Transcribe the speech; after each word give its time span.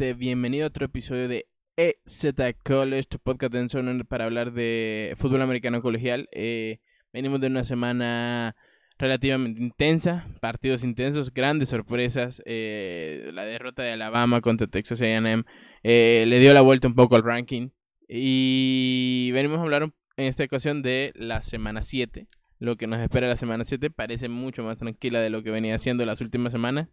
Bienvenido 0.00 0.64
a 0.64 0.68
otro 0.68 0.86
episodio 0.86 1.28
de 1.28 1.46
EZ 1.76 2.32
College, 2.64 3.02
tu 3.02 3.18
podcast 3.18 3.52
de 3.52 3.60
Enson 3.60 4.06
para 4.08 4.24
hablar 4.24 4.50
de 4.54 5.14
fútbol 5.18 5.42
americano 5.42 5.82
colegial. 5.82 6.26
Eh, 6.32 6.78
venimos 7.12 7.38
de 7.38 7.48
una 7.48 7.64
semana 7.64 8.56
relativamente 8.96 9.60
intensa, 9.60 10.26
partidos 10.40 10.84
intensos, 10.84 11.34
grandes 11.34 11.68
sorpresas. 11.68 12.40
Eh, 12.46 13.30
la 13.34 13.44
derrota 13.44 13.82
de 13.82 13.92
Alabama 13.92 14.40
contra 14.40 14.68
Texas 14.68 15.02
AM 15.02 15.44
eh, 15.82 16.24
le 16.26 16.38
dio 16.38 16.54
la 16.54 16.62
vuelta 16.62 16.88
un 16.88 16.94
poco 16.94 17.16
al 17.16 17.22
ranking. 17.22 17.68
Y 18.08 19.30
venimos 19.32 19.58
a 19.58 19.62
hablar 19.64 19.82
en 20.16 20.24
esta 20.24 20.44
ocasión 20.44 20.80
de 20.80 21.12
la 21.14 21.42
semana 21.42 21.82
7, 21.82 22.26
lo 22.60 22.76
que 22.76 22.86
nos 22.86 23.00
espera 23.00 23.26
la 23.26 23.36
semana 23.36 23.64
7 23.64 23.90
parece 23.90 24.28
mucho 24.28 24.62
más 24.62 24.76
tranquila 24.76 25.20
de 25.20 25.30
lo 25.30 25.42
que 25.42 25.50
venía 25.50 25.74
haciendo 25.74 26.04
las 26.04 26.20
últimas 26.20 26.52
semanas. 26.52 26.88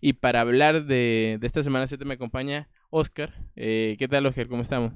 Y 0.00 0.12
para 0.12 0.42
hablar 0.42 0.84
de, 0.84 1.38
esta 1.42 1.62
semana 1.62 1.86
7 1.86 2.04
me 2.04 2.14
acompaña 2.14 2.68
Oscar. 2.90 3.34
Eh, 3.56 3.96
¿Qué 3.98 4.08
tal, 4.08 4.26
Oscar? 4.26 4.46
¿Cómo 4.46 4.60
estamos? 4.60 4.92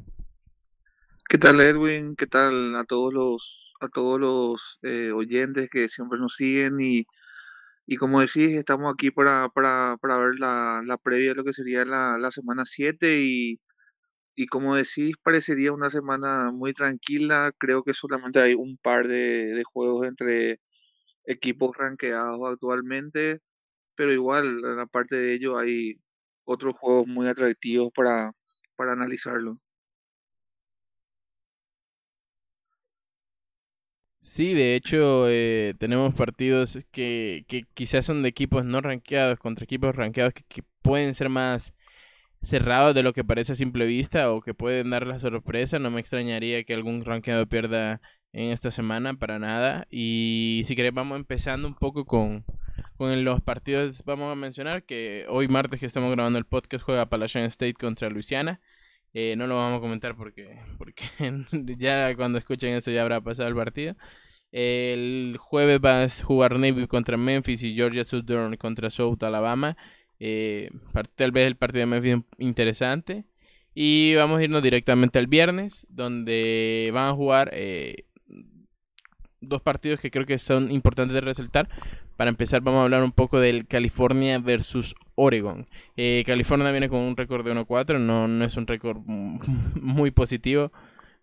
¿Qué 1.27 1.39
tal, 1.39 1.59
Edwin? 1.61 2.17
¿Qué 2.17 2.27
tal 2.27 2.77
a 2.77 2.85
todos 2.85 3.15
los, 3.15 3.73
a 3.81 3.89
todos 3.89 4.21
los 4.21 4.79
eh, 4.83 5.11
oyentes 5.11 5.71
que 5.71 5.89
siempre 5.89 6.19
nos 6.19 6.35
siguen? 6.35 6.79
Y, 6.81 7.07
y 7.87 7.97
como 7.97 8.21
decís, 8.21 8.51
estamos 8.51 8.93
aquí 8.93 9.11
para, 9.11 9.49
para, 9.49 9.97
para 10.03 10.19
ver 10.19 10.39
la, 10.39 10.83
la, 10.85 10.99
previa 10.99 11.31
de 11.31 11.37
lo 11.37 11.45
que 11.45 11.55
sería 11.55 11.87
la, 11.87 12.19
la 12.19 12.31
semana 12.31 12.65
7 12.67 13.23
y 13.23 13.59
y 14.41 14.47
como 14.47 14.75
decís, 14.77 15.17
parecería 15.23 15.73
una 15.73 15.91
semana 15.91 16.51
muy 16.51 16.73
tranquila. 16.73 17.53
Creo 17.59 17.83
que 17.85 17.93
solamente 17.95 18.41
hay 18.41 18.55
un 18.55 18.79
par 18.79 19.07
de, 19.09 19.63
juegos 19.73 20.07
entre 20.07 20.61
equipos 21.27 21.77
rankeados 21.77 22.41
actualmente, 22.53 23.41
pero 23.97 24.13
igual, 24.13 24.63
aparte 24.81 25.17
de 25.17 25.35
ello, 25.35 25.59
hay 25.59 26.01
otros 26.45 26.75
juegos 26.79 27.07
muy 27.07 27.29
atractivos 27.29 27.91
para, 27.95 28.33
para 28.77 28.93
analizarlo. 28.93 29.61
Sí, 34.23 34.55
de 34.55 34.75
hecho, 34.75 35.29
eh, 35.29 35.75
tenemos 35.79 36.15
partidos 36.15 36.79
que, 36.93 37.45
que 37.49 37.65
quizás 37.75 38.07
son 38.07 38.23
de 38.23 38.31
equipos 38.31 38.65
no 38.65 38.81
rankeados 38.81 39.39
contra 39.39 39.65
equipos 39.65 39.95
rankeados 39.95 40.33
que 40.49 40.63
pueden 40.83 41.15
ser 41.15 41.29
más 41.29 41.75
cerrados 42.43 42.95
de 42.95 43.03
lo 43.03 43.13
que 43.13 43.25
parece 43.25 43.53
a 43.53 43.55
simple 43.55 43.87
vista 43.87 44.31
o 44.33 44.41
que 44.41 44.55
pueden 44.55 44.91
dar 44.91 45.07
la 45.07 45.19
sorpresa. 45.19 45.79
No 45.79 45.91
me 45.91 46.01
extrañaría 46.01 46.65
que 46.65 46.75
algún 46.75 47.05
rankeado 47.05 47.47
pierda 47.47 48.01
en 48.33 48.51
esta 48.51 48.71
semana 48.71 49.15
para 49.15 49.39
nada. 49.39 49.87
Y 49.91 50.63
si 50.65 50.77
querés 50.77 50.95
vamos 50.95 51.19
empezando 51.19 51.69
un 51.69 51.75
poco 51.75 52.05
con, 52.05 52.45
con 52.97 53.25
los 53.25 53.41
partidos. 53.43 54.03
Vamos 54.05 54.33
a 54.33 54.35
mencionar 54.35 54.85
que 54.85 55.27
hoy 55.29 55.49
martes 55.49 55.81
que 55.81 55.87
estamos 55.87 56.11
grabando 56.13 56.39
el 56.39 56.47
podcast 56.47 56.85
juega 56.85 57.03
Appalachian 57.03 57.45
State 57.45 57.75
contra 57.75 58.11
Luisiana. 58.11 58.61
Eh, 59.13 59.35
no 59.37 59.47
lo 59.47 59.57
vamos 59.57 59.79
a 59.79 59.81
comentar 59.81 60.17
porque, 60.17 60.61
porque 60.79 61.05
ya 61.79 62.15
cuando 62.15 62.39
escuchen 62.39 62.75
esto 62.75 62.91
ya 62.91 63.03
habrá 63.03 63.21
pasado 63.21 63.49
el 63.49 63.55
partido. 63.55 63.97
El 64.53 65.37
jueves 65.39 65.81
va 65.85 66.03
a 66.03 66.09
jugar 66.09 66.59
Navy 66.59 66.87
contra 66.89 67.17
Memphis 67.17 67.63
y 67.63 67.75
Georgia 67.75 68.05
Southern 68.05 68.57
contra 68.57 68.91
South 68.91 69.23
Alabama. 69.23 69.77
Eh, 70.21 70.71
tal 71.17 71.33
vez 71.33 71.47
el 71.47 71.57
partido 71.57 71.81
de 71.81 71.87
Memphis 71.87 72.25
interesante. 72.39 73.25
Y 73.75 74.15
vamos 74.15 74.39
a 74.39 74.45
irnos 74.45 74.63
directamente 74.63 75.19
al 75.19 75.27
viernes, 75.27 75.87
donde 75.89 76.91
van 76.93 77.09
a 77.09 77.15
jugar 77.15 77.51
eh, 77.53 78.05
dos 79.41 79.63
partidos 79.63 80.01
que 80.01 80.11
creo 80.11 80.27
que 80.27 80.39
son 80.39 80.71
importantes 80.71 81.15
de 81.15 81.21
resaltar. 81.21 81.69
Para 82.17 82.31
empezar, 82.31 82.61
vamos 82.61 82.81
a 82.81 82.85
hablar 82.85 83.03
un 83.03 83.13
poco 83.13 83.41
del 83.41 83.67
California 83.67 84.39
versus 84.39 84.95
Oregon. 85.15 85.67
Eh, 85.97 86.23
California 86.27 86.71
viene 86.71 86.91
con 86.91 87.01
un 87.01 87.17
récord 87.17 87.45
de 87.45 87.55
1-4, 87.55 87.99
no, 87.99 88.29
no 88.29 88.45
es 88.45 88.57
un 88.57 88.67
récord 88.67 88.99
muy 89.07 90.11
positivo. 90.11 90.73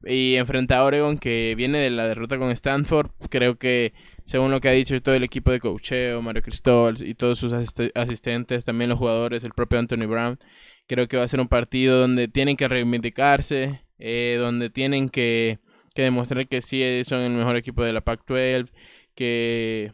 Y 0.03 0.35
enfrenta 0.35 0.77
a 0.77 0.83
Oregon, 0.83 1.17
que 1.17 1.53
viene 1.55 1.79
de 1.79 1.89
la 1.89 2.07
derrota 2.07 2.37
con 2.37 2.49
Stanford. 2.51 3.11
Creo 3.29 3.57
que 3.57 3.93
según 4.27 4.51
lo 4.51 4.59
que 4.59 4.67
ha 4.67 4.73
dicho 4.73 5.01
todo 5.01 5.15
el 5.15 5.23
equipo 5.23 5.51
de 5.51 5.61
coacheo, 5.61 6.21
Mario 6.21 6.41
Cristóbal 6.41 6.97
y 7.01 7.15
todos 7.15 7.39
sus 7.39 7.53
asistentes, 7.53 8.65
también 8.65 8.89
los 8.89 8.99
jugadores, 8.99 9.45
el 9.45 9.53
propio 9.53 9.79
Anthony 9.79 10.05
Brown, 10.05 10.37
creo 10.85 11.07
que 11.07 11.15
va 11.15 11.23
a 11.23 11.27
ser 11.29 11.39
un 11.39 11.47
partido 11.47 12.01
donde 12.01 12.27
tienen 12.27 12.57
que 12.57 12.67
reivindicarse, 12.67 13.85
eh, 13.99 14.35
donde 14.37 14.69
tienen 14.69 15.07
que, 15.07 15.59
demostrar 15.95 16.47
que 16.47 16.61
sí 16.61 16.83
son 17.05 17.21
el 17.21 17.31
mejor 17.31 17.55
equipo 17.55 17.83
de 17.83 17.93
la 17.93 18.01
Pac-12, 18.01 18.69
que 19.15 19.93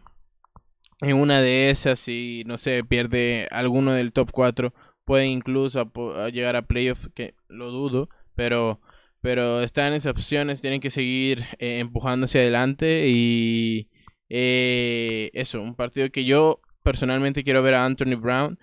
en 1.01 1.15
una 1.15 1.39
de 1.39 1.69
esas, 1.69 1.99
si 1.99 2.43
no 2.47 2.57
sé, 2.57 2.83
pierde 2.83 3.47
alguno 3.51 3.93
del 3.93 4.13
top 4.13 4.31
4, 4.31 4.73
puede 5.05 5.27
incluso 5.27 5.91
llegar 6.33 6.55
a 6.55 6.63
playoffs, 6.63 7.09
que 7.13 7.35
lo 7.49 7.69
dudo, 7.69 8.09
pero 8.35 8.81
pero 9.21 9.61
están 9.61 9.93
esas 9.93 10.11
opciones, 10.11 10.59
tienen 10.59 10.81
que 10.81 10.89
seguir 10.89 11.45
eh, 11.59 11.79
empujando 11.79 12.25
hacia 12.25 12.41
adelante 12.41 13.07
y, 13.07 13.87
eh, 14.35 15.29
eso, 15.33 15.61
un 15.61 15.75
partido 15.75 16.09
que 16.09 16.25
yo 16.25 16.59
personalmente 16.81 17.43
quiero 17.43 17.61
ver 17.61 17.75
a 17.75 17.85
Anthony 17.85 18.15
Brown. 18.19 18.57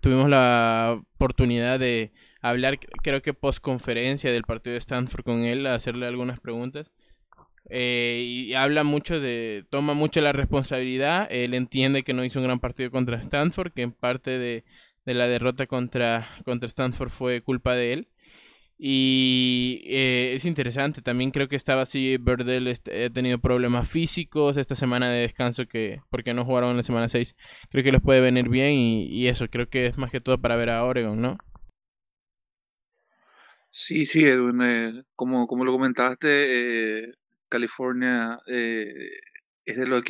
tuvimos 0.00 0.28
la 0.28 1.02
oportunidad 1.16 1.80
de 1.80 2.12
hablar, 2.42 2.78
creo 3.02 3.22
que 3.22 3.34
post 3.34 3.60
conferencia 3.60 4.30
del 4.30 4.44
partido 4.44 4.74
de 4.74 4.78
Stanford 4.78 5.24
con 5.24 5.44
él, 5.44 5.66
hacerle 5.66 6.06
algunas 6.06 6.38
preguntas. 6.38 6.92
Eh, 7.70 8.22
y 8.24 8.54
habla 8.54 8.84
mucho 8.84 9.18
de, 9.18 9.64
toma 9.68 9.94
mucho 9.94 10.20
la 10.20 10.32
responsabilidad. 10.32 11.26
Él 11.30 11.54
entiende 11.54 12.04
que 12.04 12.12
no 12.12 12.24
hizo 12.24 12.38
un 12.38 12.44
gran 12.44 12.60
partido 12.60 12.92
contra 12.92 13.18
Stanford, 13.18 13.72
que 13.72 13.82
en 13.82 13.92
parte 13.92 14.38
de, 14.38 14.64
de 15.04 15.14
la 15.14 15.26
derrota 15.26 15.66
contra, 15.66 16.28
contra 16.44 16.68
Stanford 16.68 17.10
fue 17.10 17.40
culpa 17.40 17.74
de 17.74 17.92
él. 17.94 18.08
Y 18.84 19.80
eh, 19.84 20.32
es 20.34 20.44
interesante, 20.44 21.02
también 21.02 21.30
creo 21.30 21.46
que 21.46 21.54
estaba 21.54 21.82
así, 21.82 22.16
Berdel 22.16 22.66
ha 22.66 23.10
tenido 23.10 23.38
problemas 23.38 23.88
físicos 23.88 24.56
esta 24.56 24.74
semana 24.74 25.08
de 25.08 25.20
descanso 25.20 25.66
que 25.66 26.00
porque 26.10 26.34
no 26.34 26.44
jugaron 26.44 26.76
la 26.76 26.82
semana 26.82 27.06
6, 27.06 27.36
creo 27.70 27.84
que 27.84 27.92
les 27.92 28.02
puede 28.02 28.20
venir 28.20 28.48
bien 28.48 28.72
y, 28.72 29.28
eso, 29.28 29.46
creo 29.46 29.68
que 29.68 29.86
es 29.86 29.98
más 29.98 30.10
que 30.10 30.20
todo 30.20 30.40
para 30.40 30.56
ver 30.56 30.70
a 30.70 30.82
Oregon, 30.82 31.20
¿no? 31.20 31.38
Sí, 33.70 34.04
sí, 34.04 34.24
Edwin, 34.24 34.60
eh, 34.62 35.04
como, 35.14 35.46
como 35.46 35.64
lo 35.64 35.70
comentaste, 35.70 37.04
eh, 37.04 37.12
California 37.48 38.40
es 38.48 39.76
de 39.76 39.86
los 39.86 40.02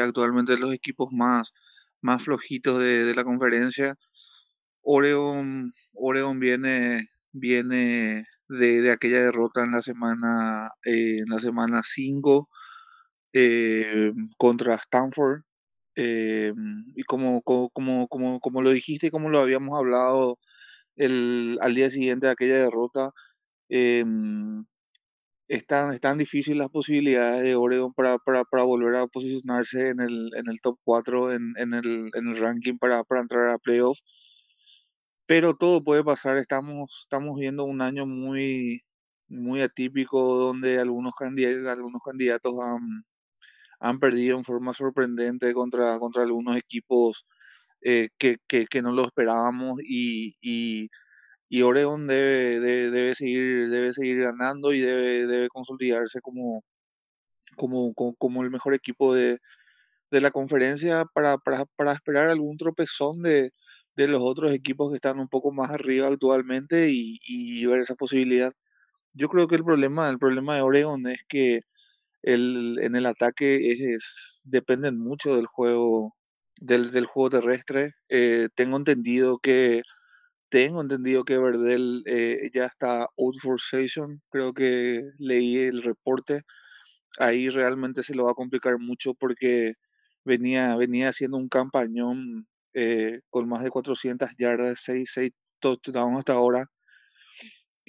actualmente 0.00 0.52
de 0.52 0.58
los 0.60 0.72
equipos 0.72 1.08
más, 1.10 1.52
más 2.00 2.22
flojitos 2.22 2.78
de, 2.78 3.06
de 3.06 3.14
la 3.16 3.24
conferencia. 3.24 3.96
Oregon, 4.82 5.72
Oregon 5.94 6.38
viene 6.38 7.09
viene 7.32 8.24
de, 8.48 8.82
de 8.82 8.90
aquella 8.92 9.20
derrota 9.20 9.64
en 9.64 9.72
la 9.72 9.82
semana 9.82 10.70
eh, 10.84 11.18
en 11.18 11.26
la 11.28 11.40
semana 11.40 11.82
5 11.84 12.48
eh, 13.32 14.12
contra 14.38 14.74
Stanford 14.76 15.42
eh, 15.96 16.52
y 16.96 17.02
como, 17.04 17.42
como, 17.42 17.70
como, 18.08 18.40
como, 18.40 18.62
lo 18.62 18.70
dijiste 18.70 19.10
como 19.10 19.28
lo 19.30 19.40
habíamos 19.40 19.78
hablado 19.78 20.38
el, 20.96 21.58
al 21.62 21.74
día 21.74 21.90
siguiente 21.90 22.26
de 22.26 22.32
aquella 22.32 22.58
derrota 22.58 23.12
están, 25.48 25.94
están 25.94 26.18
difíciles 26.18 26.58
las 26.58 26.68
posibilidades 26.70 27.42
de 27.42 27.56
Oregon 27.56 27.92
para, 27.94 28.18
para, 28.18 28.44
para, 28.44 28.64
volver 28.64 28.96
a 28.96 29.06
posicionarse 29.06 29.88
en 29.88 30.00
el, 30.00 30.30
en 30.36 30.48
el 30.48 30.60
top 30.60 30.78
4 30.84 31.32
en, 31.32 31.52
en, 31.56 31.74
el, 31.74 32.10
en 32.14 32.28
el 32.28 32.36
ranking 32.36 32.78
para, 32.78 33.04
para 33.04 33.20
entrar 33.22 33.50
a 33.50 33.58
playoffs 33.58 34.02
pero 35.30 35.54
todo 35.54 35.84
puede 35.84 36.02
pasar. 36.02 36.38
Estamos, 36.38 37.02
estamos 37.04 37.38
viendo 37.38 37.62
un 37.62 37.82
año 37.82 38.04
muy, 38.04 38.82
muy 39.28 39.62
atípico 39.62 40.36
donde 40.36 40.80
algunos 40.80 41.12
candidatos, 41.14 41.66
algunos 41.68 42.02
candidatos 42.04 42.54
han, 42.60 43.04
han 43.78 44.00
perdido 44.00 44.36
en 44.38 44.44
forma 44.44 44.74
sorprendente 44.74 45.54
contra, 45.54 46.00
contra 46.00 46.24
algunos 46.24 46.56
equipos 46.56 47.26
eh, 47.82 48.08
que, 48.18 48.38
que, 48.48 48.82
no 48.82 48.90
lo 48.92 49.04
esperábamos 49.06 49.78
y, 49.84 50.36
y, 50.40 50.90
y 51.48 51.62
Oregon 51.62 52.08
debe, 52.08 52.58
debe, 52.90 53.14
seguir, 53.14 53.70
debe 53.70 53.92
seguir 53.92 54.22
ganando 54.22 54.72
y 54.72 54.80
debe, 54.80 55.28
debe 55.28 55.48
consolidarse 55.48 56.20
como, 56.20 56.64
como, 57.56 57.94
como, 57.94 58.42
el 58.42 58.50
mejor 58.50 58.74
equipo 58.74 59.14
de, 59.14 59.38
de 60.10 60.20
la 60.20 60.32
conferencia 60.32 61.04
para, 61.14 61.38
para, 61.38 61.66
para 61.76 61.92
esperar 61.92 62.30
algún 62.30 62.56
tropezón 62.56 63.22
de, 63.22 63.52
de 64.00 64.08
los 64.08 64.22
otros 64.22 64.52
equipos 64.52 64.90
que 64.90 64.96
están 64.96 65.20
un 65.20 65.28
poco 65.28 65.52
más 65.52 65.70
arriba 65.70 66.08
actualmente 66.08 66.88
y, 66.90 67.66
ver 67.66 67.80
esa 67.80 67.94
posibilidad. 67.94 68.52
Yo 69.14 69.28
creo 69.28 69.48
que 69.48 69.56
el 69.56 69.64
problema, 69.64 70.08
el 70.08 70.18
problema 70.18 70.54
de 70.56 70.62
Oregon 70.62 71.06
es 71.08 71.20
que 71.28 71.60
el, 72.22 72.78
en 72.82 72.96
el 72.96 73.06
ataque 73.06 73.72
es, 73.94 74.42
dependen 74.46 74.98
mucho 74.98 75.36
del 75.36 75.46
juego, 75.46 76.14
del, 76.60 76.90
del 76.92 77.06
juego 77.06 77.30
terrestre. 77.30 77.92
Eh, 78.08 78.48
tengo 78.54 78.76
entendido 78.78 79.38
que 79.38 79.82
tengo 80.50 80.80
entendido 80.82 81.24
que 81.24 81.38
Verdel 81.38 82.02
eh, 82.06 82.50
ya 82.54 82.66
está 82.66 83.02
out 83.18 83.36
for 83.42 83.60
session. 83.60 84.22
Creo 84.30 84.52
que 84.54 85.02
leí 85.18 85.58
el 85.58 85.82
reporte. 85.82 86.42
Ahí 87.18 87.50
realmente 87.50 88.02
se 88.02 88.14
lo 88.14 88.24
va 88.24 88.32
a 88.32 88.34
complicar 88.34 88.78
mucho 88.78 89.14
porque 89.14 89.74
venía, 90.24 90.76
venía 90.76 91.10
haciendo 91.10 91.38
un 91.38 91.48
campañón 91.48 92.48
eh, 92.74 93.20
con 93.30 93.48
más 93.48 93.62
de 93.64 93.70
400 93.70 94.30
yardas, 94.38 94.80
6, 94.84 95.18
touchdowns 95.60 96.18
hasta 96.18 96.34
ahora. 96.34 96.66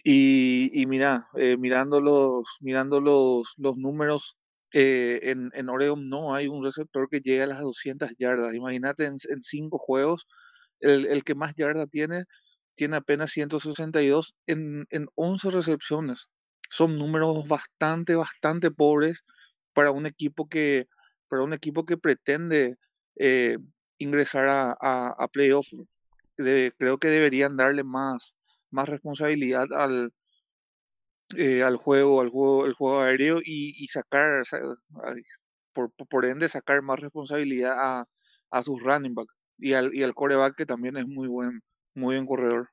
Y, 0.04 0.72
y 0.74 0.86
mira, 0.88 1.28
eh, 1.36 1.58
mirando 1.58 2.02
los, 2.02 2.46
mirando 2.62 3.00
los, 3.02 3.54
los 3.58 3.78
números, 3.78 4.36
eh, 4.74 5.20
en, 5.24 5.52
en 5.54 5.70
Oregon 5.70 6.10
no 6.10 6.34
hay 6.34 6.48
un 6.48 6.64
receptor 6.64 7.08
que 7.10 7.20
llegue 7.20 7.44
a 7.44 7.48
las 7.48 7.60
200 7.62 8.12
yardas. 8.18 8.54
Imagínate 8.54 9.06
en, 9.06 9.16
en 9.30 9.42
cinco 9.44 9.78
juegos, 9.78 10.28
el, 10.80 11.06
el 11.08 11.24
que 11.24 11.36
más 11.36 11.56
yardas 11.56 11.90
tiene, 11.90 12.26
tiene 12.76 12.98
apenas 12.98 13.32
162 13.32 14.34
en, 14.48 14.86
en 14.90 15.08
11 15.16 15.52
recepciones. 15.52 16.30
Son 16.70 16.98
números 16.98 17.48
bastante, 17.48 18.16
bastante 18.16 18.72
pobres 18.72 19.24
para 19.74 19.92
un 19.92 20.06
equipo 20.06 20.48
que, 20.50 20.88
para 21.30 21.44
un 21.44 21.54
equipo 21.54 21.86
que 21.86 21.98
pretende 21.98 22.78
eh, 23.18 23.58
ingresar 24.02 24.50
a, 24.50 24.72
a, 24.72 25.28
playoff. 25.28 25.68
Creo 26.36 26.98
que 26.98 27.08
deberían 27.08 27.58
darle 27.58 27.84
más, 27.84 28.36
más 28.72 28.90
responsabilidad 28.90 29.68
al, 29.74 30.12
eh, 31.38 31.64
al 31.64 31.78
juego, 31.78 32.22
al 32.22 32.30
juego, 32.30 32.66
el 32.66 32.74
juego 32.74 33.02
aéreo 33.02 33.40
y, 33.40 33.76
y 33.78 33.88
sacar, 33.88 34.44
por, 35.74 35.92
por 35.92 36.26
ende, 36.26 36.50
sacar 36.50 36.82
más 36.82 37.00
responsabilidad 37.00 37.74
a, 37.78 38.06
a 38.52 38.64
sus 38.64 38.82
running 38.82 39.16
back 39.16 39.28
y 39.58 39.74
al, 39.74 39.94
y 39.94 40.04
al 40.04 40.14
quarterback 40.14 40.56
que 40.56 40.66
también 40.66 40.98
es 40.98 41.08
muy 41.08 41.28
buen, 41.28 41.62
muy 41.96 42.16
buen 42.16 42.26
corredor. 42.26 42.70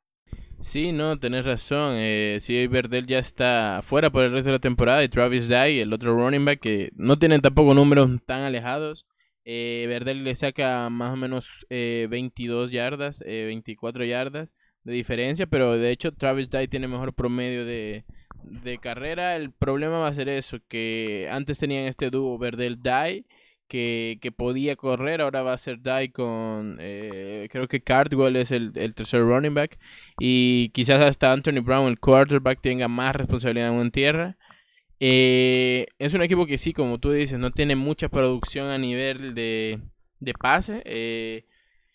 Sí, 0.61 0.91
no, 0.91 1.19
tenés 1.19 1.45
razón. 1.45 1.95
Eh, 1.97 2.39
sí, 2.41 2.67
Verdell 2.67 3.07
ya 3.07 3.19
está 3.19 3.81
fuera 3.83 4.11
por 4.11 4.25
el 4.25 4.33
resto 4.33 4.49
de 4.49 4.57
la 4.57 4.61
temporada 4.61 5.05
y 5.05 5.09
Travis 5.09 5.49
Dye, 5.49 5.83
el 5.83 5.93
otro 5.93 6.17
running 6.17 6.45
back, 6.45 6.61
que 6.61 6.91
no 6.97 7.17
tienen 7.19 7.41
tampoco 7.41 7.75
números 7.75 8.11
tan 8.27 8.41
alejados. 8.41 9.07
Eh, 9.51 9.87
Verdell 9.89 10.25
le 10.25 10.35
saca 10.35 10.91
más 10.91 11.11
o 11.11 11.17
menos 11.17 11.67
eh, 11.71 12.07
22 12.11 12.71
yardas, 12.71 13.23
eh, 13.25 13.45
24 13.47 14.05
yardas 14.05 14.55
de 14.85 14.93
diferencia, 14.93 15.47
pero 15.47 15.79
de 15.79 15.91
hecho 15.91 16.13
Travis 16.13 16.51
Dye 16.51 16.69
tiene 16.69 16.87
mejor 16.87 17.15
promedio 17.15 17.65
de, 17.65 18.05
de 18.43 18.77
carrera. 18.77 19.37
El 19.37 19.51
problema 19.53 20.01
va 20.01 20.09
a 20.09 20.13
ser 20.13 20.29
eso, 20.29 20.59
que 20.69 21.29
antes 21.31 21.59
tenían 21.59 21.87
este 21.87 22.11
dúo 22.11 22.39
Verdell-Dye. 22.39 23.25
Que, 23.69 24.17
que 24.23 24.33
podía 24.33 24.77
correr, 24.77 25.21
ahora 25.21 25.43
va 25.43 25.53
a 25.53 25.59
ser 25.59 25.81
Dye 25.83 26.11
con, 26.11 26.79
eh, 26.81 27.49
creo 27.51 27.69
que 27.69 27.83
Cardwell 27.83 28.37
es 28.37 28.51
el, 28.51 28.73
el 28.77 28.95
tercer 28.95 29.21
running 29.21 29.53
back. 29.53 29.79
Y 30.19 30.71
quizás 30.71 31.01
hasta 31.03 31.33
Anthony 31.33 31.61
Brown, 31.63 31.89
el 31.89 31.99
quarterback, 32.01 32.63
tenga 32.63 32.89
más 32.89 33.15
responsabilidad 33.15 33.79
en 33.79 33.91
tierra. 33.91 34.38
Eh, 35.01 35.87
es 35.99 36.15
un 36.15 36.23
equipo 36.23 36.47
que 36.47 36.59
sí, 36.59 36.73
como 36.73 36.99
tú 36.99 37.13
dices, 37.13 37.39
no 37.39 37.53
tiene 37.53 37.77
mucha 37.77 38.09
producción 38.09 38.69
a 38.69 38.79
nivel 38.79 39.35
de, 39.35 39.81
de 40.21 40.33
pase. 40.35 40.83
Eh, 40.85 41.47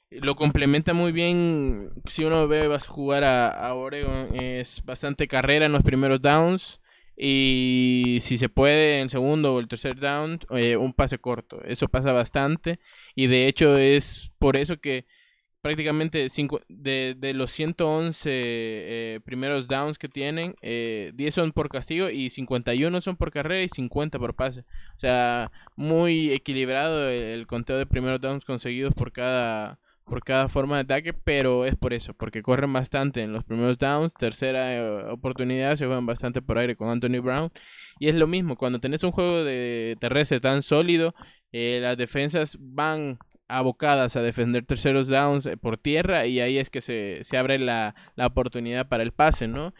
lo 0.09 0.35
complementa 0.35 0.93
muy 0.93 1.11
bien. 1.11 1.91
Si 2.09 2.23
uno 2.23 2.47
ve, 2.47 2.67
vas 2.67 2.87
a 2.87 2.91
jugar 2.91 3.23
a, 3.23 3.73
Oregon, 3.73 4.35
es 4.35 4.83
bastante 4.85 5.27
carrera 5.27 5.65
en 5.65 5.71
los 5.71 5.83
primeros 5.83 6.21
downs. 6.21 6.79
Y 7.15 8.17
si 8.21 8.37
se 8.37 8.49
puede, 8.49 8.97
en 8.97 9.03
el 9.03 9.09
segundo 9.09 9.53
o 9.53 9.59
el 9.59 9.67
tercer 9.67 9.99
down, 9.99 10.39
eh, 10.51 10.77
un 10.77 10.93
pase 10.93 11.19
corto. 11.19 11.61
Eso 11.63 11.87
pasa 11.87 12.11
bastante. 12.11 12.79
Y 13.15 13.27
de 13.27 13.47
hecho, 13.47 13.77
es 13.77 14.31
por 14.39 14.57
eso 14.57 14.77
que 14.77 15.05
prácticamente 15.63 16.27
cinco, 16.27 16.59
de, 16.67 17.15
de 17.17 17.33
los 17.33 17.49
111 17.51 18.29
eh, 18.29 19.19
primeros 19.23 19.69
downs 19.69 19.97
que 19.97 20.09
tienen, 20.09 20.55
eh, 20.61 21.13
10 21.15 21.33
son 21.33 21.51
por 21.53 21.69
castigo 21.69 22.09
y 22.09 22.29
51 22.29 22.99
son 22.99 23.15
por 23.15 23.31
carrera 23.31 23.63
y 23.63 23.69
50 23.69 24.19
por 24.19 24.35
pase. 24.35 24.65
O 24.95 24.99
sea, 24.99 25.51
muy 25.77 26.31
equilibrado 26.33 27.07
el, 27.07 27.47
conteo 27.47 27.77
de 27.77 27.85
primeros 27.85 28.19
downs 28.19 28.43
conseguidos 28.43 28.93
por 28.93 29.13
cada, 29.13 29.79
por 30.03 30.21
cada 30.25 30.49
forma 30.49 30.75
de 30.75 30.81
ataque, 30.81 31.13
pero 31.13 31.65
es 31.65 31.77
por 31.77 31.93
eso, 31.93 32.13
porque 32.13 32.43
corren 32.43 32.73
bastante 32.73 33.21
en 33.21 33.31
los 33.31 33.45
primeros 33.45 33.77
downs, 33.77 34.13
tercera 34.15 34.75
eh, 34.75 35.11
oportunidad 35.11 35.77
se 35.77 35.85
juegan 35.85 36.05
bastante 36.05 36.41
por 36.41 36.57
aire 36.57 36.75
con 36.75 36.89
Anthony 36.89 37.21
Brown 37.21 37.53
y 37.99 38.09
es 38.09 38.15
lo 38.15 38.27
mismo, 38.27 38.57
cuando 38.57 38.79
tenés 38.81 39.01
un 39.03 39.13
juego 39.13 39.45
de 39.45 39.95
terrestre 40.01 40.41
tan 40.41 40.61
sólido, 40.61 41.15
eh, 41.53 41.79
las 41.81 41.97
defensas 41.97 42.57
van 42.59 43.17
abocadas 43.57 44.15
a 44.15 44.21
defender 44.21 44.65
terceros 44.65 45.07
downs 45.07 45.45
eh, 45.45 45.57
por 45.57 45.77
tierra 45.77 46.25
y 46.25 46.39
ahí 46.39 46.57
es 46.57 46.69
que 46.69 46.81
se, 46.81 47.19
se 47.23 47.37
abre 47.37 47.59
la, 47.59 47.95
la 48.15 48.27
oportunidad 48.27 48.87
para 48.87 49.03
el 49.03 49.11
pase, 49.11 49.47
¿no? 49.47 49.73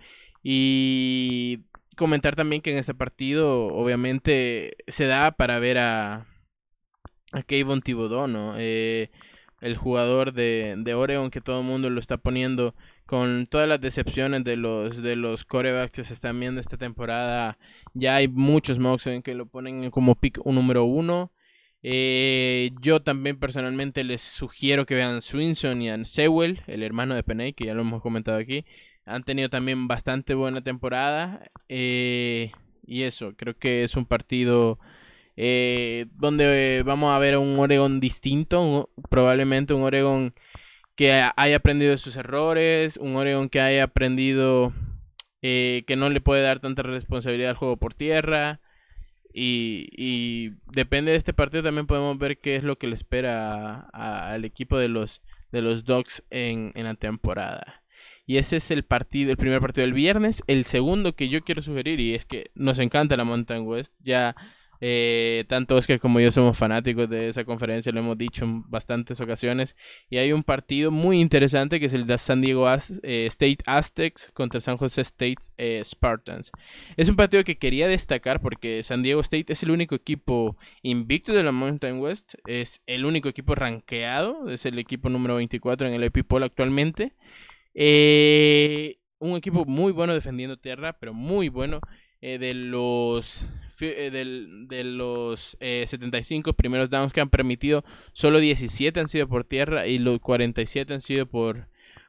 Y 0.43 1.61
comentar 1.95 2.35
también 2.35 2.61
que 2.61 2.71
en 2.71 2.77
este 2.77 2.93
partido 2.93 3.67
obviamente 3.67 4.75
se 4.87 5.05
da 5.05 5.31
para 5.31 5.59
ver 5.59 5.77
a, 5.77 6.25
a 7.31 7.43
Kayvon 7.43 7.81
Thibodeau, 7.81 8.27
¿no? 8.27 8.55
Eh, 8.57 9.11
el 9.61 9.77
jugador 9.77 10.33
de, 10.33 10.75
de 10.77 10.93
Oregon 10.93 11.31
que 11.31 11.41
todo 11.41 11.61
el 11.61 11.65
mundo 11.65 11.89
lo 11.89 11.99
está 11.99 12.17
poniendo 12.17 12.75
con 13.05 13.47
todas 13.47 13.67
las 13.67 13.79
decepciones 13.79 14.43
de 14.43 14.57
los 14.57 15.01
de 15.01 15.15
los 15.15 15.45
corebacks 15.45 15.91
que 15.91 16.03
se 16.03 16.13
están 16.13 16.39
viendo 16.39 16.59
esta 16.59 16.77
temporada. 16.77 17.57
Ya 17.93 18.15
hay 18.15 18.27
muchos 18.27 18.79
mocks 18.79 19.07
en 19.07 19.21
que 19.21 19.35
lo 19.35 19.45
ponen 19.45 19.89
como 19.91 20.15
pick 20.15 20.45
número 20.45 20.83
uno. 20.83 21.31
Eh, 21.83 22.71
yo 22.81 23.01
también 23.01 23.37
personalmente 23.39 24.03
les 24.03 24.21
sugiero 24.21 24.85
que 24.85 24.95
vean 24.95 25.21
Swinson 25.21 25.81
y 25.81 25.89
a 25.89 26.05
Sewell, 26.05 26.61
el 26.67 26.83
hermano 26.83 27.15
de 27.15 27.23
Peney, 27.23 27.53
que 27.53 27.65
ya 27.65 27.73
lo 27.73 27.81
hemos 27.81 28.01
comentado 28.01 28.37
aquí. 28.37 28.65
Han 29.05 29.23
tenido 29.23 29.49
también 29.49 29.87
bastante 29.87 30.33
buena 30.33 30.61
temporada. 30.63 31.51
Eh, 31.69 32.51
y 32.85 33.03
eso, 33.03 33.33
creo 33.35 33.57
que 33.57 33.83
es 33.83 33.95
un 33.95 34.05
partido 34.05 34.79
eh, 35.35 36.05
donde 36.15 36.77
eh, 36.79 36.83
vamos 36.83 37.11
a 37.13 37.19
ver 37.19 37.37
un 37.37 37.57
Oregon 37.59 37.99
distinto, 37.99 38.89
probablemente 39.09 39.73
un 39.73 39.83
Oregon 39.83 40.33
que 40.95 41.11
haya 41.35 41.57
aprendido 41.57 41.91
de 41.91 41.97
sus 41.97 42.15
errores, 42.17 42.97
un 42.97 43.15
Oregon 43.15 43.49
que 43.49 43.61
haya 43.61 43.85
aprendido 43.85 44.73
eh, 45.41 45.83
que 45.87 45.95
no 45.95 46.09
le 46.09 46.21
puede 46.21 46.43
dar 46.43 46.59
tanta 46.59 46.83
responsabilidad 46.83 47.51
al 47.51 47.57
juego 47.57 47.77
por 47.77 47.93
tierra. 47.95 48.61
Y, 49.33 49.89
y, 49.91 50.51
depende 50.71 51.11
de 51.11 51.17
este 51.17 51.33
partido 51.33 51.63
también 51.63 51.87
podemos 51.87 52.17
ver 52.17 52.37
qué 52.37 52.55
es 52.55 52.63
lo 52.63 52.77
que 52.77 52.87
le 52.87 52.95
espera 52.95 53.89
al 53.91 54.45
equipo 54.45 54.77
de 54.77 54.89
los, 54.89 55.21
de 55.51 55.61
los 55.61 55.85
Dogs 55.85 56.23
en, 56.29 56.71
en 56.75 56.85
la 56.85 56.93
temporada. 56.93 57.83
Y 58.25 58.37
ese 58.37 58.57
es 58.57 58.71
el 58.71 58.83
partido, 58.83 59.31
el 59.31 59.37
primer 59.37 59.59
partido 59.59 59.85
del 59.85 59.93
viernes. 59.93 60.43
El 60.47 60.65
segundo 60.65 61.15
que 61.15 61.29
yo 61.29 61.43
quiero 61.43 61.61
sugerir, 61.61 61.99
y 61.99 62.13
es 62.13 62.25
que 62.25 62.51
nos 62.55 62.79
encanta 62.79 63.17
la 63.17 63.25
Mountain 63.25 63.65
West. 63.65 63.99
Ya 64.03 64.35
eh, 64.85 65.45
tanto 65.47 65.77
Oscar 65.77 65.97
como 65.97 66.19
yo 66.19 66.29
somos 66.29 66.57
fanáticos 66.57 67.09
de 67.09 67.29
esa 67.29 67.45
conferencia, 67.45 67.93
lo 67.93 68.01
hemos 68.01 68.17
dicho 68.17 68.43
en 68.43 68.69
bastantes 68.69 69.21
ocasiones. 69.21 69.77
Y 70.09 70.17
hay 70.17 70.33
un 70.33 70.43
partido 70.43 70.91
muy 70.91 71.21
interesante 71.21 71.79
que 71.79 71.85
es 71.85 71.93
el 71.93 72.05
de 72.05 72.17
San 72.17 72.41
Diego 72.41 72.69
eh, 72.69 73.25
State 73.27 73.59
Aztecs 73.65 74.29
contra 74.33 74.59
San 74.59 74.75
Jose 74.75 74.99
State 74.99 75.37
eh, 75.57 75.81
Spartans. 75.85 76.51
Es 76.97 77.07
un 77.07 77.15
partido 77.15 77.45
que 77.45 77.57
quería 77.57 77.87
destacar 77.87 78.41
porque 78.41 78.83
San 78.83 79.03
Diego 79.03 79.21
State 79.21 79.53
es 79.53 79.63
el 79.63 79.71
único 79.71 79.95
equipo 79.95 80.57
invicto 80.81 81.31
de 81.31 81.43
la 81.43 81.53
Mountain 81.53 82.01
West, 82.01 82.33
es 82.45 82.81
el 82.85 83.05
único 83.05 83.29
equipo 83.29 83.55
rankeado, 83.55 84.49
es 84.49 84.65
el 84.65 84.77
equipo 84.79 85.07
número 85.07 85.35
24 85.35 85.87
en 85.87 85.93
el 85.93 86.03
AP 86.03 86.25
actualmente. 86.43 87.13
Eh, 87.73 88.97
un 89.19 89.37
equipo 89.37 89.63
muy 89.63 89.93
bueno 89.93 90.13
defendiendo 90.13 90.57
tierra, 90.57 90.99
pero 90.99 91.13
muy 91.13 91.47
bueno. 91.47 91.79
Eh, 92.25 92.37
de 92.39 92.53
los 92.53 93.45
eh, 93.81 94.09
de 94.69 94.83
los 94.85 95.57
eh, 95.59 95.83
75 95.85 96.53
primeros 96.53 96.89
downs 96.89 97.11
que 97.11 97.19
han 97.19 97.29
permitido, 97.29 97.83
solo 98.13 98.39
17 98.39 98.97
han 98.97 99.09
sido 99.09 99.27
por 99.27 99.43
tierra 99.43 99.87
y 99.87 99.97
los 99.97 100.21
47 100.21 100.93
han 100.93 101.01
sido 101.01 101.25
por, 101.25 101.67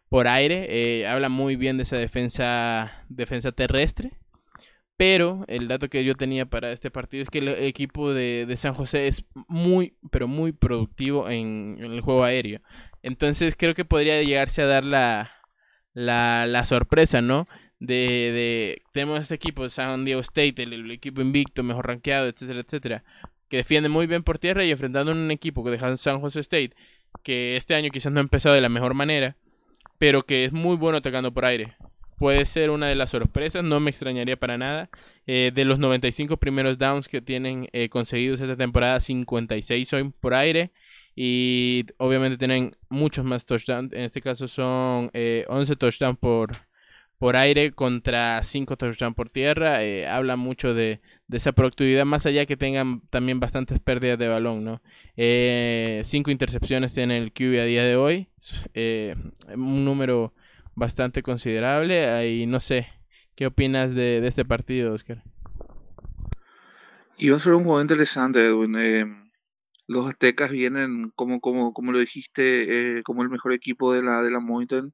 por 0.09 0.28
aire. 0.28 0.66
Eh, 0.68 1.09
habla 1.09 1.28
muy 1.28 1.56
bien 1.56 1.78
de 1.78 1.83
esa 1.83 1.97
defensa, 1.97 3.04
defensa 3.09 3.50
terrestre. 3.50 4.12
Pero 4.97 5.44
el 5.49 5.66
dato 5.66 5.88
que 5.88 6.04
yo 6.04 6.14
tenía 6.14 6.47
para 6.47 6.71
este 6.71 6.92
partido 6.92 7.25
es 7.25 7.28
que 7.28 7.38
el 7.38 7.49
equipo 7.49 8.12
de, 8.12 8.47
de 8.47 8.56
San 8.56 8.75
José 8.75 9.09
es 9.09 9.25
muy, 9.49 9.97
pero 10.12 10.28
muy 10.28 10.52
productivo 10.52 11.28
en, 11.28 11.76
en, 11.80 11.90
el 11.90 12.00
juego 12.02 12.23
aéreo. 12.23 12.61
Entonces 13.02 13.56
creo 13.56 13.75
que 13.75 13.85
podría 13.85 14.23
llegarse 14.23 14.62
a 14.62 14.66
dar 14.66 14.85
la, 14.85 15.33
la, 15.92 16.47
la 16.47 16.64
sorpresa, 16.64 17.21
¿no? 17.21 17.49
De, 17.86 17.94
de, 18.32 18.82
tenemos 18.92 19.20
este 19.20 19.34
equipo, 19.34 19.68
San 19.68 20.04
Diego 20.04 20.20
State, 20.20 20.62
el, 20.62 20.90
equipo 20.90 21.20
invicto, 21.20 21.62
mejor 21.62 21.86
rankeado, 21.86 22.26
etcétera, 22.28 22.60
etcétera, 22.60 23.04
que 23.48 23.58
defiende 23.58 23.88
muy 23.88 24.06
bien 24.06 24.22
por 24.22 24.38
tierra 24.38 24.64
y 24.64 24.70
enfrentando 24.70 25.12
a 25.12 25.14
un 25.14 25.30
equipo 25.30 25.62
que 25.64 25.70
deja 25.70 25.96
San 25.96 26.20
Jose 26.20 26.40
State, 26.40 26.72
que 27.22 27.56
este 27.56 27.74
año 27.74 27.90
quizás 27.90 28.12
no 28.12 28.20
ha 28.20 28.22
empezado 28.22 28.54
de 28.54 28.60
la 28.60 28.68
mejor 28.68 28.94
manera, 28.94 29.36
pero 29.98 30.22
que 30.22 30.44
es 30.44 30.52
muy 30.52 30.76
bueno 30.76 30.98
atacando 30.98 31.32
por 31.32 31.44
aire. 31.44 31.76
Puede 32.16 32.44
ser 32.44 32.70
una 32.70 32.88
de 32.88 32.94
las 32.94 33.10
sorpresas, 33.10 33.64
no 33.64 33.80
me 33.80 33.90
extrañaría 33.90 34.36
para 34.36 34.56
nada. 34.56 34.88
Eh, 35.26 35.50
de 35.54 35.64
los 35.64 35.78
95 35.78 36.36
primeros 36.36 36.78
downs 36.78 37.08
que 37.08 37.20
tienen 37.20 37.68
eh, 37.72 37.88
conseguidos 37.88 38.40
esta 38.40 38.56
temporada, 38.56 39.00
56 39.00 39.88
son 39.88 40.12
por 40.12 40.34
aire. 40.34 40.70
Y 41.16 41.86
obviamente 41.98 42.38
tienen 42.38 42.76
muchos 42.88 43.24
más 43.24 43.46
touchdowns. 43.46 43.92
En 43.92 44.02
este 44.02 44.20
caso 44.20 44.48
son 44.48 45.10
eh, 45.12 45.44
11 45.48 45.76
touchdowns 45.76 46.18
por, 46.18 46.52
por 47.18 47.37
aire 47.37 47.73
contra 47.73 48.42
5 48.42 48.76
touchdowns 48.76 49.16
por 49.16 49.30
tierra. 49.30 49.85
Eh, 49.85 50.06
habla 50.06 50.37
mucho 50.37 50.75
de, 50.75 51.00
de, 51.28 51.37
esa 51.37 51.52
productividad, 51.52 52.04
más 52.04 52.26
allá 52.26 52.47
que 52.47 52.56
tengan 52.56 53.02
también 53.11 53.40
bastantes 53.40 53.78
pérdidas 53.80 54.18
de 54.18 54.28
balón, 54.28 54.64
¿no? 54.64 54.83
5 54.83 54.85
eh, 55.16 56.02
intercepciones 56.26 56.92
tiene 56.92 57.18
el 57.18 57.33
QB 57.33 57.61
a 57.61 57.64
día 57.64 57.85
de 57.85 57.97
hoy. 57.97 58.28
Eh, 58.75 59.14
un 59.54 59.85
número 59.85 60.35
bastante 60.75 61.23
considerable. 61.23 62.11
Ahí 62.11 62.47
no 62.47 62.61
sé, 62.61 62.88
¿qué 63.37 63.47
opinas 63.47 63.94
de, 63.94 64.21
de 64.21 64.28
este 64.28 64.44
partido, 64.44 64.92
Oscar? 64.92 65.23
Va 67.16 67.37
a 67.37 67.40
ser 67.40 67.54
un 67.54 67.64
juego 67.64 67.80
interesante, 67.80 68.44
Edwin. 68.44 68.75
Eh, 68.76 69.06
los 69.87 70.09
aztecas 70.09 70.50
vienen, 70.50 71.12
como, 71.14 71.40
como, 71.40 71.73
como 71.73 71.92
lo 71.92 72.00
dijiste, 72.00 73.02
como 73.04 73.23
el 73.23 73.30
mejor 73.30 73.52
equipo 73.52 73.92
de 73.92 74.02
la, 74.02 74.21
de 74.23 74.30
la 74.30 74.40
Mountain, 74.40 74.92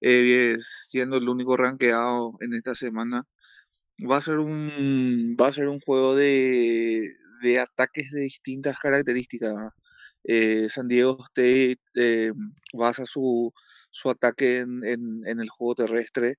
eh, 0.00 0.56
siendo 0.60 1.16
el 1.16 1.28
único 1.28 1.56
rankeado 1.56 2.36
en 2.40 2.54
esta 2.54 2.74
semana. 2.74 3.24
Va 4.10 4.18
a 4.18 4.22
ser 4.22 4.38
un, 4.38 5.36
va 5.40 5.48
a 5.48 5.52
ser 5.52 5.68
un 5.68 5.80
juego 5.80 6.14
de, 6.16 7.16
de 7.42 7.60
ataques 7.60 8.10
de 8.12 8.20
distintas 8.22 8.78
características. 8.78 9.54
San 10.70 10.88
Diego 10.88 11.16
State 11.30 11.78
basa 12.74 13.06
su, 13.06 13.52
su 13.90 14.10
ataque 14.10 14.58
en, 14.58 14.84
en, 14.84 15.40
el 15.40 15.48
juego 15.48 15.74
terrestre. 15.74 16.36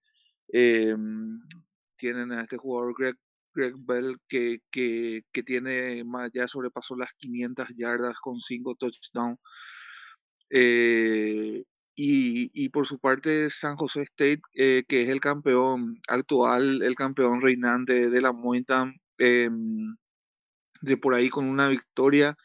tienen 1.97 2.31
a 2.31 2.41
este 2.43 2.57
jugador 2.57 2.93
Greg 2.97 3.15
Greg 3.53 3.73
Bell 3.77 4.17
que, 4.27 4.59
que, 4.71 5.23
que 5.31 5.43
tiene 5.43 6.03
ya 6.33 6.47
sobrepasó 6.47 6.95
las 6.95 7.09
500 7.17 7.69
yardas 7.75 8.15
con 8.21 8.39
5 8.39 8.75
touchdowns. 8.75 9.39
Eh, 10.49 11.63
y, 12.01 12.69
por 12.69 12.87
su 12.87 12.99
parte 12.99 13.49
San 13.49 13.75
José 13.75 14.01
State, 14.01 14.41
eh, 14.53 14.83
que 14.87 15.01
es 15.01 15.09
el 15.09 15.19
campeón 15.19 15.99
actual, 16.07 16.81
el 16.81 16.95
campeón 16.95 17.41
reinante 17.41 18.09
de 18.09 18.21
la 18.21 18.31
Mountain, 18.31 18.93
eh, 19.17 19.49
de 20.81 20.97
por 20.97 21.13
ahí 21.13 21.29
con 21.29 21.45
una 21.45 21.67
victoria, 21.67 22.35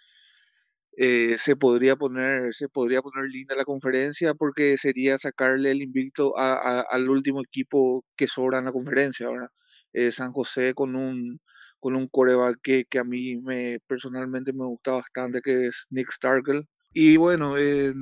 eh, 0.96 1.36
se 1.38 1.56
podría 1.56 1.96
poner 1.96 2.54
se 2.54 2.68
podría 2.68 3.02
poner 3.02 3.28
linda 3.28 3.56
la 3.56 3.64
conferencia 3.64 4.34
porque 4.34 4.76
sería 4.78 5.18
sacarle 5.18 5.72
el 5.72 5.82
invicto 5.82 6.38
a, 6.38 6.54
a, 6.54 6.80
al 6.82 7.08
último 7.10 7.42
equipo 7.42 8.04
que 8.16 8.28
sobra 8.28 8.58
en 8.58 8.66
la 8.66 8.72
conferencia, 8.72 9.28
¿verdad? 9.28 9.48
Eh, 9.92 10.12
San 10.12 10.32
José 10.32 10.74
con 10.74 10.96
un, 10.96 11.40
con 11.80 11.96
un 11.96 12.08
coreback 12.08 12.58
que, 12.62 12.84
que, 12.86 12.98
a 12.98 13.04
mí 13.04 13.36
me, 13.36 13.78
personalmente 13.86 14.52
me 14.52 14.64
gusta 14.66 14.92
bastante, 14.92 15.40
que 15.42 15.66
es 15.66 15.86
Nick 15.90 16.10
Starkle. 16.12 16.62
Y 16.92 17.16
bueno, 17.16 17.56
eh, 17.58 17.92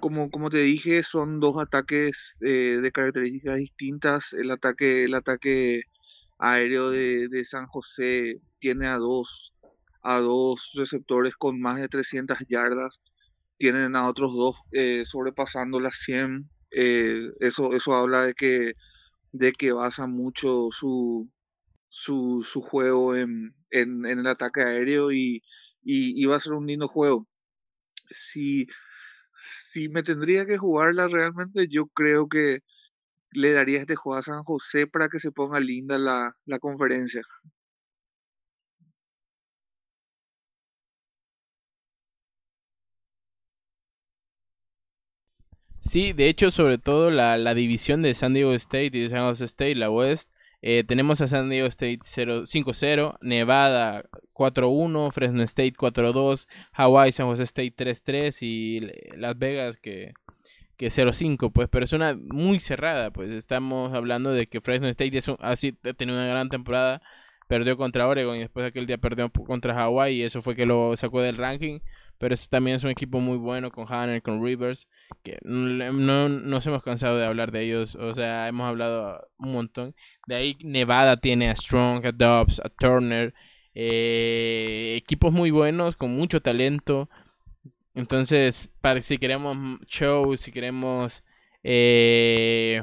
como, 0.00 0.30
como 0.30 0.50
te 0.50 0.58
dije, 0.58 1.02
son 1.02 1.40
dos 1.40 1.56
ataques 1.58 2.38
eh, 2.42 2.78
de 2.82 2.92
características 2.92 3.56
distintas. 3.58 4.32
El 4.32 4.50
ataque, 4.50 5.04
el 5.04 5.14
ataque 5.14 5.82
aéreo 6.38 6.90
de, 6.90 7.28
de, 7.28 7.44
San 7.44 7.66
José 7.66 8.40
tiene 8.58 8.86
a 8.88 8.96
dos, 8.96 9.54
a 10.02 10.20
dos 10.20 10.72
receptores 10.74 11.36
con 11.36 11.60
más 11.60 11.80
de 11.80 11.88
300 11.88 12.38
yardas. 12.48 13.00
Tienen 13.58 13.96
a 13.96 14.08
otros 14.08 14.34
dos 14.34 14.56
eh, 14.72 15.04
sobrepasando 15.04 15.80
las 15.80 15.98
100. 15.98 16.50
eso, 16.70 17.74
eso 17.74 17.94
habla 17.94 18.24
de 18.24 18.34
que 18.34 18.74
de 19.32 19.52
que 19.52 19.72
basa 19.72 20.06
mucho 20.06 20.68
su, 20.72 21.30
su, 21.88 22.42
su 22.42 22.62
juego 22.62 23.16
en, 23.16 23.54
en, 23.70 24.06
el 24.06 24.26
ataque 24.26 24.62
aéreo 24.62 25.12
y, 25.12 25.42
y, 25.82 26.20
y, 26.22 26.26
va 26.26 26.36
a 26.36 26.40
ser 26.40 26.52
un 26.54 26.66
lindo 26.66 26.88
juego. 26.88 27.28
Si, 28.08 28.66
si 29.40 29.88
me 29.88 30.02
tendría 30.02 30.46
que 30.46 30.58
jugarla 30.58 31.08
realmente, 31.08 31.68
yo 31.68 31.86
creo 31.88 32.28
que 32.28 32.60
le 33.32 33.52
daría 33.52 33.80
este 33.80 33.96
juego 33.96 34.18
a 34.18 34.22
San 34.22 34.44
José 34.44 34.86
para 34.88 35.08
que 35.08 35.20
se 35.20 35.32
ponga 35.32 35.60
linda 35.60 35.98
la, 35.98 36.32
la 36.46 36.58
conferencia. 36.60 37.22
Sí, 45.80 46.12
de 46.12 46.28
hecho, 46.28 46.50
sobre 46.50 46.78
todo 46.78 47.10
la, 47.10 47.36
la 47.38 47.54
división 47.54 48.02
de 48.02 48.14
San 48.14 48.34
Diego 48.34 48.52
State 48.54 48.86
y 48.92 49.02
de 49.02 49.10
San 49.10 49.20
Jose 49.20 49.44
State, 49.46 49.74
la 49.76 49.90
West, 49.90 50.30
eh, 50.62 50.84
tenemos 50.86 51.20
a 51.20 51.28
San 51.28 51.48
Diego 51.48 51.66
State 51.66 52.00
5-0, 52.00 53.18
Nevada 53.22 54.04
4-1, 54.34 55.10
Fresno 55.12 55.42
State 55.42 55.72
4-2, 55.72 56.46
Hawaii, 56.72 57.12
San 57.12 57.26
Jose 57.26 57.44
State 57.44 57.74
3-3 57.76 58.38
y 58.42 58.80
Las 59.16 59.38
Vegas 59.38 59.78
que, 59.78 60.12
que 60.76 60.88
0-5, 60.88 61.50
pues, 61.52 61.68
pero 61.70 61.84
es 61.84 61.92
una 61.92 62.14
muy 62.14 62.60
cerrada, 62.60 63.10
pues 63.10 63.30
estamos 63.30 63.94
hablando 63.94 64.32
de 64.32 64.48
que 64.48 64.60
Fresno 64.60 64.88
State 64.88 65.16
es 65.16 65.28
un, 65.28 65.36
así 65.40 65.78
ha 65.84 65.94
tenido 65.94 66.18
una 66.18 66.28
gran 66.28 66.50
temporada, 66.50 67.00
perdió 67.48 67.76
contra 67.78 68.06
Oregon 68.06 68.36
y 68.36 68.40
después 68.40 68.66
aquel 68.66 68.86
día 68.86 68.98
perdió 68.98 69.30
contra 69.30 69.74
Hawaii 69.82 70.16
y 70.16 70.22
eso 70.24 70.42
fue 70.42 70.54
que 70.54 70.66
lo 70.66 70.94
sacó 70.96 71.22
del 71.22 71.36
ranking 71.38 71.80
pero 72.20 72.34
también 72.50 72.76
es 72.76 72.84
un 72.84 72.90
equipo 72.90 73.18
muy 73.18 73.38
bueno 73.38 73.70
con 73.70 73.90
Hanner, 73.90 74.20
con 74.20 74.44
Rivers, 74.44 74.86
que 75.22 75.38
no 75.42 76.28
nos 76.28 76.66
hemos 76.66 76.82
cansado 76.82 77.16
de 77.16 77.24
hablar 77.24 77.50
de 77.50 77.62
ellos, 77.62 77.94
o 77.94 78.12
sea, 78.14 78.46
hemos 78.46 78.68
hablado 78.68 79.26
un 79.38 79.52
montón. 79.52 79.94
De 80.26 80.34
ahí 80.34 80.58
Nevada 80.62 81.16
tiene 81.16 81.48
a 81.48 81.56
Strong, 81.56 82.04
a 82.04 82.12
Dobbs, 82.12 82.60
a 82.60 82.68
Turner, 82.68 83.32
eh, 83.74 84.96
equipos 84.98 85.32
muy 85.32 85.50
buenos, 85.50 85.96
con 85.96 86.10
mucho 86.14 86.42
talento. 86.42 87.08
Entonces, 87.94 88.70
para 88.82 89.00
si 89.00 89.16
queremos 89.16 89.56
show, 89.86 90.36
si 90.36 90.52
queremos 90.52 91.24
eh, 91.64 92.82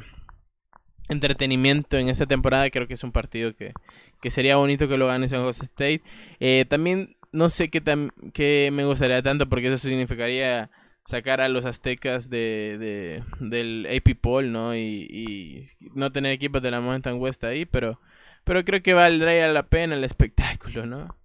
entretenimiento 1.09 1.97
en 1.97 2.09
esta 2.09 2.25
temporada, 2.25 2.71
creo 2.71 2.87
que 2.87 2.95
es 2.95 3.03
un 3.03 3.11
partido 3.11 3.55
que, 3.55 3.71
que 4.19 4.31
sería 4.31 4.55
bonito 4.55 4.87
que 4.87 4.97
lo 4.97 5.05
gane 5.05 5.29
San 5.29 5.43
Jose 5.43 5.65
State. 5.65 6.01
Eh, 6.39 6.65
también 6.67 7.16
no 7.31 7.49
sé 7.49 7.69
qué, 7.69 7.81
tan, 7.81 8.11
qué 8.33 8.69
me 8.71 8.85
gustaría 8.85 9.21
tanto 9.21 9.47
porque 9.49 9.67
eso 9.67 9.77
significaría 9.77 10.69
sacar 11.05 11.39
a 11.39 11.47
los 11.47 11.65
aztecas 11.65 12.29
de, 12.29 12.77
de 12.79 13.23
del 13.39 13.87
AP 13.87 14.19
Poll, 14.19 14.51
¿no? 14.51 14.75
Y, 14.75 15.07
y, 15.09 15.63
no 15.95 16.11
tener 16.11 16.33
equipos 16.33 16.61
de 16.61 16.71
la 16.71 16.81
Mountain 16.81 17.17
West 17.17 17.43
ahí, 17.45 17.65
pero, 17.65 18.01
pero 18.43 18.65
creo 18.65 18.83
que 18.83 18.93
valdría 18.93 19.47
la 19.47 19.67
pena 19.67 19.95
el 19.95 20.03
espectáculo, 20.03 20.85
¿no? 20.85 21.17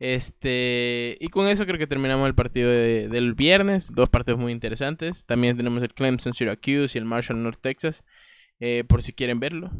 Este, 0.00 1.16
y 1.20 1.28
con 1.28 1.48
eso 1.48 1.66
creo 1.66 1.78
que 1.78 1.86
terminamos 1.86 2.28
el 2.28 2.34
partido 2.34 2.70
de, 2.70 3.08
del 3.08 3.34
viernes, 3.34 3.92
dos 3.92 4.08
partidos 4.08 4.40
muy 4.40 4.52
interesantes. 4.52 5.24
También 5.24 5.56
tenemos 5.56 5.82
el 5.82 5.92
Clemson 5.92 6.34
Syracuse 6.34 6.96
y 6.96 6.98
el 6.98 7.04
Marshall 7.04 7.42
North 7.42 7.60
Texas, 7.60 8.04
eh, 8.60 8.84
por 8.88 9.02
si 9.02 9.12
quieren 9.12 9.40
verlo. 9.40 9.70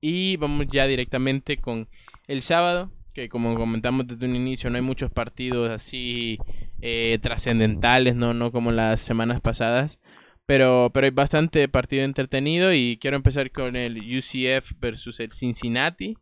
Y 0.00 0.36
vamos 0.36 0.66
ya 0.68 0.86
directamente 0.86 1.56
con 1.56 1.88
el 2.26 2.42
sábado, 2.42 2.90
que 3.14 3.28
como 3.28 3.54
comentamos 3.54 4.06
desde 4.06 4.26
un 4.26 4.36
inicio, 4.36 4.68
no 4.68 4.76
hay 4.76 4.82
muchos 4.82 5.10
partidos 5.10 5.70
así 5.70 6.38
eh, 6.82 7.18
trascendentales, 7.22 8.16
¿no? 8.16 8.34
no 8.34 8.52
como 8.52 8.72
las 8.72 9.00
semanas 9.00 9.40
pasadas. 9.40 10.00
Pero, 10.46 10.90
pero 10.92 11.06
hay 11.06 11.10
bastante 11.10 11.68
partido 11.68 12.04
entretenido 12.04 12.74
y 12.74 12.98
quiero 13.00 13.16
empezar 13.16 13.50
con 13.50 13.76
el 13.76 13.96
UCF 13.96 14.72
versus 14.78 15.20
el 15.20 15.32
Cincinnati. 15.32 16.18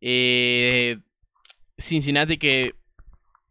Eh, 0.00 0.98
Cincinnati 1.78 2.38
que 2.38 2.74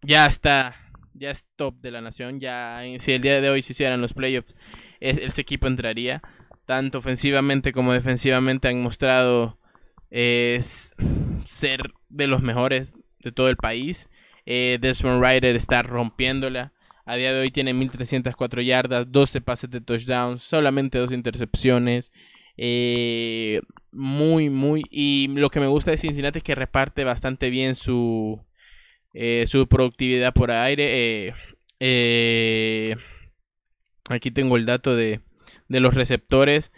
ya 0.01 0.25
está, 0.25 0.75
ya 1.13 1.31
es 1.31 1.47
top 1.55 1.75
de 1.79 1.91
la 1.91 2.01
nación. 2.01 2.41
Ya 2.41 2.81
si 2.97 3.13
el 3.13 3.21
día 3.21 3.39
de 3.39 3.49
hoy 3.49 3.61
se 3.61 3.71
hicieran 3.71 4.01
los 4.01 4.13
playoffs, 4.13 4.53
ese 4.99 5.41
equipo 5.41 5.67
entraría. 5.67 6.21
Tanto 6.65 6.97
ofensivamente 6.97 7.71
como 7.71 7.93
defensivamente 7.93 8.67
han 8.67 8.81
mostrado 8.81 9.60
es 10.11 10.93
ser 11.45 11.93
de 12.09 12.27
los 12.27 12.41
mejores 12.41 12.93
de 13.19 13.31
todo 13.31 13.49
el 13.49 13.57
país. 13.57 14.09
Eh, 14.45 14.77
Desmond 14.81 15.23
Ryder 15.23 15.55
está 15.55 15.81
rompiéndola. 15.81 16.73
A 17.05 17.15
día 17.15 17.33
de 17.33 17.41
hoy 17.41 17.51
tiene 17.51 17.73
1304 17.73 18.61
yardas, 18.61 19.11
12 19.11 19.41
pases 19.41 19.69
de 19.69 19.81
touchdown, 19.81 20.39
solamente 20.39 20.99
dos 20.99 21.11
intercepciones. 21.11 22.11
Eh, 22.57 23.61
muy, 23.91 24.49
muy. 24.49 24.83
Y 24.91 25.27
lo 25.29 25.49
que 25.49 25.59
me 25.59 25.67
gusta 25.67 25.91
de 25.91 25.97
Cincinnati 25.97 26.39
es 26.39 26.43
que 26.43 26.55
reparte 26.55 27.03
bastante 27.03 27.49
bien 27.49 27.75
su, 27.75 28.39
eh, 29.13 29.45
su 29.47 29.67
productividad 29.67 30.33
por 30.33 30.51
aire. 30.51 31.33
aquí 34.09 34.31
tengo 34.31 34.57
el 34.57 34.65
dato 34.65 34.95
de, 34.95 35.21
de 35.69 35.79
los 35.79 35.95
receptores. 35.95 36.71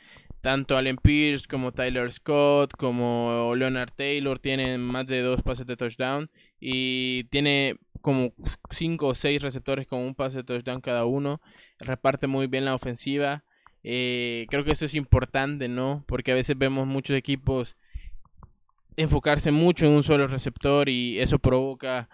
Tanto 0.44 0.76
Allen 0.76 0.98
Pierce 0.98 1.48
como 1.48 1.72
Tyler 1.72 2.12
Scott 2.12 2.74
como 2.76 3.56
Leonard 3.56 3.92
Taylor 3.96 4.40
tienen 4.40 4.82
más 4.82 5.08
de 5.08 5.22
dos 5.22 5.42
pases 5.42 5.66
de 5.66 5.78
touchdown 5.78 6.30
y 6.60 7.24
tiene 7.30 7.78
como 8.02 8.34
cinco 8.70 9.08
o 9.08 9.16
seis 9.16 9.42
receptores 9.42 9.88
con 9.88 10.02
un 10.02 10.16
pase 10.16 10.40
de 10.40 10.44
touchdown 10.44 10.82
cada 10.82 11.06
uno. 11.06 11.40
Reparte 11.80 12.28
muy 12.28 12.48
bien 12.48 12.66
la 12.66 12.76
ofensiva. 12.76 13.46
Eh, 13.84 14.46
creo 14.50 14.66
que 14.66 14.74
eso 14.74 14.84
es 14.84 14.96
importante, 14.96 15.70
¿no? 15.70 16.04
Porque 16.10 16.34
a 16.34 16.36
veces 16.36 16.58
vemos 16.58 16.88
muchos 16.88 17.16
equipos 17.16 17.78
enfocarse 18.98 19.50
mucho 19.50 19.86
en 19.86 19.94
un 19.94 20.04
solo 20.04 20.28
receptor 20.28 20.90
y 20.90 21.22
eso 21.22 21.40
provoca 21.40 22.10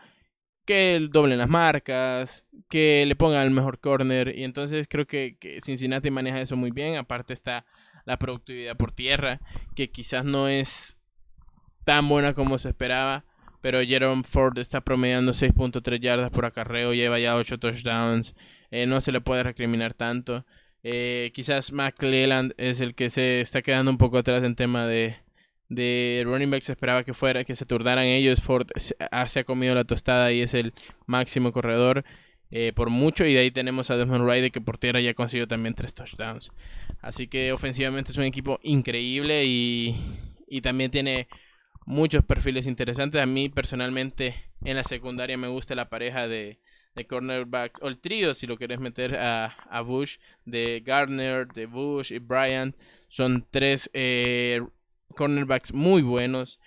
que 0.66 1.00
doblen 1.10 1.40
las 1.40 1.50
marcas, 1.50 2.46
que 2.70 3.08
le 3.08 3.16
pongan 3.16 3.48
el 3.48 3.50
mejor 3.50 3.80
corner 3.80 4.38
y 4.38 4.44
entonces 4.44 4.88
creo 4.88 5.08
que, 5.08 5.36
que 5.40 5.62
Cincinnati 5.62 6.12
maneja 6.12 6.40
eso 6.40 6.56
muy 6.56 6.70
bien. 6.70 6.96
Aparte 6.96 7.34
está 7.34 7.66
la 8.10 8.18
productividad 8.18 8.76
por 8.76 8.92
tierra, 8.92 9.40
que 9.76 9.92
quizás 9.92 10.26
no 10.26 10.48
es 10.48 11.00
tan 11.86 12.10
buena 12.10 12.34
como 12.34 12.58
se 12.58 12.70
esperaba, 12.70 13.24
pero 13.62 13.84
Jerome 13.84 14.24
Ford 14.24 14.58
está 14.58 14.82
promediando 14.82 15.34
6.3 15.34 16.00
yardas 16.00 16.32
por 16.32 16.46
acarreo, 16.46 16.94
lleva 16.94 17.20
ya 17.20 17.36
8 17.36 17.60
touchdowns, 17.60 18.34
eh, 18.72 18.88
no 18.88 19.00
se 19.00 19.12
le 19.12 19.22
puede 19.22 19.44
recriminar 19.44 19.94
tanto. 19.94 20.44
Eh, 20.82 21.32
quizás 21.36 21.72
McClelland 21.72 22.54
es 22.58 22.82
el 22.82 22.96
que 22.96 23.12
se 23.12 23.42
está 23.42 23.62
quedando 23.62 23.92
un 23.92 24.00
poco 24.00 24.18
atrás 24.18 24.44
en 24.44 24.56
tema 24.56 24.88
de, 24.88 25.18
de 25.68 26.24
running 26.26 26.50
back. 26.50 26.64
Se 26.64 26.72
esperaba 26.72 27.04
que 27.04 27.14
fuera, 27.14 27.44
que 27.44 27.56
se 27.56 27.68
turnaran 27.68 28.06
ellos. 28.06 28.42
Ford 28.42 28.68
se 28.76 28.96
ha 29.40 29.44
comido 29.44 29.76
la 29.76 29.84
tostada 29.84 30.32
y 30.32 30.42
es 30.42 30.56
el 30.56 30.74
máximo 31.06 31.52
corredor. 31.52 32.06
Eh, 32.52 32.74
por 32.74 32.90
mucho. 32.90 33.26
Y 33.26 33.34
de 33.34 33.42
ahí 33.42 33.52
tenemos 33.52 33.90
a 33.92 33.98
Desmond 33.98 34.28
Ryder 34.28 34.52
que 34.52 34.62
por 34.62 34.78
tierra 34.78 35.02
ya 35.02 35.14
consiguió 35.14 35.48
también 35.48 35.76
tres 35.76 35.94
touchdowns. 35.94 36.52
Así 37.02 37.28
que 37.28 37.52
ofensivamente 37.52 38.12
es 38.12 38.18
un 38.18 38.24
equipo 38.24 38.60
increíble 38.64 39.46
y, 39.46 39.96
y 40.48 40.62
también 40.62 40.92
tiene 40.92 41.28
muchos 41.86 42.24
perfiles 42.24 42.68
interesantes. 42.68 43.22
A 43.22 43.26
mí 43.26 43.50
personalmente 43.50 44.36
en 44.64 44.76
la 44.76 44.84
secundaria 44.84 45.38
me 45.38 45.48
gusta 45.48 45.76
la 45.76 45.90
pareja 45.90 46.28
de, 46.28 46.60
cornerbacks, 47.08 47.82
o 47.82 47.88
el 47.88 47.98
trío 47.98 48.34
si 48.34 48.46
lo 48.46 48.58
querés 48.58 48.80
meter 48.80 49.16
a, 49.16 49.46
a 49.70 49.82
Bush, 49.82 50.18
de 50.46 50.82
Gardner, 50.86 51.48
de 51.48 51.66
Bush 51.66 52.12
y 52.12 52.20
Bryant. 52.20 52.76
Son 53.08 53.46
tres 53.50 53.90
eh, 53.94 54.62
cornerbacks 55.16 55.74
muy 55.74 56.02
buenos. 56.02 56.60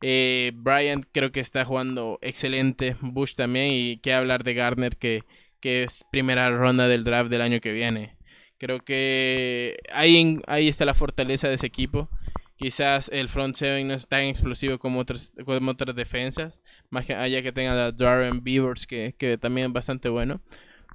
Eh, 0.00 0.52
Bryant 0.54 1.06
creo 1.12 1.32
que 1.32 1.40
está 1.40 1.64
jugando 1.64 2.18
excelente. 2.22 2.96
Bush 3.00 3.34
también. 3.34 3.72
Y 3.72 3.98
qué 3.98 4.12
hablar 4.12 4.44
de 4.44 4.54
Gardner 4.54 4.96
que, 4.96 5.24
que 5.60 5.84
es 5.84 6.04
primera 6.10 6.50
ronda 6.50 6.88
del 6.88 7.04
draft 7.04 7.30
del 7.30 7.42
año 7.42 7.60
que 7.60 7.72
viene. 7.72 8.16
Creo 8.58 8.80
que 8.80 9.78
ahí, 9.92 10.40
ahí 10.46 10.68
está 10.68 10.84
la 10.84 10.94
fortaleza 10.94 11.48
de 11.48 11.54
ese 11.54 11.66
equipo. 11.66 12.08
Quizás 12.56 13.08
el 13.12 13.28
front 13.28 13.54
seven 13.54 13.86
no 13.86 13.94
es 13.94 14.08
tan 14.08 14.24
explosivo 14.24 14.78
como 14.78 14.98
otras, 14.98 15.32
como 15.44 15.70
otras 15.70 15.94
defensas. 15.94 16.60
Más 16.90 17.06
que 17.06 17.14
haya 17.14 17.42
que 17.42 17.52
tenga 17.52 17.72
a 17.86 17.92
Darren 17.92 18.42
Beavers, 18.42 18.86
que, 18.86 19.14
que 19.16 19.38
también 19.38 19.68
es 19.68 19.72
bastante 19.72 20.08
bueno. 20.08 20.40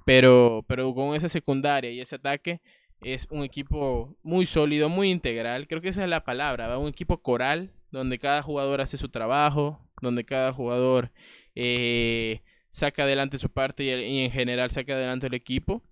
Pero, 0.04 0.64
pero 0.68 0.94
con 0.94 1.14
esa 1.16 1.30
secundaria 1.30 1.90
y 1.90 2.00
ese 2.00 2.16
ataque, 2.16 2.60
es 3.00 3.26
un 3.30 3.44
equipo 3.44 4.16
muy 4.22 4.46
sólido, 4.46 4.88
muy 4.88 5.10
integral. 5.10 5.66
Creo 5.66 5.80
que 5.80 5.88
esa 5.88 6.04
es 6.04 6.10
la 6.10 6.24
palabra, 6.24 6.76
un 6.78 6.88
equipo 6.88 7.22
coral, 7.22 7.72
donde 7.98 8.18
cada 8.18 8.42
jugador 8.42 8.80
hace 8.80 8.96
su 8.96 9.08
trabajo, 9.08 9.80
donde 10.02 10.24
cada 10.24 10.52
jugador 10.52 11.12
eh, 11.54 12.42
saca 12.70 13.04
adelante 13.04 13.38
su 13.38 13.50
parte 13.50 13.84
y, 13.84 14.24
en 14.24 14.30
general 14.30 14.70
saca 14.70 14.94
adelante 14.94 15.28
el 15.28 15.34
equipo. 15.34 15.82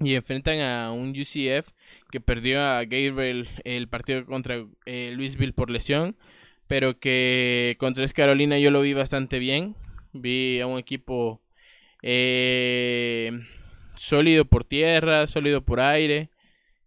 Y 0.00 0.14
enfrentan 0.14 0.60
a 0.60 0.90
un 0.90 1.10
UCF 1.10 1.70
que 2.10 2.20
perdió 2.20 2.60
a 2.60 2.84
Gabriel 2.84 3.48
el 3.64 3.88
partido 3.88 4.26
contra 4.26 4.66
eh, 4.84 5.12
Louisville 5.14 5.52
por 5.52 5.70
lesión, 5.70 6.16
pero 6.66 6.98
que 6.98 7.76
contra 7.78 8.04
es 8.04 8.12
Carolina 8.12 8.58
yo 8.58 8.70
lo 8.72 8.80
vi 8.80 8.94
bastante 8.94 9.38
bien. 9.38 9.76
Vi 10.12 10.60
a 10.60 10.66
un 10.66 10.78
equipo 10.78 11.40
eh, 12.02 13.30
sólido 13.96 14.44
por 14.44 14.64
tierra, 14.64 15.26
sólido 15.28 15.64
por 15.64 15.80
aire. 15.80 16.30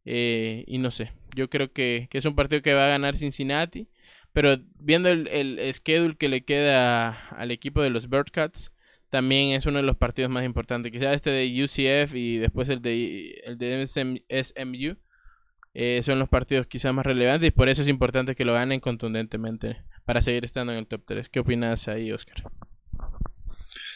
Y 0.06 0.78
no 0.78 0.92
sé, 0.92 1.12
yo 1.36 1.50
creo 1.50 1.72
que, 1.72 2.10
es 2.12 2.26
un 2.26 2.36
partido 2.36 2.62
que 2.62 2.74
va 2.74 2.86
a 2.86 2.90
ganar 2.90 3.16
Cincinnati. 3.16 3.88
Pero 4.36 4.58
viendo 4.80 5.08
el, 5.08 5.30
el 5.30 5.74
schedule 5.74 6.18
que 6.18 6.28
le 6.28 6.44
queda 6.44 7.12
al 7.30 7.52
equipo 7.52 7.82
de 7.82 7.90
los 7.90 8.10
Birdcats, 8.10 8.74
también 9.10 9.52
es 9.56 9.66
uno 9.66 9.78
de 9.78 9.84
los 9.84 9.96
partidos 9.96 10.30
más 10.30 10.44
importantes. 10.44 10.92
Quizás 10.92 11.16
este 11.16 11.30
de 11.30 11.64
UCF 11.64 12.14
y 12.16 12.38
después 12.38 12.68
el 12.68 12.82
de, 12.82 13.42
el 13.46 13.58
de 13.58 13.88
SMU 13.88 14.98
eh, 15.74 16.02
son 16.04 16.20
los 16.20 16.28
partidos 16.28 16.68
quizás 16.68 16.94
más 16.94 17.06
relevantes 17.06 17.48
y 17.48 17.52
por 17.52 17.70
eso 17.70 17.82
es 17.82 17.88
importante 17.88 18.36
que 18.36 18.44
lo 18.44 18.52
ganen 18.52 18.82
contundentemente 18.82 19.78
para 20.04 20.20
seguir 20.20 20.44
estando 20.44 20.74
en 20.74 20.80
el 20.80 20.88
top 20.88 21.04
3. 21.06 21.30
¿Qué 21.30 21.40
opinas 21.40 21.88
ahí, 21.88 22.12
Oscar? 22.12 22.44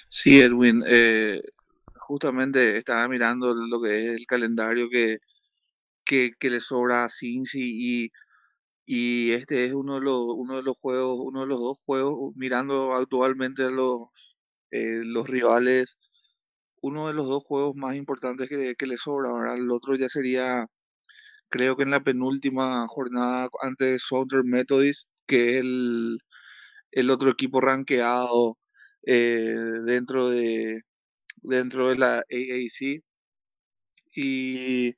Sí, 0.08 0.39
Edwin. 0.39 0.86
Eh, 0.88 1.41
justamente 1.97 2.78
estaba 2.78 3.06
mirando 3.10 3.54
lo 3.54 3.82
que 3.82 4.06
es 4.06 4.17
el 4.19 4.25
calendario 4.25 4.89
que, 4.89 5.19
que, 6.06 6.49
le 6.49 6.62
sobra 6.62 7.04
a 7.04 7.10
Cincy 7.10 8.06
y, 8.06 8.12
y 8.91 9.34
este 9.34 9.65
es 9.65 9.73
uno 9.75 9.95
de 9.95 10.02
los, 10.02 10.19
uno 10.36 10.56
de 10.58 10.63
los 10.63 10.75
juegos, 10.80 11.19
uno 11.21 11.41
de 11.41 11.47
los 11.47 11.60
dos 11.60 11.80
juegos, 11.86 12.34
mirando 12.36 12.95
actualmente 12.95 13.69
los, 13.69 14.10
eh, 14.71 15.02
los 15.04 15.28
rivales, 15.30 15.99
uno 16.82 17.08
de 17.08 17.13
los 17.13 17.28
dos 17.28 17.43
juegos 17.45 17.75
más 17.75 17.95
importantes 17.95 18.49
que, 18.49 18.75
que 18.75 18.88
le 18.88 18.97
sobra, 18.97 19.32
¿verdad? 19.34 19.58
El 19.58 19.71
otro 19.71 19.95
ya 19.95 20.10
sería, 20.10 20.67
creo 21.49 21.78
que 21.78 21.84
en 21.84 21.91
la 21.91 22.04
penúltima 22.04 22.88
jornada 22.89 23.49
ante 23.62 23.99
Southern 23.99 24.49
Methodist, 24.49 25.10
que 25.28 25.52
es 25.58 25.62
el, 25.62 26.19
el 26.91 27.12
otro 27.12 27.32
equipo 27.32 27.62
rankeado 27.62 28.58
eh, 29.08 29.56
dentro 29.86 30.30
de, 30.30 30.82
dentro 31.43 31.89
de 31.89 31.97
la 31.97 32.17
AAC. 32.19 33.04
Y 34.15 34.93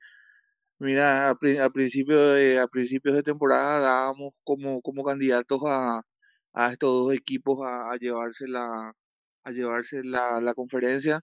mira, 0.82 1.30
a, 1.30 1.70
principio 1.70 2.18
de, 2.32 2.58
a 2.60 2.66
principios 2.68 3.14
de 3.16 3.22
temporada 3.22 3.80
dábamos 3.80 4.34
como, 4.44 4.82
como 4.82 5.04
candidatos 5.04 5.60
a, 5.66 6.02
a 6.54 6.72
estos 6.72 6.90
dos 6.90 7.14
equipos 7.14 7.60
a, 7.66 7.96
llevarse 7.98 8.48
la 8.48 8.92
a 9.44 9.50
llevarse 9.52 10.04
la, 10.04 10.40
la, 10.40 10.54
conferencia. 10.54 11.20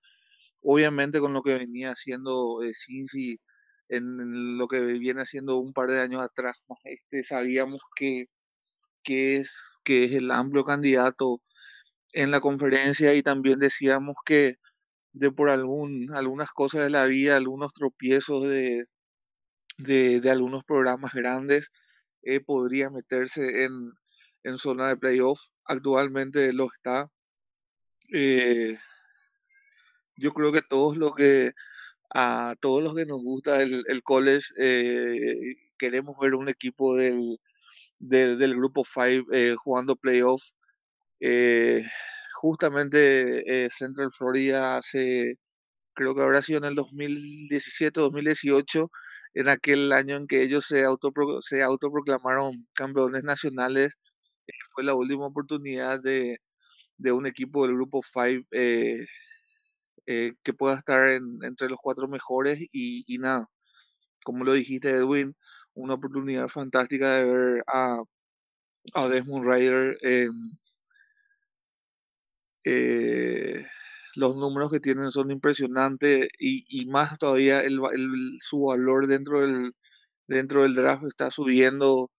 Obviamente 0.62 1.20
con 1.20 1.34
lo 1.34 1.42
que 1.44 1.58
venía 1.58 1.92
haciendo 1.92 2.64
eh, 2.64 2.74
Cincy 2.76 3.40
en, 3.90 4.58
lo 4.58 4.68
que 4.68 4.82
viene 4.82 5.22
haciendo 5.22 5.58
un 5.60 5.74
par 5.74 5.90
de 5.90 6.02
años 6.02 6.22
atrás, 6.24 6.58
este, 6.86 7.24
sabíamos 7.24 7.82
que, 7.96 8.26
que, 9.04 9.38
es, 9.38 9.78
que 9.84 10.06
es 10.06 10.14
el 10.14 10.32
amplio 10.32 10.66
candidato 10.66 11.42
en 12.14 12.32
la 12.32 12.42
conferencia 12.42 13.16
y 13.16 13.24
también 13.24 13.60
decíamos 13.60 14.16
que 14.26 14.56
de 15.14 15.32
por 15.32 15.50
algún, 15.50 16.10
algunas 16.16 16.52
cosas 16.52 16.84
de 16.84 16.90
la 16.92 17.06
vida, 17.06 17.38
algunos 17.38 17.74
tropiezos 17.74 18.48
de, 18.48 18.86
de, 19.80 20.22
algunos 20.30 20.64
programas 20.64 21.14
grandes, 21.14 21.72
eh, 22.24 22.40
podría 22.42 22.90
meterse 22.90 23.64
en, 23.64 23.92
en 24.44 24.58
zona 24.58 24.90
de 24.90 24.98
playoff. 24.98 25.40
Actualmente 25.66 26.54
lo 26.54 26.66
está. 26.66 27.08
Eh, 28.14 28.78
yo 30.18 30.34
creo 30.34 30.52
que 30.52 30.62
todos 30.62 30.98
los 30.98 31.14
que 31.16 31.54
a 32.14 32.56
todos 32.62 32.84
los 32.84 32.96
que 32.96 33.06
nos 33.06 33.22
gusta 33.24 33.62
el, 33.62 33.84
el 33.88 34.04
college 34.04 34.48
eh, 34.58 35.56
queremos 35.78 36.18
ver 36.20 36.36
un 36.36 36.50
equipo 36.50 36.96
del, 36.96 37.38
del, 38.00 38.56
grupo 38.56 38.84
5 38.86 39.32
eh, 39.34 39.56
jugando 39.58 39.96
playoff. 39.96 40.44
Justamente 42.42 43.70
Central 43.70 44.12
Florida 44.18 44.78
hace, 44.78 45.36
creo 45.94 46.16
que 46.16 46.22
habrá 46.22 46.42
sido 46.42 46.60
en 46.60 46.66
el 46.66 46.76
2017 46.76 48.00
2018, 48.00 48.90
en 49.34 49.50
aquel 49.50 49.92
año 49.94 50.16
en 50.18 50.28
que 50.28 50.44
ellos 50.44 50.66
se, 50.66 50.84
autopro, 50.86 51.42
se 51.42 51.64
autoproclamaron 51.64 52.68
campeones 52.74 53.24
nacionales, 53.24 53.94
eh, 54.48 54.54
fue 54.72 54.84
la 54.84 54.96
última 54.96 55.28
oportunidad 55.28 56.02
de, 56.02 56.40
de 56.98 57.12
un 57.12 57.28
equipo 57.28 57.66
del 57.66 57.76
grupo 57.76 58.02
5 58.04 58.48
eh, 58.52 59.06
eh, 60.08 60.34
que 60.44 60.54
pueda 60.54 60.76
estar 60.76 61.10
en, 61.10 61.40
entre 61.44 61.70
los 61.70 61.80
cuatro 61.82 62.08
mejores 62.08 62.60
y, 62.72 63.18
nada, 63.20 63.48
como 64.24 64.44
lo 64.46 64.54
dijiste 64.54 64.90
Edwin, 64.92 65.36
una 65.76 65.96
oportunidad 65.96 66.48
fantástica 66.50 67.18
de 67.18 67.26
ver 67.26 67.64
a, 67.68 68.02
a 68.96 69.08
Desmond 69.10 69.46
Ryder 69.46 69.98
eh, 72.66 73.66
los 74.20 74.36
números 74.36 74.72
que 74.72 74.80
tienen 74.80 75.12
son 75.12 75.32
impresionantes 75.32 76.30
y, 76.40 76.66
y 76.70 76.86
más 76.88 77.18
todavía 77.20 77.62
el, 77.62 77.80
el, 77.94 78.38
su 78.42 78.66
valor 78.66 79.08
dentro 79.08 79.42
del, 79.42 79.74
dentro 80.28 80.64
del 80.64 80.76
draft 80.76 81.06
está 81.06 81.32
subiendo 81.32 82.12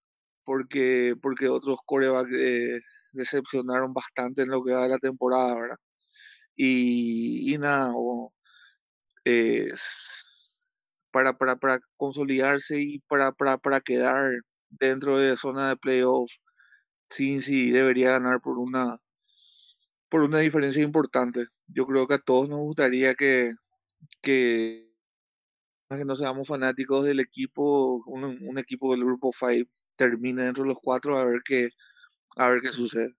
porque, 0.45 1.15
porque 1.21 1.49
otros 1.49 1.79
corebacks 1.85 2.31
eh, 2.37 2.81
decepcionaron 3.13 3.93
bastante 3.93 4.43
en 4.43 4.49
lo 4.51 4.63
que 4.63 4.73
va 4.73 4.83
de 4.83 4.89
la 4.89 4.99
temporada, 4.99 5.55
¿verdad? 5.55 5.77
Y, 6.55 7.53
y 7.53 7.57
nada, 7.57 7.91
o, 7.95 8.33
eh, 9.25 9.69
para, 11.11 11.37
para, 11.37 11.55
para 11.57 11.79
consolidarse 11.97 12.79
y 12.79 12.99
para, 12.99 13.31
para, 13.33 13.57
para 13.57 13.81
quedar 13.81 14.31
dentro 14.69 15.17
de 15.17 15.35
zona 15.37 15.69
de 15.69 15.77
playoffs, 15.77 16.39
sí, 17.09 17.41
sí, 17.41 17.71
debería 17.71 18.11
ganar 18.11 18.41
por 18.41 18.59
una 18.59 18.97
por 20.11 20.23
una 20.23 20.39
diferencia 20.39 20.83
importante. 20.83 21.47
Yo 21.67 21.85
creo 21.85 22.05
que 22.05 22.15
a 22.15 22.19
todos 22.19 22.49
nos 22.49 22.59
gustaría 22.59 23.15
que, 23.15 23.53
que, 24.21 24.91
que 25.89 26.05
no 26.05 26.15
seamos 26.17 26.49
fanáticos 26.49 27.05
del 27.05 27.21
equipo, 27.21 28.03
un, 28.05 28.57
equipo 28.59 28.91
del 28.91 29.05
grupo 29.05 29.31
5 29.31 29.71
termine 29.95 30.43
dentro 30.43 30.63
de 30.63 30.69
los 30.69 30.79
cuatro 30.81 31.17
a 31.17 31.23
ver 31.23 31.41
qué, 31.45 31.69
a 32.35 32.49
ver 32.49 32.61
qué 32.61 32.69
sucede. 32.69 33.13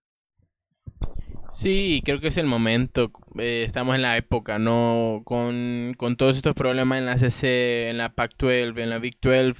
Sí, 1.49 2.01
creo 2.05 2.19
que 2.19 2.27
es 2.27 2.37
el 2.37 2.45
momento. 2.45 3.11
Eh, 3.39 3.63
estamos 3.65 3.95
en 3.95 4.03
la 4.03 4.15
época, 4.17 4.59
¿no? 4.59 5.23
Con, 5.25 5.95
con, 5.97 6.15
todos 6.15 6.37
estos 6.37 6.53
problemas 6.53 6.99
en 6.99 7.05
la 7.07 7.17
CC, 7.17 7.89
en 7.89 7.97
la 7.97 8.13
Pac-12, 8.13 8.79
en 8.81 8.89
la 8.89 8.99
Big 8.99 9.17
12. 9.19 9.55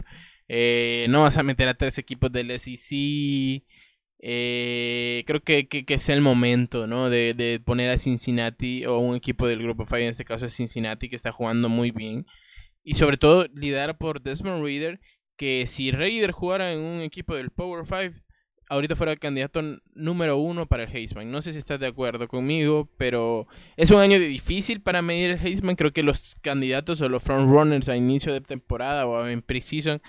Eh, 0.49 1.07
no 1.09 1.23
vas 1.23 1.37
a 1.37 1.43
meter 1.43 1.67
a 1.67 1.73
tres 1.73 1.97
equipos 1.97 2.31
del 2.31 2.51
SEC. 2.59 3.63
Eh, 4.25 5.25
creo 5.27 5.41
que, 5.41 5.67
que, 5.67 5.93
es 5.93 6.07
el 6.07 6.21
momento, 6.21 6.87
¿no? 6.87 7.09
De, 7.09 7.33
de, 7.33 7.59
poner 7.59 7.91
a 7.91 7.97
Cincinnati 7.97 8.85
o 8.85 8.97
un 8.99 9.17
equipo 9.17 9.47
del 9.47 9.61
grupo 9.61 9.85
5, 9.85 9.97
en 9.97 10.07
este 10.07 10.23
caso 10.23 10.45
es 10.45 10.55
Cincinnati, 10.55 11.09
que 11.09 11.17
está 11.17 11.33
jugando 11.33 11.67
muy 11.67 11.91
bien. 11.91 12.25
y 12.85 12.93
sobre 12.93 13.17
todo 13.17 13.47
liderado 13.53 13.97
por 13.97 14.21
Desmond 14.21 14.63
Reader, 14.63 15.01
que 15.35 15.65
si 15.67 15.91
Reader 15.91 16.31
jugara 16.31 16.71
en 16.71 16.79
un 16.79 17.01
equipo 17.01 17.35
del 17.35 17.49
Power 17.51 17.85
5, 17.85 18.17
ahorita 18.69 18.95
fuera 18.95 19.11
el 19.11 19.19
candidato 19.19 19.61
número 19.93 20.37
uno 20.37 20.67
para 20.67 20.83
el 20.83 20.95
Heisman. 20.95 21.29
No 21.29 21.41
sé 21.41 21.51
si 21.51 21.57
estás 21.57 21.81
de 21.81 21.87
acuerdo 21.87 22.29
conmigo, 22.29 22.89
pero 22.97 23.47
es 23.75 23.91
un 23.91 23.99
año 23.99 24.17
difícil 24.19 24.81
para 24.81 25.01
medir 25.01 25.31
el 25.31 25.45
Heisman. 25.45 25.75
Creo 25.75 25.91
que 25.91 26.01
los 26.01 26.35
candidatos 26.35 27.01
o 27.01 27.09
los 27.09 27.23
frontrunners 27.23 27.89
a 27.89 27.97
inicio 27.97 28.31
de 28.31 28.39
temporada 28.39 29.05
o 29.05 29.27
en 29.27 29.41
preseason 29.41 30.01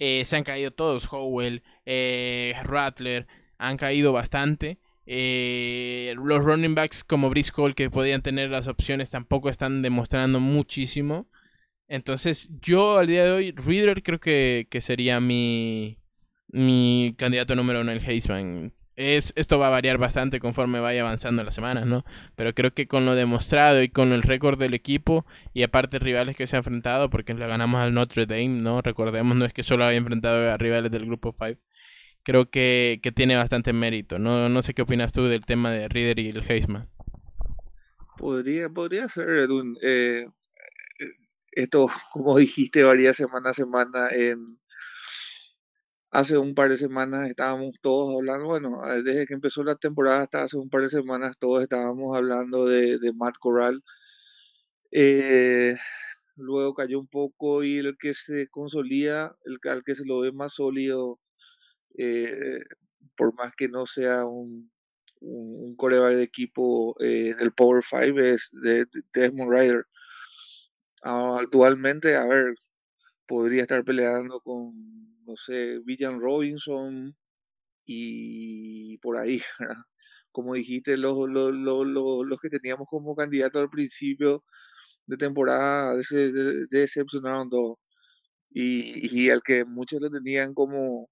eh, 0.00 0.24
se 0.24 0.36
han 0.36 0.42
caído 0.42 0.72
todos. 0.72 1.06
Howell, 1.12 1.62
eh, 1.86 2.54
Rattler, 2.64 3.28
han 3.62 3.76
caído 3.76 4.12
bastante. 4.12 4.78
Eh, 5.06 6.14
los 6.16 6.44
running 6.44 6.74
backs 6.74 7.04
como 7.04 7.30
Briscoe 7.30 7.74
que 7.74 7.90
podían 7.90 8.22
tener 8.22 8.50
las 8.50 8.68
opciones 8.68 9.10
tampoco 9.10 9.48
están 9.48 9.82
demostrando 9.82 10.40
muchísimo. 10.40 11.28
Entonces, 11.88 12.50
yo 12.60 12.98
al 12.98 13.06
día 13.06 13.24
de 13.24 13.32
hoy, 13.32 13.52
Reader 13.52 14.02
creo 14.02 14.20
que, 14.20 14.66
que 14.70 14.80
sería 14.80 15.20
mi, 15.20 15.98
mi 16.48 17.14
candidato 17.18 17.54
número 17.54 17.80
uno 17.82 17.92
en 17.92 17.98
el 17.98 18.08
Heisman. 18.08 18.72
Es, 18.94 19.32
esto 19.36 19.58
va 19.58 19.68
a 19.68 19.70
variar 19.70 19.96
bastante 19.98 20.38
conforme 20.38 20.78
vaya 20.78 21.00
avanzando 21.00 21.42
las 21.42 21.54
semanas, 21.54 21.86
¿no? 21.86 22.04
Pero 22.36 22.54
creo 22.54 22.74
que 22.74 22.86
con 22.86 23.06
lo 23.06 23.14
demostrado 23.14 23.82
y 23.82 23.88
con 23.88 24.12
el 24.12 24.22
récord 24.22 24.58
del 24.58 24.74
equipo 24.74 25.24
y 25.54 25.62
aparte 25.62 25.98
rivales 25.98 26.36
que 26.36 26.46
se 26.46 26.56
han 26.56 26.60
enfrentado, 26.60 27.08
porque 27.10 27.32
le 27.34 27.46
ganamos 27.46 27.80
al 27.80 27.94
Notre 27.94 28.26
Dame, 28.26 28.48
¿no? 28.48 28.82
Recordemos, 28.82 29.36
no 29.36 29.44
es 29.46 29.52
que 29.54 29.62
solo 29.62 29.84
había 29.84 29.98
enfrentado 29.98 30.50
a 30.50 30.58
rivales 30.58 30.90
del 30.90 31.06
grupo 31.06 31.34
5. 31.38 31.58
Creo 32.24 32.50
que, 32.50 33.00
que, 33.02 33.12
tiene 33.12 33.36
bastante 33.36 33.72
mérito. 33.72 34.18
No, 34.18 34.48
no 34.48 34.62
sé 34.62 34.74
qué 34.74 34.82
opinas 34.82 35.12
tú 35.12 35.24
del 35.24 35.44
tema 35.44 35.72
de 35.72 35.88
Reader 35.88 36.18
y 36.20 36.28
el 36.28 36.44
Heisman. 36.48 36.88
Podría, 38.16 38.68
podría 38.68 39.08
ser, 39.08 39.28
Edwin. 39.30 39.76
Eh, 39.82 40.26
eh, 41.00 41.10
esto, 41.52 41.88
como 42.12 42.38
dijiste, 42.38 42.84
varía 42.84 43.12
semana 43.12 43.50
a 43.50 43.54
semana 43.54 44.10
hace 46.12 46.36
un 46.38 46.54
par 46.54 46.68
de 46.70 46.76
semanas 46.76 47.28
estábamos 47.28 47.74
todos 47.80 48.14
hablando, 48.14 48.46
bueno, 48.46 48.82
desde 49.02 49.26
que 49.26 49.34
empezó 49.34 49.64
la 49.64 49.76
temporada 49.76 50.22
hasta 50.22 50.44
hace 50.44 50.58
un 50.58 50.68
par 50.68 50.82
de 50.82 50.88
semanas 50.88 51.38
todos 51.38 51.62
estábamos 51.62 52.16
hablando 52.16 52.66
de, 52.66 52.98
de 52.98 53.12
Matt 53.14 53.36
Corral. 53.40 53.82
Eh, 54.90 55.74
luego 56.36 56.74
cayó 56.74 57.00
un 57.00 57.08
poco 57.08 57.64
y 57.64 57.78
el 57.78 57.96
que 57.98 58.14
se 58.14 58.48
consolida, 58.48 59.36
el 59.44 59.58
que 59.84 59.94
se 59.94 60.04
lo 60.04 60.20
ve 60.20 60.32
más 60.32 60.54
sólido, 60.54 61.18
eh, 61.98 62.60
por 63.16 63.34
más 63.34 63.52
que 63.56 63.68
no 63.68 63.86
sea 63.86 64.24
un, 64.26 64.70
un, 65.20 65.76
coreback 65.76 66.16
de 66.16 66.22
equipo 66.22 66.96
del 66.98 67.52
Power 67.52 67.82
5, 67.82 68.18
es 68.20 68.50
de, 68.52 68.86
Desmond 69.14 69.52
Rider. 69.52 69.86
Ah, 71.02 71.38
actualmente, 71.40 72.16
a 72.16 72.24
ver, 72.26 72.54
podría 73.26 73.62
estar 73.62 73.84
peleando 73.84 74.40
con 74.40 74.72
no 75.26 75.36
sé, 75.36 75.78
Villan 75.84 76.20
Robinson 76.20 77.16
y 77.86 78.98
por 78.98 79.16
ahí, 79.18 79.40
Como 80.32 80.54
dijiste, 80.54 80.96
los, 80.96 81.16
los, 81.28 81.52
los, 81.54 81.86
los, 81.86 82.40
que 82.40 82.50
teníamos 82.50 82.88
como 82.88 83.14
candidato 83.14 83.58
al 83.60 83.70
principio 83.70 84.44
de 85.06 85.16
temporada 85.18 85.94
decepcionaron 86.70 87.50
dos. 87.50 87.76
Y, 88.50 89.24
y 89.24 89.30
al 89.30 89.42
que 89.42 89.64
muchos 89.66 90.00
lo 90.00 90.10
tenían 90.10 90.54
como, 90.54 91.10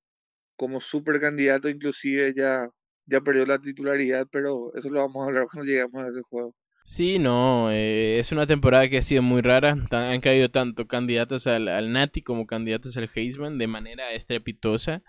como 0.60 0.82
super 0.82 1.18
candidato, 1.18 1.70
inclusive 1.70 2.34
ya, 2.36 2.68
ya 3.06 3.22
perdió 3.22 3.46
la 3.46 3.58
titularidad, 3.58 4.26
pero 4.30 4.70
eso 4.74 4.90
lo 4.90 5.00
vamos 5.00 5.22
a 5.22 5.28
hablar 5.28 5.46
cuando 5.50 5.64
lleguemos 5.64 6.02
a 6.02 6.08
ese 6.08 6.20
juego. 6.28 6.54
Sí, 6.84 7.18
no, 7.18 7.70
eh, 7.70 8.18
es 8.18 8.30
una 8.30 8.46
temporada 8.46 8.86
que 8.90 8.98
ha 8.98 9.02
sido 9.02 9.22
muy 9.22 9.40
rara. 9.40 9.74
Han 9.90 10.20
caído 10.20 10.50
tanto 10.50 10.86
candidatos 10.86 11.46
al, 11.46 11.66
al 11.68 11.92
Nati 11.92 12.20
como 12.20 12.46
candidatos 12.46 12.94
al 12.98 13.08
Heisman 13.14 13.56
de 13.56 13.68
manera 13.68 14.12
estrepitosa. 14.12 15.02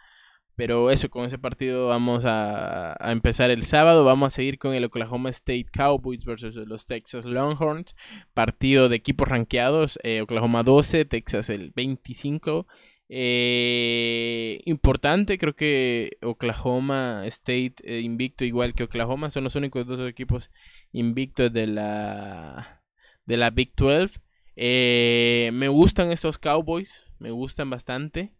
Pero 0.56 0.90
eso, 0.90 1.10
con 1.10 1.26
ese 1.26 1.38
partido 1.38 1.88
vamos 1.88 2.24
a, 2.24 2.96
a, 2.98 3.12
empezar 3.12 3.52
el 3.52 3.64
sábado. 3.64 4.06
Vamos 4.06 4.28
a 4.28 4.36
seguir 4.36 4.58
con 4.58 4.74
el 4.74 4.86
Oklahoma 4.86 5.30
State 5.32 5.66
Cowboys 5.74 6.24
versus 6.24 6.56
los 6.56 6.86
Texas 6.86 7.26
Longhorns. 7.26 7.94
Partido 8.34 8.88
de 8.88 8.96
equipos 8.96 9.28
rankeados. 9.28 10.00
Eh, 10.04 10.22
Oklahoma 10.22 10.64
12, 10.64 11.04
Texas 11.06 11.50
el 11.50 11.72
25. 11.72 12.68
Eh, 13.13 14.62
importante, 14.63 15.38
creo 15.38 15.54
que 15.54 16.17
Oklahoma 16.21 17.24
State 17.26 17.76
eh, 17.84 18.00
invicto 18.00 18.45
igual 18.45 18.74
que 18.74 18.84
Oklahoma 18.84 19.30
son 19.30 19.43
los 19.43 19.58
únicos 19.58 19.86
dos 19.86 20.00
equipos 20.10 20.50
invictos 20.93 21.52
de 21.52 21.67
la 21.67 22.82
de 23.26 23.36
la 23.36 23.50
Big 23.50 23.74
12. 23.76 24.21
Eh, 24.56 25.50
me 25.54 25.67
gustan 25.67 26.10
estos 26.12 26.39
Cowboys, 26.39 27.04
me 27.19 27.32
gustan 27.32 27.69
bastante. 27.69 28.32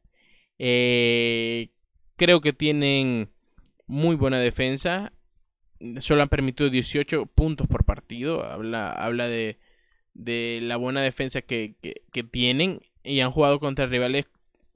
creo 0.57 2.39
que 2.41 2.53
tienen 2.53 3.29
muy 3.88 4.15
buena 4.15 4.39
defensa. 4.39 5.12
Solo 5.99 6.21
han 6.21 6.29
permitido 6.29 6.69
18 6.69 7.25
puntos 7.25 7.67
por 7.67 7.84
partido. 7.84 8.45
Habla, 8.45 8.91
habla 8.91 9.27
de, 9.27 9.60
de 10.13 10.60
la 10.62 10.77
buena 10.77 11.01
defensa 11.01 11.41
que, 11.41 11.75
que 11.81 12.23
tienen. 12.23 12.81
Y 13.03 13.19
han 13.21 13.31
jugado 13.31 13.60
contra 13.60 13.88
rivales 13.88 14.27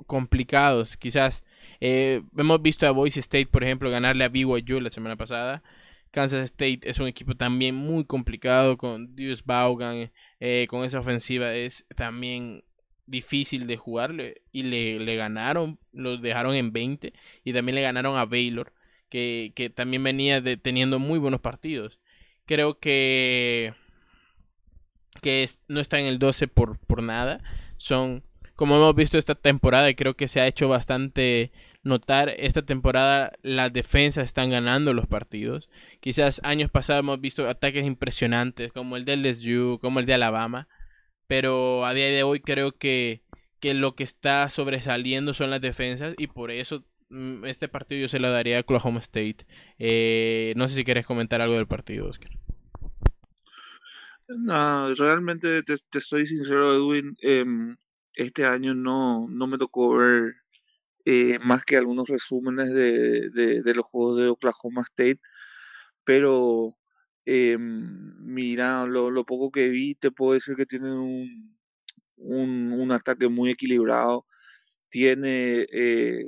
complicados. 0.08 0.98
Quizás 0.98 1.44
eh, 1.80 2.22
hemos 2.38 2.62
visto 2.62 2.88
a 2.88 2.92
Boise 2.92 3.20
State, 3.20 3.48
por 3.48 3.64
ejemplo, 3.64 3.90
ganarle 3.90 4.24
a 4.24 4.30
BYU 4.30 4.80
la 4.80 4.90
semana 4.90 5.16
pasada. 5.16 5.64
Kansas 6.12 6.46
State 6.46 6.82
es 6.84 7.00
un 7.00 7.08
equipo 7.08 7.36
también 7.36 7.76
muy 7.76 8.06
complicado 8.06 8.78
con 8.78 9.16
Deuce 9.16 9.44
Vaughan, 9.46 10.12
eh, 10.40 10.66
con 10.70 10.86
esa 10.86 11.00
ofensiva 11.00 11.54
es 11.54 11.86
también 11.96 12.64
difícil 13.06 13.68
de 13.68 13.78
jugarle 13.78 14.42
y 14.52 14.64
le, 14.64 15.00
le, 15.00 15.16
ganaron, 15.16 15.78
los 15.92 16.22
dejaron 16.22 16.56
en 16.56 16.72
20 16.72 17.14
y 17.44 17.54
también 17.54 17.76
le 17.76 17.82
ganaron 17.82 18.18
a 18.18 18.26
Baylor, 18.26 18.74
que, 19.10 19.52
que 19.56 19.70
también 19.70 20.04
venía 20.04 20.42
teniendo 20.62 21.00
muy 21.00 21.20
buenos 21.20 21.42
partidos. 21.42 22.00
Creo 22.46 22.80
que, 22.80 23.74
que 25.22 25.50
no 25.68 25.82
está 25.82 26.00
en 26.00 26.06
el 26.06 26.18
12 26.18 26.48
por, 26.48 26.80
por 26.80 27.04
nada, 27.04 27.44
son 27.78 28.24
como 28.56 28.76
hemos 28.76 28.96
visto 28.96 29.18
esta 29.18 29.36
temporada 29.36 29.90
y 29.90 29.96
creo 29.96 30.16
que 30.16 30.28
se 30.28 30.40
ha 30.40 30.48
hecho 30.48 30.68
bastante 30.70 31.52
notar, 31.84 32.30
esta 32.38 32.64
temporada 32.66 33.34
las 33.44 33.72
defensas 33.72 34.26
están 34.26 34.50
ganando 34.50 34.94
los 34.94 35.08
partidos. 35.08 35.70
Quizás 36.00 36.42
años 36.44 36.72
pasados 36.72 37.02
hemos 37.02 37.22
visto 37.22 37.48
ataques 37.50 37.86
impresionantes 37.86 38.72
como 38.72 38.98
el 38.98 39.06
de 39.06 39.18
LSU, 39.18 39.80
como 39.82 40.00
el 40.00 40.06
de 40.06 40.16
Alabama, 40.16 40.68
pero 41.28 41.86
a 41.86 41.94
día 41.94 42.08
de 42.08 42.24
hoy 42.24 42.40
creo 42.40 42.72
que, 42.72 43.24
que 43.60 43.74
lo 43.74 43.96
que 43.96 44.04
está 44.04 44.50
sobresaliendo 44.50 45.34
son 45.34 45.50
las 45.52 45.62
defensas 45.62 46.16
y 46.18 46.28
por 46.28 46.52
eso 46.52 46.86
mm, 47.10 47.46
este 47.46 47.68
partido 47.68 48.02
yo 48.02 48.08
se 48.08 48.20
lo 48.20 48.32
daría 48.32 48.58
a 48.58 48.62
Oklahoma 48.62 49.00
State. 49.00 49.46
Eh, 49.80 50.54
no 50.56 50.68
sé 50.68 50.76
si 50.76 50.84
quieres 50.86 51.06
comentar 51.06 51.42
algo 51.42 51.56
del 51.56 51.68
partido, 51.68 52.08
Oscar. 52.08 52.32
No, 54.28 54.94
realmente 54.96 55.62
te, 55.64 55.76
te 55.90 56.02
soy 56.02 56.26
sincero, 56.26 56.74
Edwin. 56.74 57.16
Em, 57.22 57.76
este 58.16 58.46
año 58.46 58.74
no, 58.74 59.28
no 59.30 59.48
me 59.48 59.58
tocó 59.58 59.96
ver 59.98 60.36
eh, 61.06 61.40
más 61.40 61.64
que 61.64 61.78
algunos 61.78 62.08
resúmenes 62.10 62.74
de, 62.74 63.30
de, 63.30 63.76
los 63.76 63.86
juegos 63.86 64.20
de 64.20 64.30
Oklahoma 64.30 64.82
State, 64.82 65.20
pero 66.04 66.78
eh, 67.26 67.58
mira, 67.60 68.86
lo, 68.86 69.12
lo, 69.12 69.26
poco 69.26 69.52
que 69.52 69.70
vi, 69.70 69.96
te 69.96 70.12
puedo 70.12 70.34
decir 70.34 70.56
que 70.56 70.66
tienen 70.66 70.94
un, 70.94 71.58
un, 72.18 72.72
un 72.74 72.92
ataque 72.92 73.28
muy 73.30 73.52
equilibrado. 73.52 74.26
Tiene 74.90 75.66
eh, 75.72 76.26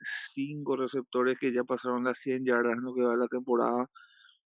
cinco 0.00 0.76
receptores 0.76 1.38
que 1.38 1.52
ya 1.52 1.64
pasaron 1.64 2.04
las 2.04 2.18
100 2.18 2.44
yardas 2.46 2.78
en 2.78 2.84
lo 2.84 2.94
que 2.94 3.02
va 3.02 3.12
de 3.12 3.18
la 3.18 3.28
temporada. 3.28 3.90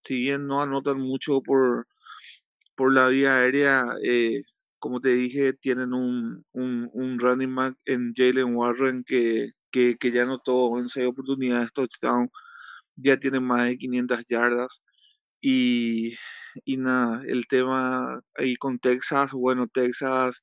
Si 0.03 0.17
bien 0.19 0.47
no 0.47 0.63
anotan 0.63 0.99
mucho 1.01 1.41
por, 1.43 1.89
por 2.77 2.93
la 2.95 3.09
vía 3.09 3.37
aérea, 3.39 3.87
eh, 4.05 4.43
como 4.83 5.01
te 5.01 5.11
dije, 5.11 5.53
tienen 5.55 5.95
un, 5.95 6.45
un, 6.53 6.91
un 6.93 7.19
running 7.21 7.55
back 7.55 7.77
en 7.87 8.13
Jalen 8.17 8.55
Warren 8.57 9.05
que, 9.05 9.51
que, 9.71 9.97
que, 9.97 10.11
ya 10.11 10.23
anotó 10.25 10.77
en 10.81 10.89
seis 10.89 11.07
oportunidades 11.07 11.73
touchdown, 11.73 12.29
ya 12.97 13.17
tiene 13.19 13.41
más 13.41 13.67
de 13.69 13.79
500 13.79 14.25
yardas. 14.29 14.83
Y, 15.41 16.17
y 16.65 16.79
nada, 16.79 17.23
el 17.27 17.47
tema 17.47 18.23
ahí 18.37 18.57
con 18.57 18.81
Texas, 18.81 19.31
bueno, 19.33 19.69
Texas, 19.73 20.43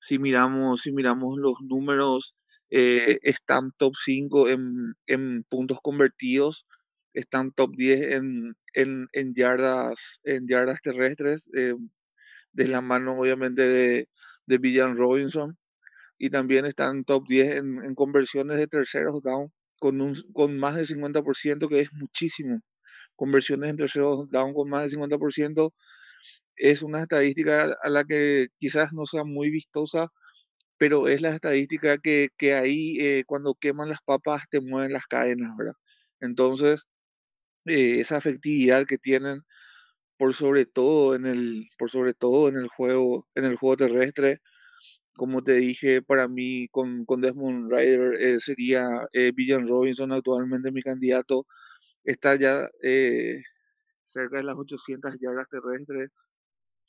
si 0.00 0.18
miramos, 0.20 0.82
si 0.82 0.92
miramos 0.92 1.36
los 1.38 1.56
números, 1.62 2.36
eh, 2.70 3.18
están 3.22 3.72
top 3.78 3.94
5 3.96 4.48
en, 4.48 4.94
en, 5.08 5.44
puntos 5.44 5.78
convertidos, 5.82 6.66
están 7.14 7.52
top 7.52 7.72
10 7.76 8.02
en, 8.12 8.56
en, 8.74 9.08
en 9.12 9.34
yardas, 9.34 10.20
en 10.24 10.46
yardas 10.46 10.80
terrestres. 10.82 11.48
Eh, 11.56 11.74
de 12.56 12.68
la 12.68 12.80
mano 12.80 13.18
obviamente 13.18 13.62
de, 13.68 14.08
de 14.46 14.58
Villan 14.58 14.96
Robinson. 14.96 15.58
Y 16.18 16.30
también 16.30 16.66
están 16.66 17.04
top 17.04 17.28
10 17.28 17.56
en, 17.56 17.94
conversiones 17.94 18.58
de 18.58 18.66
terceros 18.68 19.22
down 19.22 19.52
con, 19.78 20.00
un, 20.00 20.14
con 20.32 20.58
más 20.58 20.76
del 20.76 20.86
50%, 20.86 21.68
que 21.68 21.80
es 21.80 21.92
muchísimo. 21.92 22.60
Conversiones 23.16 23.70
en 23.70 23.76
terceros 23.76 24.30
down 24.30 24.54
con 24.54 24.70
más 24.70 24.82
del 24.90 25.00
50%. 25.00 25.72
es 26.56 26.82
una 26.82 27.02
estadística 27.02 27.76
a 27.82 27.90
la 27.90 28.04
que 28.04 28.48
quizás 28.58 28.92
no 28.92 29.06
sea 29.06 29.24
muy 29.24 29.50
vistosa, 29.50 30.08
pero 30.78 31.08
es 31.08 31.22
la 31.22 31.30
estadística 31.34 31.98
que, 31.98 32.28
que 32.38 32.54
ahí 32.54 32.98
eh, 33.00 33.24
cuando 33.26 33.54
queman 33.54 33.90
las 33.90 34.00
papas 34.04 34.44
te 34.50 34.60
mueven 34.60 34.92
las 34.92 35.06
cadenas, 35.06 35.56
¿verdad? 35.56 35.74
Entonces, 36.20 36.82
eh, 37.66 38.00
esa 38.00 38.18
efectividad 38.18 38.86
que 38.86 38.98
tienen 38.98 39.42
por 40.18 40.34
sobre 40.34 40.66
todo 40.66 41.14
en 41.14 41.26
el, 41.26 41.68
por 41.78 41.90
sobre 41.90 42.14
todo 42.14 42.48
en 42.48 42.56
el 42.56 42.68
juego, 42.68 43.26
en 43.34 43.44
el 43.44 43.56
juego 43.56 43.76
terrestre, 43.76 44.40
como 45.14 45.42
te 45.42 45.54
dije, 45.54 46.02
para 46.02 46.28
mí 46.28 46.68
con, 46.70 47.04
con 47.06 47.20
Desmond 47.22 47.70
Rider 47.72 48.14
eh, 48.22 48.40
sería 48.40 48.86
eh, 49.12 49.32
Robinson 49.68 50.12
actualmente 50.12 50.72
mi 50.72 50.82
candidato. 50.82 51.46
Está 52.04 52.36
ya 52.36 52.68
eh, 52.82 53.42
cerca 54.04 54.38
de 54.38 54.44
las 54.44 54.56
800 54.56 55.18
yardas 55.20 55.48
terrestres, 55.50 56.10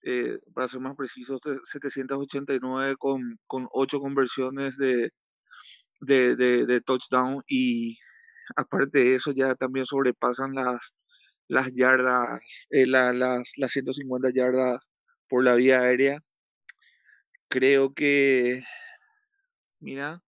eh, 0.04 0.40
para 0.54 0.68
ser 0.68 0.80
más 0.82 0.96
preciso, 0.96 1.40
789 1.64 2.96
con, 2.98 3.40
con 3.48 3.68
8 3.72 4.00
conversiones 4.00 4.78
de, 4.78 5.12
de, 6.02 6.36
de, 6.36 6.66
de 6.66 6.82
touchdown 6.82 7.44
y 7.48 7.98
aparte 8.56 9.00
de 9.00 9.16
eso 9.16 9.32
ya 9.36 9.56
también 9.56 9.86
sobrepasan 9.86 10.54
las, 10.56 10.96
las 11.48 11.74
yardas, 11.74 12.42
eh, 12.72 12.88
la- 12.88 13.14
las, 13.14 13.52
las 13.58 13.72
150 13.72 14.32
yardas 14.34 14.90
por 15.30 15.44
la 15.44 15.56
vía 15.56 15.82
aérea. 15.82 16.20
Creo 17.50 17.94
que, 17.94 18.62
mira, 19.80 20.24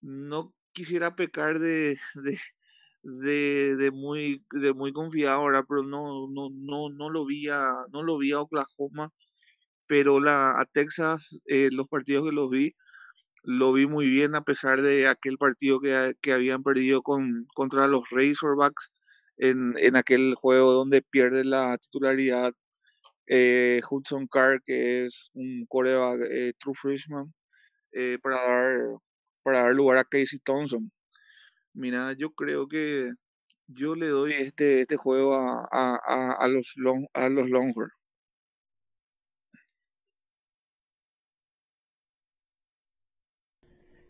no 0.00 0.54
quisiera 0.72 1.16
pecar 1.16 1.58
de, 1.58 1.98
de, 2.14 2.38
de, 3.02 3.76
de 3.76 3.90
muy, 3.90 4.44
de 4.52 4.74
muy 4.74 4.92
confiado 4.92 5.40
ahora, 5.40 5.64
pero 5.68 5.82
no, 5.84 6.28
no, 6.30 6.50
no, 6.52 6.90
no 6.90 7.10
lo 7.10 7.26
vi 7.26 7.48
a, 7.50 7.72
no 7.92 8.02
lo 8.02 8.18
vi 8.18 8.32
a 8.32 8.40
Oklahoma, 8.40 9.12
pero 9.86 10.20
la, 10.20 10.60
a 10.60 10.66
Texas, 10.66 11.38
eh, 11.46 11.70
los 11.72 11.88
partidos 11.88 12.26
que 12.26 12.32
los 12.36 12.50
vi, 12.50 12.74
lo 13.44 13.72
vi 13.72 13.86
muy 13.86 14.08
bien 14.08 14.34
a 14.36 14.42
pesar 14.44 14.82
de 14.82 15.08
aquel 15.08 15.38
partido 15.38 15.80
que, 15.80 16.14
que 16.20 16.32
habían 16.32 16.62
perdido 16.62 17.02
con, 17.02 17.46
contra 17.54 17.88
los 17.88 18.04
Razorbacks 18.10 18.92
en, 19.38 19.74
en 19.78 19.96
aquel 19.96 20.34
juego 20.36 20.72
donde 20.72 21.02
pierde 21.02 21.44
la 21.44 21.78
titularidad 21.78 22.52
eh, 23.26 23.80
Hudson 23.90 24.26
Carr, 24.28 24.62
que 24.64 25.04
es 25.06 25.30
un 25.34 25.66
coreback 25.68 26.20
eh, 26.30 26.52
true 26.58 26.74
freshman, 26.74 27.32
eh, 27.92 28.18
para, 28.22 28.36
dar, 28.36 28.78
para 29.42 29.62
dar 29.64 29.74
lugar 29.74 29.98
a 29.98 30.04
Casey 30.04 30.38
Thompson. 30.40 30.90
Mira, 31.74 32.12
yo 32.14 32.30
creo 32.32 32.68
que 32.68 33.10
yo 33.68 33.94
le 33.94 34.08
doy 34.08 34.32
este, 34.34 34.82
este 34.82 34.96
juego 34.96 35.34
a, 35.34 35.68
a, 35.72 36.32
a, 36.38 36.48
los, 36.48 36.72
long, 36.76 37.06
a 37.14 37.28
los 37.28 37.50
Longhorns. 37.50 37.92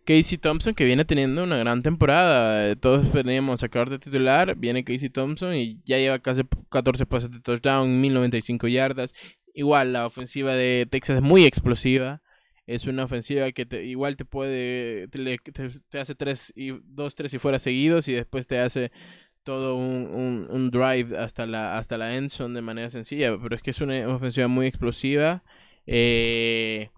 Casey 0.05 0.39
Thompson 0.39 0.75
que 0.75 0.85
viene 0.85 1.05
teniendo 1.05 1.45
una 1.45 1.57
gran 1.57 1.83
temporada. 1.83 2.71
Eh, 2.71 2.77
Todos 2.77 3.07
a 3.15 3.57
sacar 3.57 3.91
de 3.91 3.99
titular. 3.99 4.57
Viene 4.57 4.85
Casey 4.85 5.11
Thompson 5.11 5.55
y 5.55 5.81
ya 5.85 5.99
lleva 5.99 6.19
casi 6.19 6.43
14 6.71 7.07
pases 7.07 7.31
de 7.31 7.41
touchdown, 7.41 8.01
1095 8.01 8.69
yardas. 8.69 9.15
Igual 9.55 9.93
la 9.93 10.07
ofensiva 10.07 10.55
de 10.55 10.87
Texas 10.91 11.17
es 11.17 11.23
muy 11.23 11.45
explosiva. 11.45 12.23
Es 12.67 12.87
una 12.87 13.05
ofensiva 13.05 13.51
que 13.53 13.67
te, 13.67 13.85
igual 13.85 14.17
te 14.17 14.25
puede. 14.25 15.09
Te, 15.09 15.99
hace 15.99 16.15
3 16.15 16.53
y 16.57 16.71
2, 16.85 17.15
3 17.15 17.35
y 17.35 17.39
fuera 17.39 17.59
seguidos 17.59 18.09
y 18.09 18.13
después 18.13 18.47
te 18.47 18.59
hace 18.61 18.93
todo 19.43 19.77
un, 19.77 20.07
un, 20.07 20.49
un 20.51 20.71
drive 20.71 21.19
hasta 21.19 21.47
la, 21.47 21.77
hasta 21.77 21.99
la 21.99 22.15
end 22.17 22.31
zone 22.31 22.55
de 22.55 22.63
manera 22.63 22.91
sencilla. 22.91 23.37
Pero 23.41 23.55
es 23.57 23.63
que 23.63 23.71
es 23.71 23.81
una 23.81 24.09
ofensiva 24.09 24.49
muy 24.49 24.67
explosiva. 24.67 25.43
Eh, 25.87 26.91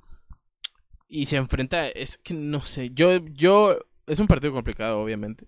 y 1.08 1.26
se 1.26 1.36
enfrenta, 1.36 1.88
es 1.88 2.18
que 2.18 2.34
no 2.34 2.62
sé, 2.62 2.90
yo, 2.94 3.18
yo, 3.34 3.78
es 4.06 4.18
un 4.20 4.26
partido 4.26 4.52
complicado, 4.52 5.00
obviamente. 5.00 5.46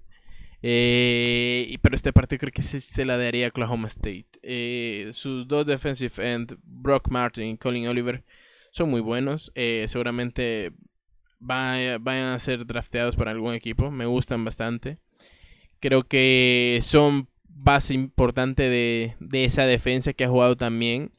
Eh, 0.63 1.79
pero 1.83 1.95
este 1.95 2.13
partido 2.13 2.41
creo 2.41 2.53
que 2.53 2.63
se, 2.63 2.81
se 2.81 3.05
la 3.07 3.17
daría 3.19 3.47
a 3.47 3.49
Oklahoma 3.51 3.89
State. 3.89 4.27
Eh, 4.43 5.11
sus 5.13 5.47
dos 5.49 5.67
defensive 5.67 6.13
end, 6.33 6.57
Brock 6.65 7.09
Martin 7.11 7.47
y 7.51 7.59
Colin 7.59 7.89
Oliver, 7.89 8.25
son 8.73 8.91
muy 8.91 9.01
buenos. 9.01 9.53
Eh, 9.55 9.85
seguramente 9.89 10.73
vaya- 11.41 11.99
vayan 11.99 12.33
a 12.33 12.39
ser 12.39 12.67
drafteados 12.67 13.17
para 13.17 13.31
algún 13.33 13.55
equipo. 13.55 13.91
Me 13.91 14.07
gustan 14.07 14.45
bastante. 14.45 14.99
Creo 15.81 16.03
que 16.03 16.79
son 16.83 17.29
base 17.49 17.95
importante 17.95 18.65
de, 18.69 19.15
de 19.21 19.45
esa 19.45 19.67
defensa 19.67 20.13
que 20.13 20.25
ha 20.25 20.29
jugado 20.29 20.57
también. 20.57 21.13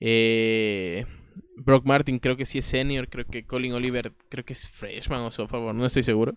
Eh, 0.00 1.06
Brock 1.64 1.84
Martin 1.86 2.18
creo 2.18 2.36
que 2.36 2.44
sí 2.44 2.58
es 2.58 2.64
senior, 2.64 3.08
creo 3.08 3.26
que 3.26 3.44
Colin 3.44 3.72
Oliver 3.74 4.12
creo 4.28 4.44
que 4.44 4.52
es 4.52 4.68
freshman 4.68 5.20
o 5.22 5.30
sophomore, 5.30 5.76
no 5.76 5.86
estoy 5.86 6.02
seguro. 6.02 6.36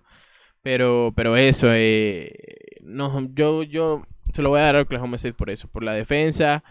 Pero, 0.61 1.13
pero 1.15 1.37
eso, 1.37 1.67
eh, 1.71 2.33
no, 2.81 3.29
yo, 3.35 3.63
yo 3.63 4.03
se 4.33 4.41
lo 4.41 4.49
voy 4.49 4.59
a 4.61 4.63
dar 4.63 4.75
a 4.77 4.81
Oklahoma 4.81 5.15
State 5.17 5.35
por 5.35 5.49
eso, 5.51 5.67
por 5.67 5.83
la 5.83 5.93
defensa, 5.93 6.63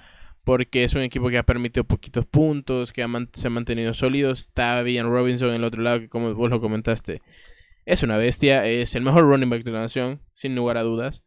porque 0.45 0.85
es 0.85 0.95
un 0.95 1.03
equipo 1.03 1.31
que 1.31 1.39
ha 1.39 1.45
permitido 1.45 1.85
poquitos 1.85 2.27
puntos, 2.27 2.93
que 2.93 3.03
ha 3.03 3.09
se 3.35 3.47
ha 3.47 3.51
mantenido 3.51 3.95
sólido. 3.95 4.33
Está 4.33 4.83
bien 4.83 5.09
Robinson 5.09 5.51
en 5.51 5.57
el 5.57 5.65
otro 5.65 5.83
lado, 5.83 6.01
que 6.01 6.09
como 6.09 6.35
vos 6.35 6.51
lo 6.51 6.61
comentaste, 6.61 7.23
es 7.87 8.03
una 8.03 8.17
bestia, 8.17 8.67
es 8.67 8.95
el 8.97 9.03
mejor 9.03 9.25
running 9.25 9.51
back 9.51 9.65
de 9.65 9.73
la 9.73 9.81
nación, 9.83 10.21
sin 10.33 10.55
lugar 10.57 10.77
a 10.79 10.83
dudas. 10.83 11.23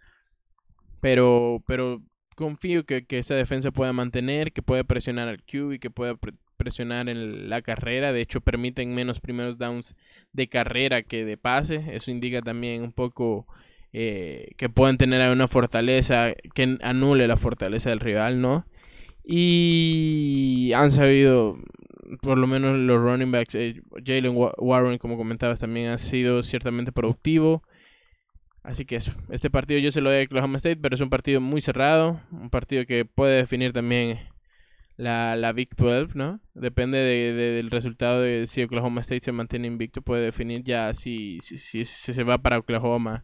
Pero, 1.01 1.63
pero 1.67 2.01
confío 2.35 2.85
que, 2.85 3.05
que 3.05 3.19
esa 3.19 3.35
defensa 3.35 3.71
pueda 3.71 3.93
mantener, 3.93 4.51
que 4.51 4.61
pueda 4.61 4.83
presionar 4.83 5.27
al 5.29 5.43
Q 5.43 5.73
y 5.73 5.79
que 5.79 5.89
pueda 5.89 6.15
presionar 6.57 7.09
en 7.09 7.49
la 7.49 7.61
carrera. 7.61 8.11
De 8.11 8.21
hecho, 8.21 8.41
permiten 8.41 8.93
menos 8.95 9.19
primeros 9.21 9.57
downs 9.57 9.95
de 10.33 10.47
carrera 10.49 11.03
que 11.03 11.23
de 11.25 11.37
pase. 11.37 11.83
Eso 11.93 12.11
indica 12.11 12.41
también 12.41 12.83
un 12.83 12.91
poco 12.91 13.47
eh, 13.93 14.49
que 14.57 14.69
pueden 14.69 14.97
tener 14.97 15.29
una 15.31 15.47
fortaleza 15.47 16.33
que 16.53 16.77
anule 16.81 17.27
la 17.27 17.37
fortaleza 17.37 17.89
del 17.89 17.99
rival, 18.01 18.41
¿no? 18.41 18.65
Y 19.23 20.71
han 20.75 20.91
sabido, 20.91 21.57
por 22.21 22.37
lo 22.37 22.47
menos 22.47 22.77
los 22.77 22.99
running 23.01 23.31
backs, 23.31 23.55
eh, 23.55 23.81
Jalen 24.05 24.35
Wa- 24.35 24.53
Warren, 24.57 24.97
como 24.97 25.17
comentabas, 25.17 25.59
también 25.59 25.89
ha 25.89 25.97
sido 25.97 26.43
ciertamente 26.43 26.91
productivo. 26.91 27.63
Así 28.63 28.85
que 28.85 28.97
eso, 28.97 29.13
este 29.29 29.49
partido 29.49 29.79
yo 29.79 29.91
se 29.91 30.01
lo 30.01 30.09
doy 30.09 30.21
a 30.21 30.23
Oklahoma 30.25 30.57
State, 30.57 30.77
pero 30.77 30.95
es 30.95 31.01
un 31.01 31.09
partido 31.09 31.39
muy 31.39 31.61
cerrado, 31.61 32.19
un 32.31 32.49
partido 32.49 32.85
que 32.85 33.05
puede 33.05 33.37
definir 33.37 33.71
también 33.71 34.19
la, 34.97 35.35
la 35.35 35.51
Big 35.53 35.69
12, 35.75 36.13
¿no? 36.15 36.39
Depende 36.53 36.97
de- 36.97 37.33
de- 37.33 37.51
del 37.53 37.71
resultado 37.71 38.21
de 38.21 38.47
si 38.47 38.63
Oklahoma 38.63 39.01
State 39.01 39.23
se 39.25 39.31
mantiene 39.31 39.67
invicto, 39.67 40.01
puede 40.01 40.23
definir 40.25 40.63
ya 40.63 40.93
si, 40.93 41.37
si, 41.41 41.57
si- 41.57 41.85
se 41.85 42.23
va 42.23 42.39
para 42.39 42.57
Oklahoma, 42.59 43.23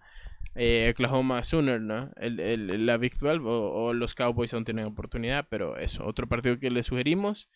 eh, 0.56 0.90
Oklahoma 0.94 1.42
Sooner, 1.44 1.82
¿no? 1.82 2.12
El, 2.18 2.40
el- 2.40 2.86
la 2.86 2.98
Big 2.98 3.18
12 3.18 3.42
o, 3.44 3.94
los 3.94 4.14
Cowboys 4.16 4.54
aún 4.54 4.66
tienen 4.66 4.86
oportunidad, 4.86 5.48
pero 5.50 5.78
eso, 5.78 6.06
otro 6.06 6.28
partido 6.28 6.60
que 6.60 6.70
le 6.70 6.84
sugerimos. 6.84 7.50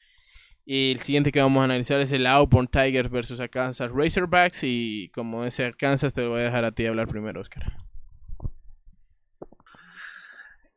Y 0.66 0.92
el 0.92 1.00
siguiente 1.00 1.32
que 1.32 1.40
vamos 1.40 1.62
a 1.62 1.64
analizar 1.64 2.02
es 2.02 2.12
el 2.12 2.28
Auburn 2.28 2.68
Tigers 2.68 3.10
versus 3.10 3.40
Arkansas 3.40 3.90
Razorbacks. 3.90 4.64
Y 4.64 5.10
como 5.14 5.46
ese 5.46 5.64
Arkansas, 5.64 6.12
te 6.12 6.24
lo 6.24 6.32
voy 6.32 6.42
a 6.42 6.46
dejar 6.46 6.66
a 6.66 6.74
ti 6.74 6.86
hablar 6.86 7.08
primero, 7.08 7.40
Oscar. 7.40 7.72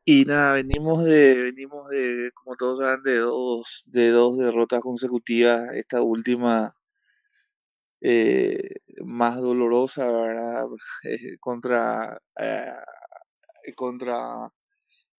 Y 0.06 0.24
nada, 0.24 0.52
venimos 0.54 1.04
de, 1.04 1.42
venimos 1.42 1.88
de, 1.90 2.30
como 2.34 2.56
todos 2.56 2.78
saben, 2.80 3.02
de 3.02 3.16
dos, 3.18 3.82
de 3.86 4.08
dos 4.10 4.38
derrotas 4.38 4.80
consecutivas. 4.82 5.74
Esta 5.74 6.02
última 6.02 6.74
eh, 8.00 8.76
más 9.04 9.36
dolorosa, 9.36 10.10
¿verdad? 10.10 10.66
Eh, 11.04 11.36
contra, 11.40 12.20
eh, 12.38 12.72
contra 13.76 14.50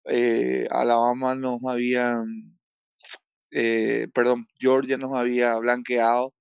eh, 0.06 0.68
Alabama 0.72 1.36
nos 1.36 1.60
habían, 1.68 2.60
eh, 3.52 4.08
perdón, 4.14 4.48
Georgia 4.60 4.98
nos 4.98 5.14
había 5.16 5.56
blanqueado, 5.58 6.34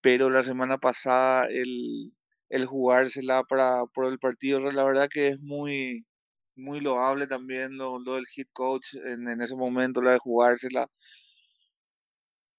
pero 0.00 0.30
la 0.30 0.44
semana 0.44 0.78
pasada 0.78 1.46
el, 1.46 2.12
el 2.48 2.66
jugársela 2.66 3.42
para, 3.44 3.84
por 3.86 4.06
el 4.06 4.18
partido, 4.18 4.60
la 4.72 4.84
verdad 4.84 5.08
que 5.12 5.28
es 5.28 5.40
muy, 5.40 6.06
muy 6.58 6.80
loable 6.80 7.26
también 7.26 7.76
lo, 7.78 7.98
lo 8.00 8.14
del 8.16 8.26
hit 8.26 8.48
coach 8.52 8.94
en, 9.04 9.28
en 9.30 9.42
ese 9.42 9.56
momento, 9.56 10.02
la 10.02 10.12
de 10.12 10.18
jugársela. 10.18 10.88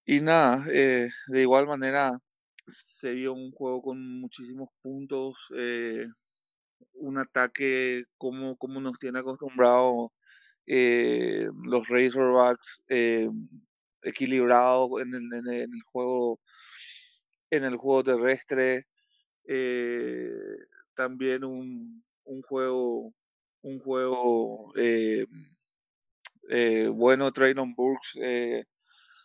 Y 0.05 0.21
nada, 0.21 0.65
eh, 0.71 1.09
de 1.27 1.41
igual 1.41 1.67
manera 1.67 2.17
se 2.65 3.13
vio 3.13 3.33
un 3.33 3.51
juego 3.51 3.81
con 3.81 4.19
muchísimos 4.21 4.69
puntos, 4.81 5.35
eh, 5.55 6.05
un 6.93 7.17
ataque 7.19 8.05
como, 8.17 8.57
como 8.57 8.81
nos 8.81 8.99
tiene 8.99 9.19
acostumbrado 9.19 10.13
eh, 10.67 11.49
los 11.65 11.87
Razorbacks, 11.89 12.83
eh, 12.89 13.29
equilibrado 14.03 14.99
en 15.01 15.13
el, 15.15 15.33
en 15.33 15.47
el- 15.49 15.83
juego, 15.85 16.39
en 17.51 17.63
el 17.63 17.77
juego 17.77 18.03
terrestre, 18.03 18.87
también 20.95 21.43
un, 21.43 22.03
un 22.25 22.41
juego, 22.43 23.13
un 23.61 23.79
juego 23.79 24.71
eh, 24.75 25.25
eh, 26.49 26.87
bueno, 26.87 27.31
Traylon 27.31 27.73
Burks, 27.75 28.17
eh, 28.21 28.65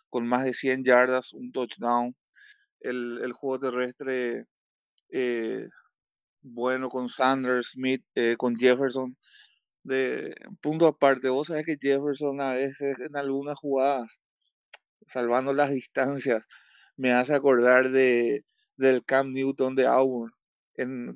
con 0.09 0.27
más 0.27 0.43
de 0.45 0.53
100 0.53 0.83
yardas, 0.83 1.33
un 1.33 1.51
touchdown. 1.51 2.15
El, 2.81 3.19
el 3.23 3.33
juego 3.33 3.59
terrestre 3.59 4.45
bueno 6.41 6.89
con 6.89 7.09
Sanders, 7.09 7.71
Smith, 7.71 8.03
con 8.37 8.55
Jefferson. 8.57 9.15
De 9.83 10.35
punto 10.61 10.87
aparte, 10.87 11.29
vos 11.29 11.47
sabés 11.47 11.65
que 11.65 11.77
Jefferson 11.81 12.41
a 12.41 12.53
veces 12.53 12.97
en 12.99 13.15
algunas 13.15 13.57
jugadas, 13.59 14.19
salvando 15.07 15.53
las 15.53 15.71
distancias, 15.71 16.43
me 16.97 17.13
hace 17.13 17.35
acordar 17.35 17.91
de, 17.91 18.45
del 18.77 19.03
Cam 19.05 19.31
Newton 19.31 19.75
de 19.75 19.87
Auburn. 19.87 20.31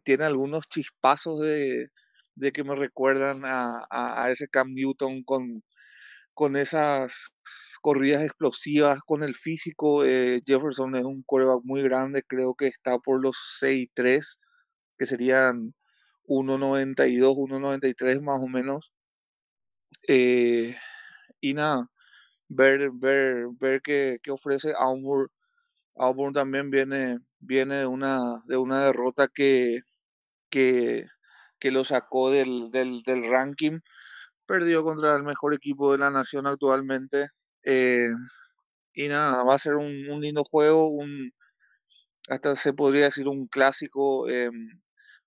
tiene 0.03 0.25
algunos 0.25 0.67
chispazos 0.67 1.41
de, 1.41 1.89
de 2.39 2.52
que 2.54 2.63
me 2.63 2.75
recuerdan 2.75 3.43
a, 3.45 3.86
a, 3.91 4.32
ese 4.32 4.47
Cam 4.47 4.73
Newton 4.73 5.23
con, 5.23 5.63
con 6.34 6.56
esas 6.56 7.34
corridas 7.82 8.23
explosivas, 8.23 9.02
con 9.06 9.23
el 9.23 9.36
físico. 9.36 10.06
Eh, 10.06 10.41
Jefferson 10.45 10.95
es 10.95 11.06
un 11.06 11.23
coreback 11.23 11.62
muy 11.63 11.84
grande, 11.84 12.23
creo 12.23 12.56
que 12.56 12.67
está 12.67 12.97
por 12.99 13.21
los 13.21 13.36
6'3, 13.62 14.39
que 14.97 15.06
serían 15.06 15.73
1.92, 16.28 17.36
1.93 17.36 18.21
más 18.21 18.41
o 18.41 18.47
menos. 18.47 18.93
Eh, 20.08 20.75
y 21.41 21.54
nada, 21.54 21.89
ver, 22.49 22.91
ver, 22.93 23.47
ver 23.60 23.82
qué, 23.82 24.19
qué 24.23 24.32
ofrece 24.32 24.73
Auburn. 24.78 25.30
Auburn 25.95 26.34
también 26.34 26.69
viene, 26.71 27.19
viene 27.39 27.78
de, 27.80 27.86
una, 27.88 28.38
de 28.47 28.58
una 28.58 28.86
derrota 28.86 29.28
que, 29.28 29.82
que, 30.49 31.06
que 31.60 31.72
lo 31.72 31.84
sacó 31.84 32.32
del, 32.32 32.69
del, 32.72 33.30
ranking. 33.30 33.80
Perdió 34.45 34.84
contra 34.84 35.15
el 35.15 35.24
mejor 35.24 35.54
equipo 35.54 35.91
de 35.91 36.00
la 36.00 36.12
nación 36.12 36.48
actualmente. 36.48 37.28
Eh, 37.63 38.10
y 38.93 39.08
nada, 39.08 39.43
va 39.43 39.56
a 39.56 39.60
ser 39.60 39.76
un, 39.76 40.10
un, 40.10 40.22
lindo 40.22 40.43
juego, 40.43 40.88
un, 40.88 41.32
hasta 42.30 42.56
se 42.56 42.74
podría 42.74 43.06
decir 43.06 43.28
un 43.28 43.48
clásico. 43.48 44.30
Eh, 44.30 44.50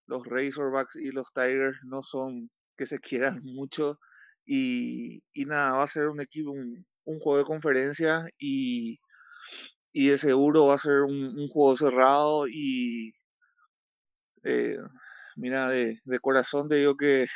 los 0.07 0.27
Razorbacks 0.27 0.97
y 0.97 1.13
los 1.13 1.27
Tigers 1.35 1.79
no 1.85 2.03
son 2.03 2.51
que 2.77 2.87
se 2.87 2.99
quieran 2.99 3.41
mucho. 3.45 3.99
Y, 4.47 5.23
y 5.33 5.45
nada, 5.47 5.73
va 5.73 5.85
a 5.85 5.89
ser 5.89 6.09
un 6.09 6.21
equipo, 6.21 6.51
un, 6.53 6.85
juego 7.21 7.39
de 7.39 7.45
conferencia 7.45 8.27
y, 8.39 8.99
y 9.93 10.09
de 10.09 10.19
seguro 10.19 10.67
va 10.67 10.75
a 10.77 10.79
ser 10.79 11.03
un, 11.03 11.39
un 11.39 11.49
juego 11.49 11.77
cerrado 11.77 12.47
y 12.49 13.13
eh, 14.45 14.79
mira, 15.37 15.69
de, 15.69 16.01
de, 16.05 16.19
corazón 16.21 16.69
te 16.69 16.77
digo 16.77 16.97
que 16.97 17.27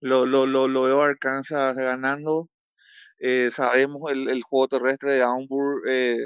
lo, 0.00 0.26
lo, 0.26 0.46
lo, 0.46 0.68
lo 0.68 0.84
veo 0.84 1.02
Arkansas 1.02 1.76
ganando. 1.76 2.48
Eh, 3.20 3.50
sabemos 3.52 4.10
el, 4.12 4.28
el, 4.30 4.42
juego 4.42 4.68
terrestre 4.68 5.14
de 5.14 5.22
Auburn, 5.22 5.82
eh, 5.90 6.18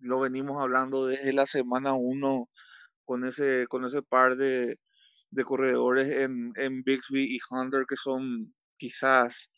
lo 0.00 0.20
venimos 0.20 0.62
hablando 0.62 1.06
desde 1.06 1.32
la 1.32 1.46
semana 1.46 1.94
1 1.94 2.48
con 3.04 3.26
ese, 3.26 3.66
con 3.68 3.84
ese 3.86 4.02
par 4.02 4.36
de, 4.36 4.78
de 5.30 5.44
corredores 5.44 6.08
en, 6.10 6.52
en 6.56 6.82
Bixby 6.84 7.36
y 7.36 7.40
Hunter 7.50 7.84
que 7.88 7.96
son 7.96 8.54
quizás 8.78 9.50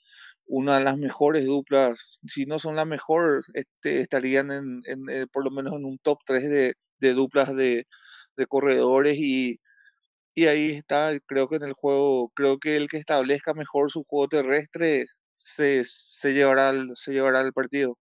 una 0.47 0.79
de 0.79 0.85
las 0.85 0.99
mejores 0.99 1.47
duplas, 1.47 2.21
si 2.27 2.47
no 2.47 2.59
son 2.59 2.77
la 2.77 2.85
mejor, 2.87 3.45
este, 3.55 4.01
estarían 4.03 4.51
en, 4.53 4.81
en 4.87 5.11
eh, 5.11 5.27
por 5.33 5.45
lo 5.45 5.51
menos 5.51 5.75
en 5.75 5.85
un 5.85 5.99
top 5.99 6.19
3 6.27 6.49
de, 6.51 6.75
de 7.01 7.15
duplas 7.15 7.55
de, 7.55 7.87
de 8.37 8.47
corredores 8.47 9.19
y, 9.21 9.61
y 10.39 10.47
ahí 10.47 10.71
está, 10.71 11.11
creo 11.27 11.49
que 11.49 11.57
en 11.57 11.65
el 11.65 11.73
juego, 11.73 12.31
creo 12.35 12.59
que 12.59 12.77
el 12.77 12.89
que 12.89 12.97
establezca 12.97 13.55
mejor 13.55 13.91
su 13.91 14.05
juego 14.05 14.29
terrestre 14.29 15.07
se, 15.35 15.83
se, 15.85 16.33
llevará, 16.33 16.71
el, 16.71 16.91
se 16.95 17.13
llevará 17.13 17.41
el 17.41 17.53
partido. 17.53 17.99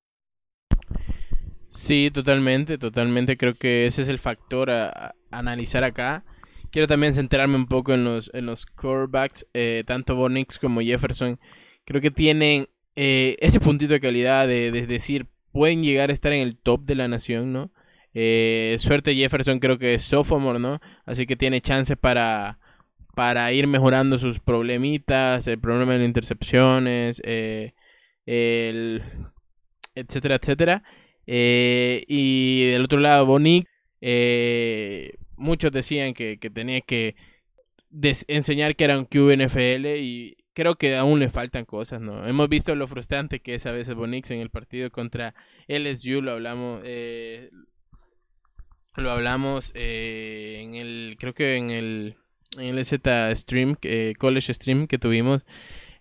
Sí, 1.69 2.11
totalmente, 2.13 2.77
totalmente. 2.77 3.37
Creo 3.37 3.55
que 3.55 3.85
ese 3.85 4.03
es 4.03 4.07
el 4.07 4.19
factor 4.19 4.69
a, 4.69 5.15
analizar 5.31 5.83
acá. 5.83 6.23
Quiero 6.71 6.87
también 6.87 7.13
centrarme 7.13 7.55
un 7.55 7.67
poco 7.67 7.93
en 7.93 8.03
los, 8.03 8.29
en 8.33 8.45
los 8.45 8.67
eh, 9.53 9.83
tanto 9.87 10.15
Bonix 10.15 10.59
como 10.59 10.81
Jefferson 10.81 11.39
creo 11.87 12.01
que 12.01 12.11
tienen 12.11 12.67
eh, 12.97 13.37
ese 13.39 13.59
puntito 13.61 13.93
de 13.93 14.01
calidad 14.01 14.45
de, 14.45 14.71
decir, 14.71 15.25
pueden 15.53 15.81
llegar 15.81 16.09
a 16.09 16.13
estar 16.13 16.33
en 16.33 16.41
el 16.41 16.57
top 16.57 16.83
de 16.83 16.95
la 16.95 17.07
nación, 17.07 17.53
¿no? 17.53 17.71
Eh, 18.19 18.77
suerte 18.79 19.13
Jefferson 19.15 19.59
creo 19.59 19.77
que 19.77 19.93
es 19.93 20.01
sophomore, 20.01 20.57
¿no? 20.59 20.79
Así 21.05 21.27
que 21.27 21.35
tiene 21.35 21.61
chances 21.61 21.97
para, 21.97 22.57
para 23.15 23.53
ir 23.53 23.67
mejorando 23.67 24.17
sus 24.17 24.39
problemitas, 24.39 25.47
el 25.47 25.59
problema 25.59 25.93
de 25.93 25.99
las 25.99 26.07
intercepciones, 26.07 27.21
eh, 27.23 27.73
etcétera, 29.95 30.35
etcétera. 30.35 30.83
y 31.27 32.65
del 32.71 32.83
otro 32.85 32.99
lado, 32.99 33.25
Bonic, 33.27 33.67
muchos 35.35 35.71
decían 35.71 36.13
que, 36.13 36.39
que 36.39 36.49
tenía 36.49 36.81
que 36.81 37.15
enseñar 38.27 38.75
que 38.75 38.83
era 38.83 38.97
un 38.97 39.05
QNFL 39.05 39.85
y 39.99 40.37
creo 40.57 40.73
que 40.73 40.95
aún 40.95 41.19
le 41.19 41.29
faltan 41.29 41.65
cosas, 41.65 42.01
¿no? 42.01 42.27
Hemos 42.27 42.49
visto 42.49 42.73
lo 42.75 42.87
frustrante 42.87 43.41
que 43.41 43.53
es 43.53 43.67
a 43.67 43.71
veces 43.71 43.93
Bonix 43.93 44.31
en 44.31 44.39
el 44.39 44.49
partido 44.49 44.89
contra 44.89 45.35
LSU, 45.67 46.23
lo 46.23 46.31
hablamos, 46.31 46.81
eh, 46.83 47.51
lo 48.97 49.11
hablamos 49.11 49.71
eh, 49.75 50.59
en 50.61 50.75
el, 50.75 51.15
creo 51.19 51.33
que 51.33 51.55
en 51.55 51.69
el, 51.71 52.15
en 52.57 52.77
el 52.77 52.85
Z 52.85 53.35
Stream, 53.35 53.75
eh, 53.83 54.13
College 54.17 54.53
Stream 54.53 54.87
que 54.87 54.97
tuvimos, 54.97 55.43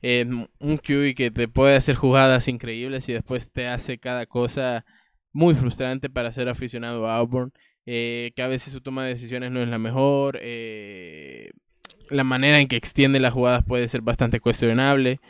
un 0.03 0.77
QB 0.79 1.15
que 1.17 1.33
te 1.35 1.49
puede 1.49 1.75
hacer 1.75 1.97
jugadas 1.97 2.47
increíbles 2.49 3.09
y 3.09 3.13
después 3.13 3.53
te 3.53 3.67
hace 3.67 3.99
cada 3.99 4.27
cosa 4.27 4.85
muy 5.33 5.55
frustrante 5.55 6.09
para 6.09 6.33
ser 6.33 6.49
aficionado 6.49 7.09
a 7.09 7.17
Auburn. 7.17 7.53
que 7.85 8.33
a 8.39 8.47
veces 8.47 8.73
su 8.73 8.81
toma 8.81 9.05
de 9.05 9.11
decisiones 9.11 9.51
no 9.51 9.61
es 9.63 9.69
la 9.69 9.79
mejor, 9.79 10.39
eh, 10.41 11.51
la 12.11 12.25
manera 12.25 12.61
en 12.61 12.69
que 12.69 12.77
extiende 12.77 13.21
las 13.21 13.33
jugadas 13.33 13.65
puede 13.65 13.89
ser 13.89 14.03
bastante 14.03 14.41
cuestionable. 14.41 15.21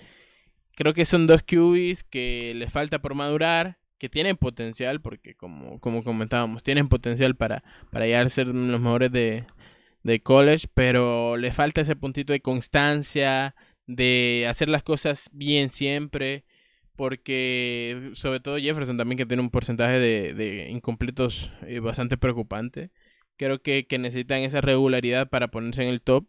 Creo 0.75 0.95
que 0.95 1.05
son 1.07 1.27
dos 1.27 1.43
QBs 1.43 2.05
que 2.05 2.53
les 2.55 2.73
falta 2.73 2.99
por 3.01 3.15
madurar, 3.15 3.79
que 3.99 4.09
tienen 4.09 4.37
potencial, 4.37 5.01
porque 5.01 5.35
como, 5.35 5.81
como 5.81 6.05
comentábamos, 6.05 6.63
tienen 6.63 6.89
potencial 6.89 7.35
para, 7.37 7.63
para 7.91 8.07
llegar 8.07 8.27
a 8.27 8.31
ser 8.31 8.49
los 8.49 8.81
mejores 8.81 9.11
de, 9.13 9.45
de 10.03 10.21
college, 10.21 10.69
pero 10.75 11.37
le 11.37 11.53
falta 11.53 11.81
ese 11.81 11.97
puntito 11.97 12.33
de 12.33 12.41
constancia, 12.41 13.55
de 13.87 14.47
hacer 14.49 14.69
las 14.69 14.83
cosas 14.83 15.31
bien 15.33 15.71
siempre, 15.71 16.45
porque 16.97 18.11
sobre 18.15 18.41
todo 18.41 18.59
Jefferson 18.59 18.97
también 18.97 19.19
que 19.19 19.27
tiene 19.27 19.43
un 19.43 19.51
porcentaje 19.51 19.99
de, 19.99 20.35
de 20.35 20.71
incompletos 20.71 21.51
eh, 21.67 21.81
bastante 21.81 22.17
preocupante. 22.17 22.91
Creo 23.37 23.61
que, 23.61 23.87
que 23.87 23.99
necesitan 23.99 24.41
esa 24.41 24.63
regularidad 24.63 25.29
para 25.29 25.49
ponerse 25.49 25.83
en 25.83 25.89
el 25.89 26.03
top. 26.03 26.25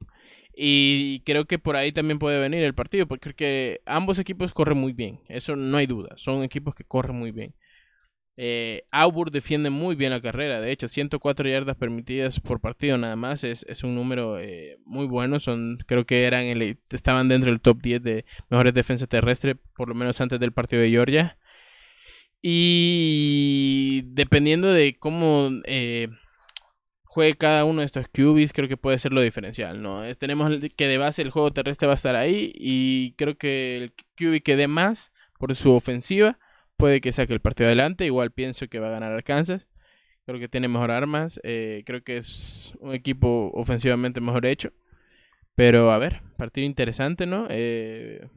Y 0.59 1.21
creo 1.21 1.45
que 1.45 1.59
por 1.59 1.75
ahí 1.75 1.91
también 1.91 2.17
puede 2.17 2.39
venir 2.39 2.63
el 2.63 2.73
partido, 2.73 3.05
porque 3.07 3.21
creo 3.21 3.35
que 3.35 3.81
ambos 3.85 4.17
equipos 4.17 4.53
corren 4.55 4.79
muy 4.79 4.91
bien, 4.91 5.19
eso 5.29 5.55
no 5.55 5.77
hay 5.77 5.85
duda, 5.85 6.15
son 6.17 6.43
equipos 6.43 6.73
que 6.73 6.83
corren 6.83 7.15
muy 7.15 7.31
bien. 7.31 7.53
Eh, 8.37 8.83
Auburn 8.91 9.31
defiende 9.31 9.69
muy 9.69 9.95
bien 9.95 10.11
la 10.11 10.21
carrera, 10.21 10.59
de 10.59 10.71
hecho 10.71 10.87
104 10.87 11.47
yardas 11.49 11.77
permitidas 11.77 12.39
por 12.39 12.59
partido 12.59 12.97
nada 12.97 13.15
más, 13.15 13.43
es, 13.43 13.65
es 13.69 13.83
un 13.83 13.93
número 13.95 14.39
eh, 14.39 14.77
muy 14.85 15.05
bueno, 15.07 15.39
son 15.39 15.77
creo 15.85 16.05
que 16.07 16.25
eran 16.25 16.45
estaban 16.89 17.27
dentro 17.29 17.51
del 17.51 17.61
top 17.61 17.79
10 17.81 18.01
de 18.03 18.25
mejores 18.49 18.73
defensas 18.73 19.09
terrestres, 19.09 19.57
por 19.75 19.89
lo 19.89 19.95
menos 19.95 20.19
antes 20.21 20.39
del 20.39 20.53
partido 20.53 20.81
de 20.81 20.89
Georgia. 20.89 21.37
Y 22.41 24.03
dependiendo 24.07 24.71
de 24.73 24.97
cómo... 24.97 25.49
Eh, 25.65 26.07
juegue 27.17 27.33
cada 27.33 27.65
uno 27.65 27.79
de 27.79 27.87
estos 27.87 28.07
QBs, 28.09 28.53
creo 28.53 28.69
que 28.69 28.77
puede 28.77 28.99
ser 28.99 29.11
lo 29.11 29.21
diferencial, 29.21 29.81
¿no? 29.81 30.03
Tenemos 30.17 30.51
que 30.75 30.87
de 30.87 30.99
base 30.99 31.23
el 31.23 31.31
juego 31.31 31.51
terrestre 31.51 31.87
va 31.87 31.93
a 31.93 31.95
estar 31.95 32.15
ahí 32.15 32.51
y 32.53 33.13
creo 33.13 33.35
que 33.39 33.75
el 33.75 33.93
QB 34.17 34.43
que 34.43 34.55
dé 34.55 34.67
más 34.67 35.11
por 35.39 35.55
su 35.55 35.73
ofensiva 35.73 36.37
puede 36.77 37.01
que 37.01 37.11
saque 37.11 37.33
el 37.33 37.39
partido 37.39 37.69
adelante. 37.69 38.05
Igual 38.05 38.29
pienso 38.29 38.67
que 38.67 38.77
va 38.77 38.89
a 38.89 38.91
ganar 38.91 39.13
Arkansas. 39.13 39.67
Creo 40.27 40.39
que 40.39 40.47
tiene 40.47 40.67
mejor 40.67 40.91
armas. 40.91 41.39
Eh, 41.41 41.81
creo 41.87 42.03
que 42.03 42.17
es 42.17 42.73
un 42.81 42.93
equipo 42.93 43.49
ofensivamente 43.55 44.21
mejor 44.21 44.45
hecho. 44.45 44.71
Pero 45.55 45.91
a 45.91 45.97
ver, 45.97 46.21
partido 46.37 46.67
interesante, 46.67 47.25
¿no? 47.25 47.47
Eh, 47.49 48.27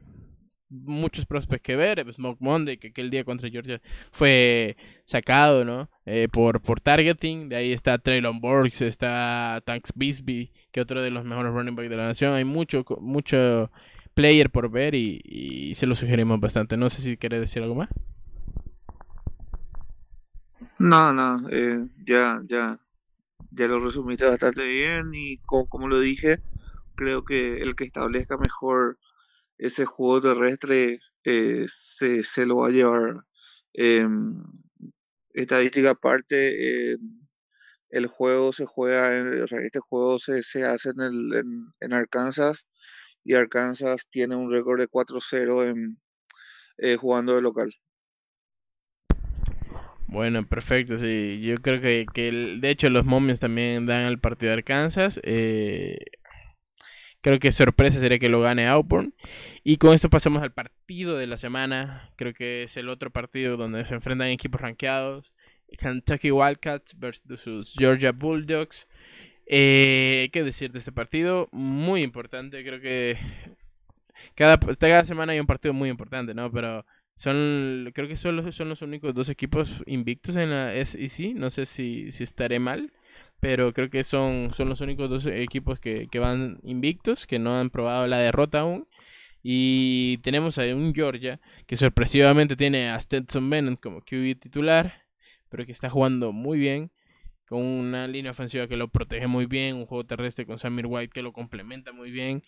muchos 0.71 1.25
prospects 1.25 1.63
que 1.63 1.75
ver. 1.75 2.11
Smoke 2.13 2.41
Monday, 2.41 2.77
que 2.77 2.87
aquel 2.87 3.11
día 3.11 3.23
contra 3.23 3.49
Georgia 3.49 3.81
fue 4.11 4.77
sacado, 5.05 5.65
¿no? 5.65 5.89
Eh, 6.05 6.27
por, 6.31 6.61
por 6.61 6.79
targeting. 6.79 7.49
De 7.49 7.57
ahí 7.57 7.73
está 7.73 7.97
Traylon 7.97 8.39
Borgs, 8.39 8.81
está 8.81 9.61
Tanks 9.65 9.91
Bisbee, 9.95 10.51
que 10.71 10.81
otro 10.81 11.01
de 11.01 11.11
los 11.11 11.25
mejores 11.25 11.53
running 11.53 11.75
backs 11.75 11.89
de 11.89 11.97
la 11.97 12.07
nación. 12.07 12.33
Hay 12.33 12.45
mucho, 12.45 12.83
mucho 13.01 13.69
player 14.13 14.49
por 14.49 14.69
ver 14.69 14.95
y, 14.95 15.73
se 15.75 15.85
lo 15.85 15.95
sugerimos 15.95 16.39
bastante. 16.39 16.77
No 16.77 16.89
sé 16.89 17.01
si 17.01 17.17
quieres 17.17 17.41
decir 17.41 17.61
algo 17.61 17.75
más. 17.75 17.89
No, 20.79 21.13
no, 21.13 21.47
eh, 21.49 21.85
ya, 22.03 22.41
ya, 22.47 22.77
ya 23.51 23.67
lo 23.67 23.79
resumiste 23.79 24.25
bastante 24.25 24.65
bien 24.65 25.11
y 25.13 25.37
como 25.37 25.87
lo 25.87 25.99
dije, 25.99 26.39
creo 26.95 27.23
que 27.23 27.61
el 27.61 27.75
que 27.75 27.83
establezca 27.83 28.37
mejor 28.37 28.97
ese 29.61 29.85
juego 29.85 30.21
terrestre 30.21 30.99
eh, 31.23 31.65
se, 31.67 32.23
se, 32.23 32.45
lo 32.45 32.57
va 32.57 32.67
a 32.67 32.71
llevar. 32.71 33.23
Eh, 33.73 34.07
estadística 35.33 35.91
aparte, 35.91 36.97
el 37.91 38.07
juego 38.07 38.53
se 38.53 38.65
juega, 38.65 39.17
en, 39.17 39.41
o 39.41 39.47
sea, 39.47 39.59
este 39.59 39.79
juego 39.79 40.17
se, 40.17 40.43
se 40.43 40.65
hace 40.65 40.89
en, 40.89 41.01
el, 41.01 41.43
en, 41.79 41.93
Arkansas 41.93 42.67
y 43.23 43.35
Arkansas 43.35 44.07
tiene 44.09 44.35
un 44.35 44.51
récord 44.51 44.79
de 44.79 44.87
4-0 44.87 45.69
en, 45.69 45.97
eh, 46.77 46.95
jugando 46.95 47.35
de 47.35 47.41
local. 47.41 47.71
Bueno, 50.07 50.45
perfecto, 50.45 50.97
sí. 50.97 51.39
Yo 51.41 51.55
creo 51.57 51.79
que, 51.79 52.05
que 52.13 52.31
de 52.59 52.69
hecho 52.69 52.89
los 52.89 53.05
momios 53.05 53.39
también 53.39 53.85
dan 53.85 54.01
el 54.01 54.19
partido 54.19 54.49
de 54.49 54.57
Arkansas. 54.57 55.19
Eh, 55.23 55.97
creo 57.21 57.39
que 57.39 57.51
sorpresa 57.51 57.99
sería 57.99 58.19
que 58.19 58.29
lo 58.29 58.41
gane 58.41 58.67
Auburn. 58.67 59.13
Y 59.63 59.77
con 59.77 59.93
esto 59.93 60.09
pasamos 60.09 60.41
al 60.41 60.53
partido 60.53 61.17
de 61.17 61.27
la 61.27 61.37
semana. 61.37 62.11
Creo 62.15 62.33
que 62.33 62.63
es 62.63 62.77
el 62.77 62.89
otro 62.89 63.11
partido 63.11 63.57
donde 63.57 63.85
se 63.85 63.93
enfrentan 63.93 64.27
equipos 64.29 64.61
rankeados. 64.61 65.31
Kentucky 65.77 66.31
Wildcats 66.31 66.97
versus 66.99 67.73
Georgia 67.77 68.11
Bulldogs. 68.11 68.87
Eh, 69.45 70.29
¿Qué 70.31 70.43
decir 70.43 70.71
de 70.71 70.79
este 70.79 70.91
partido? 70.91 71.49
Muy 71.51 72.03
importante, 72.03 72.63
creo 72.63 72.79
que 72.79 73.17
cada, 74.35 74.57
cada 74.57 75.05
semana 75.05 75.33
hay 75.33 75.39
un 75.39 75.47
partido 75.47 75.73
muy 75.73 75.89
importante, 75.89 76.33
¿no? 76.33 76.51
Pero 76.51 76.85
son, 77.15 77.91
creo 77.93 78.07
que 78.07 78.17
son 78.17 78.51
son 78.51 78.69
los 78.69 78.81
únicos 78.81 79.13
dos 79.13 79.29
equipos 79.29 79.83
invictos 79.85 80.35
en 80.35 80.51
la 80.51 80.73
SEC. 80.85 81.35
No 81.35 81.49
sé 81.49 81.65
si, 81.65 82.11
si 82.11 82.23
estaré 82.23 82.59
mal, 82.59 82.91
pero 83.41 83.73
creo 83.73 83.89
que 83.89 84.03
son, 84.03 84.51
son 84.53 84.69
los 84.69 84.81
únicos 84.81 85.09
dos 85.09 85.25
equipos 85.25 85.79
que, 85.79 86.07
que 86.09 86.19
van 86.19 86.59
invictos, 86.63 87.27
que 87.27 87.39
no 87.39 87.59
han 87.59 87.69
probado 87.69 88.07
la 88.07 88.19
derrota 88.19 88.61
aún. 88.61 88.87
Y 89.43 90.19
tenemos 90.19 90.57
ahí 90.59 90.71
un 90.71 90.93
Georgia 90.93 91.41
que 91.67 91.75
sorpresivamente 91.77 92.55
tiene 92.55 92.89
a 92.89 93.01
Stetson 93.01 93.49
Bennett 93.49 93.79
como 93.81 94.01
QB 94.01 94.39
titular 94.39 95.01
pero 95.51 95.65
que 95.65 95.73
está 95.73 95.89
jugando 95.89 96.31
muy 96.31 96.57
bien, 96.57 96.91
con 97.45 97.61
una 97.61 98.07
línea 98.07 98.31
ofensiva 98.31 98.67
que 98.67 98.77
lo 98.77 98.87
protege 98.87 99.27
muy 99.27 99.45
bien, 99.45 99.75
un 99.75 99.85
juego 99.85 100.05
terrestre 100.05 100.45
con 100.45 100.57
Samir 100.57 100.85
White 100.87 101.11
que 101.13 101.21
lo 101.21 101.33
complementa 101.33 101.91
muy 101.91 102.09
bien. 102.09 102.43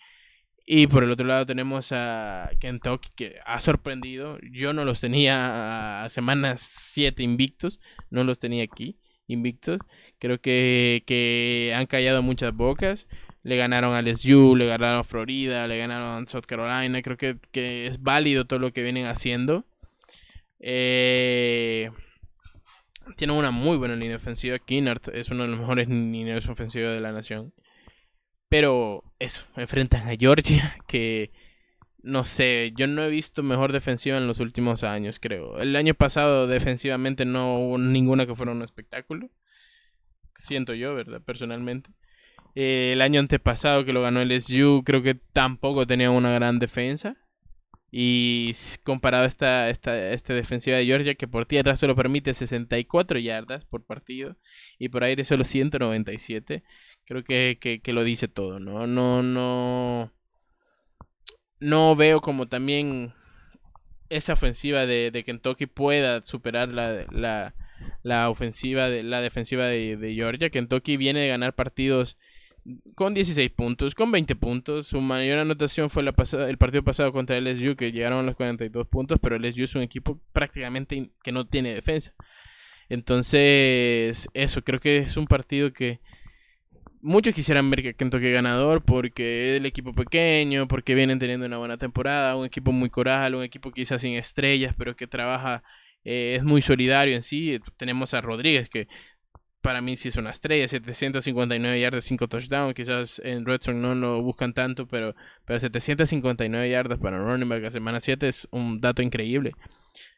Y 0.66 0.88
por 0.88 1.04
el 1.04 1.12
otro 1.12 1.28
lado 1.28 1.46
tenemos 1.46 1.92
a 1.92 2.50
Kentucky 2.62 3.10
que 3.18 3.36
ha 3.46 3.60
sorprendido. 3.60 4.40
Yo 4.50 4.72
no 4.72 4.86
los 4.86 5.02
tenía 5.02 6.06
a 6.06 6.10
semanas 6.10 6.62
7 6.94 7.22
invictos, 7.22 7.82
no 8.10 8.24
los 8.24 8.40
tenía 8.40 8.64
aquí 8.64 8.98
invictos. 9.34 9.80
Creo 10.20 10.40
que, 10.40 11.04
que 11.06 11.74
han 11.76 11.86
callado 11.88 12.22
muchas 12.22 12.54
bocas. 12.56 13.08
Le 13.44 13.58
ganaron 13.58 13.94
a 13.96 14.02
LSU, 14.02 14.56
le 14.56 14.68
ganaron 14.68 15.00
a 15.00 15.04
Florida, 15.04 15.68
le 15.68 15.78
ganaron 15.78 16.24
a 16.24 16.26
South 16.28 16.46
Carolina. 16.48 17.02
Creo 17.02 17.18
que, 17.18 17.38
que 17.52 17.88
es 17.88 18.02
válido 18.02 18.46
todo 18.46 18.60
lo 18.60 18.72
que 18.72 18.84
vienen 18.84 19.08
haciendo. 19.08 19.66
Eh, 20.60 21.92
tiene 23.18 23.34
una 23.34 23.52
muy 23.52 23.78
buena 23.78 23.96
línea 23.96 24.18
ofensiva. 24.18 24.60
Kinnard 24.60 25.02
es 25.14 25.30
uno 25.30 25.44
de 25.44 25.50
los 25.50 25.60
mejores 25.60 25.90
líneas 25.90 26.48
ofensivos 26.48 26.94
de 26.94 27.02
la 27.02 27.12
nación. 27.12 27.54
Pero 28.50 29.04
eso, 29.20 29.46
enfrentan 29.56 30.08
a 30.08 30.16
Georgia, 30.16 30.78
que 30.88 31.32
no 32.04 32.26
sé, 32.26 32.74
yo 32.76 32.86
no 32.88 33.04
he 33.04 33.10
visto 33.10 33.44
mejor 33.44 33.72
defensiva 33.72 34.18
en 34.18 34.28
los 34.28 34.40
últimos 34.42 34.84
años, 34.84 35.20
creo. 35.20 35.60
El 35.60 35.76
año 35.76 35.94
pasado 35.94 36.48
defensivamente 36.48 37.26
no 37.26 37.60
hubo 37.60 37.78
ninguna 37.78 38.26
que 38.26 38.36
fuera 38.36 38.52
un 38.52 38.62
espectáculo. 38.62 39.30
Siento 40.36 40.74
yo, 40.74 40.94
¿verdad? 40.96 41.22
Personalmente. 41.22 41.92
Eh, 42.56 42.92
el 42.94 43.02
año 43.02 43.20
antepasado 43.20 43.86
que 43.86 43.94
lo 43.94 44.02
ganó 44.02 44.22
el 44.22 44.32
SU, 44.34 44.84
creo 44.86 45.02
que 45.02 45.16
tampoco 45.16 45.88
tenía 45.88 46.12
una 46.12 46.34
gran 46.34 46.60
defensa. 46.60 47.18
Y 47.96 48.54
comparado 48.86 49.26
a 49.26 49.28
esta, 49.28 49.70
esta, 49.70 50.34
defensiva 50.34 50.78
de 50.78 50.86
Georgia, 50.86 51.16
que 51.16 51.28
por 51.28 51.46
tierra 51.46 51.76
solo 51.76 51.96
permite 51.96 52.34
64 52.34 53.20
yardas 53.20 53.66
por 53.66 53.86
partido 53.86 54.36
y 54.80 54.90
por 54.90 55.04
aire 55.04 55.24
solo 55.24 55.44
197, 55.44 56.64
creo 57.06 57.24
que, 57.24 57.60
que, 57.84 57.94
lo 57.94 58.04
dice 58.04 58.28
todo, 58.28 58.60
¿no? 58.60 58.88
No, 58.88 59.22
no. 59.22 60.12
No 61.64 61.96
veo 61.96 62.20
como 62.20 62.48
también 62.48 63.14
esa 64.10 64.34
ofensiva 64.34 64.86
de, 64.86 65.12
de 65.12 65.24
Kentucky 65.24 65.66
pueda 65.66 66.22
superar 66.22 66.70
la, 66.70 67.06
la, 67.12 67.56
la 68.04 68.30
ofensiva 68.30 68.90
de 68.90 69.02
la 69.04 69.22
defensiva 69.22 69.66
de, 69.66 69.98
de 69.98 70.14
Georgia. 70.14 70.50
Kentucky 70.50 70.98
viene 70.98 71.22
de 71.22 71.30
ganar 71.30 71.56
partidos 71.56 72.18
con 72.96 73.14
16 73.14 73.52
puntos, 73.52 73.96
con 73.96 74.12
20 74.12 74.36
puntos. 74.36 74.88
Su 74.88 75.02
mayor 75.02 75.40
anotación 75.40 75.90
fue 75.90 76.04
la 76.04 76.12
pasada, 76.12 76.50
el 76.50 76.58
partido 76.58 76.84
pasado 76.84 77.12
contra 77.12 77.40
LSU, 77.40 77.76
que 77.76 77.92
llegaron 77.92 78.20
a 78.20 78.24
los 78.24 78.36
42 78.36 78.88
puntos, 78.88 79.20
pero 79.22 79.38
LSU 79.38 79.64
es 79.64 79.76
un 79.76 79.82
equipo 79.82 80.20
prácticamente 80.32 81.10
que 81.24 81.32
no 81.32 81.46
tiene 81.46 81.74
defensa. 81.74 82.14
Entonces, 82.90 84.28
eso, 84.34 84.64
creo 84.64 84.80
que 84.80 84.98
es 84.98 85.18
un 85.18 85.28
partido 85.28 85.74
que 85.74 86.00
muchos 87.04 87.36
quisieran 87.36 87.70
ver 87.70 87.84
que 87.84 87.94
Kentucky 87.94 88.32
ganador 88.32 88.84
porque 88.84 89.52
es 89.52 89.60
el 89.60 89.66
equipo 89.66 89.94
pequeño, 89.94 90.68
porque 90.68 90.96
vienen 90.96 91.20
teniendo 91.20 91.46
una 91.46 91.58
buena 91.58 91.78
temporada, 91.78 92.36
un 92.36 92.46
equipo 92.46 92.72
muy 92.72 92.90
coral, 92.90 93.36
un 93.36 93.44
equipo 93.44 93.72
quizás 93.72 94.02
sin 94.02 94.16
estrellas, 94.16 94.74
pero 94.78 94.96
que 94.96 95.06
trabaja, 95.06 95.64
eh, 96.06 96.36
es 96.38 96.44
muy 96.44 96.62
solidario 96.62 97.16
en 97.16 97.24
sí. 97.24 97.60
Tenemos 97.78 98.14
a 98.14 98.22
Rodríguez, 98.22 98.70
que 98.70 98.88
para 99.62 99.82
mí 99.82 99.98
sí 99.98 100.10
es 100.10 100.18
una 100.18 100.32
estrella, 100.32 100.68
759 100.68 101.80
yardas, 101.80 102.06
5 102.06 102.28
touchdowns, 102.28 102.74
quizás 102.74 103.22
en 103.24 103.46
Redstone 103.46 103.80
no 103.80 103.96
lo 103.96 104.22
buscan 104.22 104.54
tanto, 104.54 104.88
pero, 104.88 105.16
pero 105.46 105.60
759 105.60 106.70
yardas 106.70 107.00
para 107.00 107.18
running 107.18 107.50
back 107.50 107.66
a 107.66 107.72
semana 107.72 108.00
7 108.00 108.28
es 108.28 108.48
un 108.52 108.82
dato 108.82 109.02
increíble. 109.02 109.54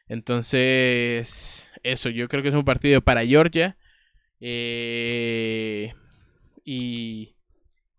Entonces, 0.08 1.70
eso, 1.82 2.10
yo 2.10 2.28
creo 2.28 2.42
que 2.42 2.50
es 2.50 2.54
un 2.54 2.64
partido 2.64 3.02
para 3.02 3.26
Georgia. 3.26 3.76
Eh, 4.40 5.92
y, 6.66 7.36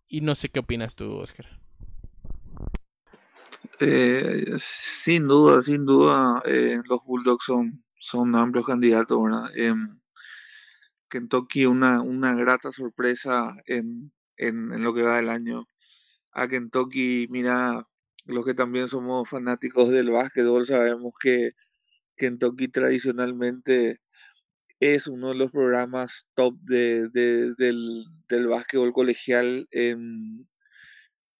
y 0.06 0.20
no 0.20 0.34
sé 0.34 0.50
qué 0.50 0.60
opinas 0.60 0.94
tú, 0.94 1.10
Oscar. 1.16 1.46
Eh, 3.80 4.54
sin 4.58 5.26
duda, 5.26 5.62
sin 5.62 5.86
duda, 5.86 6.42
eh, 6.44 6.80
los 6.88 7.02
Bulldogs 7.04 7.44
son, 7.46 7.82
son 7.98 8.36
amplios 8.36 8.66
candidatos, 8.66 9.22
¿verdad? 9.22 9.50
Em, 9.56 9.98
Kentucky 11.08 11.64
una, 11.66 12.02
una 12.02 12.34
grata 12.34 12.70
sorpresa 12.70 13.54
en, 13.66 14.12
en, 14.36 14.82
lo 14.82 14.92
que 14.94 15.02
va 15.02 15.16
del 15.16 15.30
año. 15.30 15.68
A 16.32 16.48
Kentucky, 16.48 17.26
mira, 17.30 17.86
los 18.26 18.44
que 18.44 18.54
también 18.54 18.88
somos 18.88 19.28
fanáticos 19.30 19.90
del 19.90 20.10
básquetbol, 20.10 20.66
sabemos 20.66 21.14
que 21.20 21.52
Kentucky 22.16 22.68
tradicionalmente 22.68 23.98
es 24.80 25.06
uno 25.08 25.30
de 25.30 25.34
los 25.34 25.50
programas 25.50 26.28
top 26.34 26.54
de, 26.60 27.08
del, 27.08 28.04
del 28.28 28.46
básquetbol 28.46 28.92
colegial. 28.92 29.68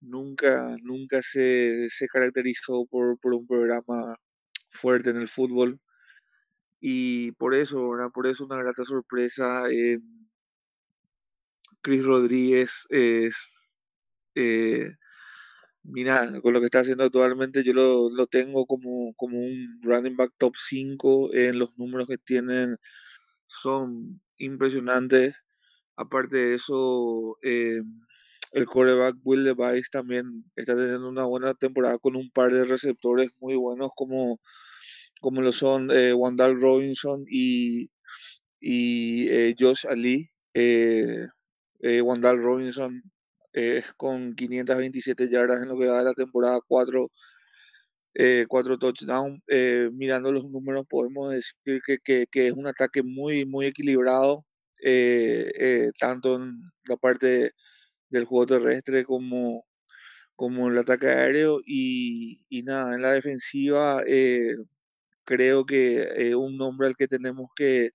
nunca 0.01 0.76
nunca 0.82 1.22
se, 1.22 1.89
se 1.91 2.09
caracterizó 2.09 2.86
por, 2.86 3.18
por, 3.20 3.34
un 3.34 3.47
programa 3.47 4.16
fuerte 4.70 5.11
en 5.11 5.18
el 5.18 5.28
fútbol. 5.28 5.80
Y 6.80 7.32
por 7.32 7.55
eso, 7.55 7.91
¿verdad? 7.91 8.11
Por 8.12 8.26
eso 8.26 8.45
una 8.45 8.59
grata 8.59 8.84
sorpresa. 8.84 9.68
Eh, 9.70 9.99
Chris 11.82 12.05
Rodríguez 12.05 12.86
es, 12.91 13.78
eh, 14.34 14.93
mira, 15.82 16.41
con 16.43 16.53
lo 16.53 16.61
que 16.61 16.66
está 16.66 16.80
haciendo 16.80 17.05
actualmente, 17.05 17.64
yo 17.64 17.72
lo, 17.72 18.11
lo 18.11 18.26
tengo 18.26 18.66
como, 18.66 19.14
como 19.14 19.39
un 19.39 19.80
running 19.82 20.16
back 20.16 20.32
top 20.39 20.55
5. 20.57 21.34
En 21.34 21.59
los 21.59 21.76
números 21.78 22.09
que 22.09 22.18
tienen 22.18 22.76
son 23.49 24.21
impresionantes. 24.39 25.37
Aparte 25.97 26.37
de 26.39 26.55
eso, 26.55 27.37
eh, 27.43 27.83
el 28.53 28.67
coreback 28.67 29.17
Will 29.25 29.45
Device 29.45 29.89
también 29.91 30.45
está 30.57 30.75
teniendo 30.77 31.09
una 31.09 31.25
buena 31.25 31.55
temporada 31.55 31.99
con 31.99 32.17
un 32.17 32.31
par 32.31 32.53
de 32.53 32.65
receptores 32.65 33.31
muy 33.41 33.57
buenos 33.57 33.91
como 33.97 34.41
como 35.21 35.43
lo 35.43 35.53
son 35.53 35.91
eh, 35.91 36.13
Wandal 36.15 36.61
Robinson 36.61 37.25
y, 37.29 37.91
y 38.61 39.29
eh, 39.29 39.55
Josh 39.59 39.87
Ali. 39.89 40.31
Eh, 40.55 41.27
Wandal 42.03 42.43
Robinson 42.43 43.03
con 43.97 44.35
527 44.35 45.29
yardas 45.31 45.63
en 45.63 45.69
lo 45.69 45.79
que 45.79 45.87
da 45.87 45.99
de 45.99 46.05
la 46.05 46.15
temporada 46.15 46.61
4, 46.67 47.11
4 48.49 48.79
touchdowns. 48.79 49.41
mirando 49.93 50.33
los 50.33 50.49
números 50.51 50.85
podemos 50.89 51.33
decir 51.33 51.81
que, 52.05 52.27
que, 52.31 52.47
es 52.49 52.53
un 52.53 52.66
ataque 52.66 53.03
muy, 53.03 53.47
muy 53.47 53.66
equilibrado, 53.66 54.45
tanto 55.99 56.37
en 56.37 56.61
la 56.89 56.97
parte 56.97 57.53
del 58.11 58.25
juego 58.25 58.47
terrestre 58.47 59.05
como, 59.05 59.64
como 60.37 60.69
el 60.71 60.79
ataque 60.79 61.09
aéreo 61.09 61.61
y, 61.66 62.39
nada, 62.64 62.95
en 62.95 63.03
la 63.03 63.12
defensiva 63.12 64.03
creo 65.29 65.66
que 65.66 66.09
eh, 66.16 66.35
un 66.35 66.57
nombre 66.57 66.89
al 66.89 66.97
que 66.97 67.07
tenemos 67.09 67.51
que, 67.55 67.91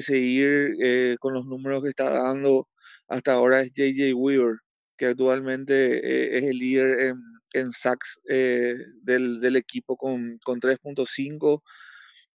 seguir 0.00 0.74
eh, 0.82 1.16
con 1.20 1.34
los 1.34 1.46
números 1.46 1.82
que 1.82 1.90
está 1.90 2.10
dando 2.10 2.68
hasta 3.08 3.34
ahora 3.34 3.60
es 3.60 3.72
JJ 3.72 4.14
Weaver, 4.14 4.56
que 4.96 5.06
actualmente 5.06 5.74
eh, 5.98 6.38
es 6.38 6.44
el 6.44 6.58
líder 6.58 7.00
en, 7.08 7.16
en 7.54 7.72
sacks 7.72 8.20
del, 8.24 9.56
equipo 9.56 9.96
con, 9.96 10.38
con 10.44 10.60
3.5 10.60 11.62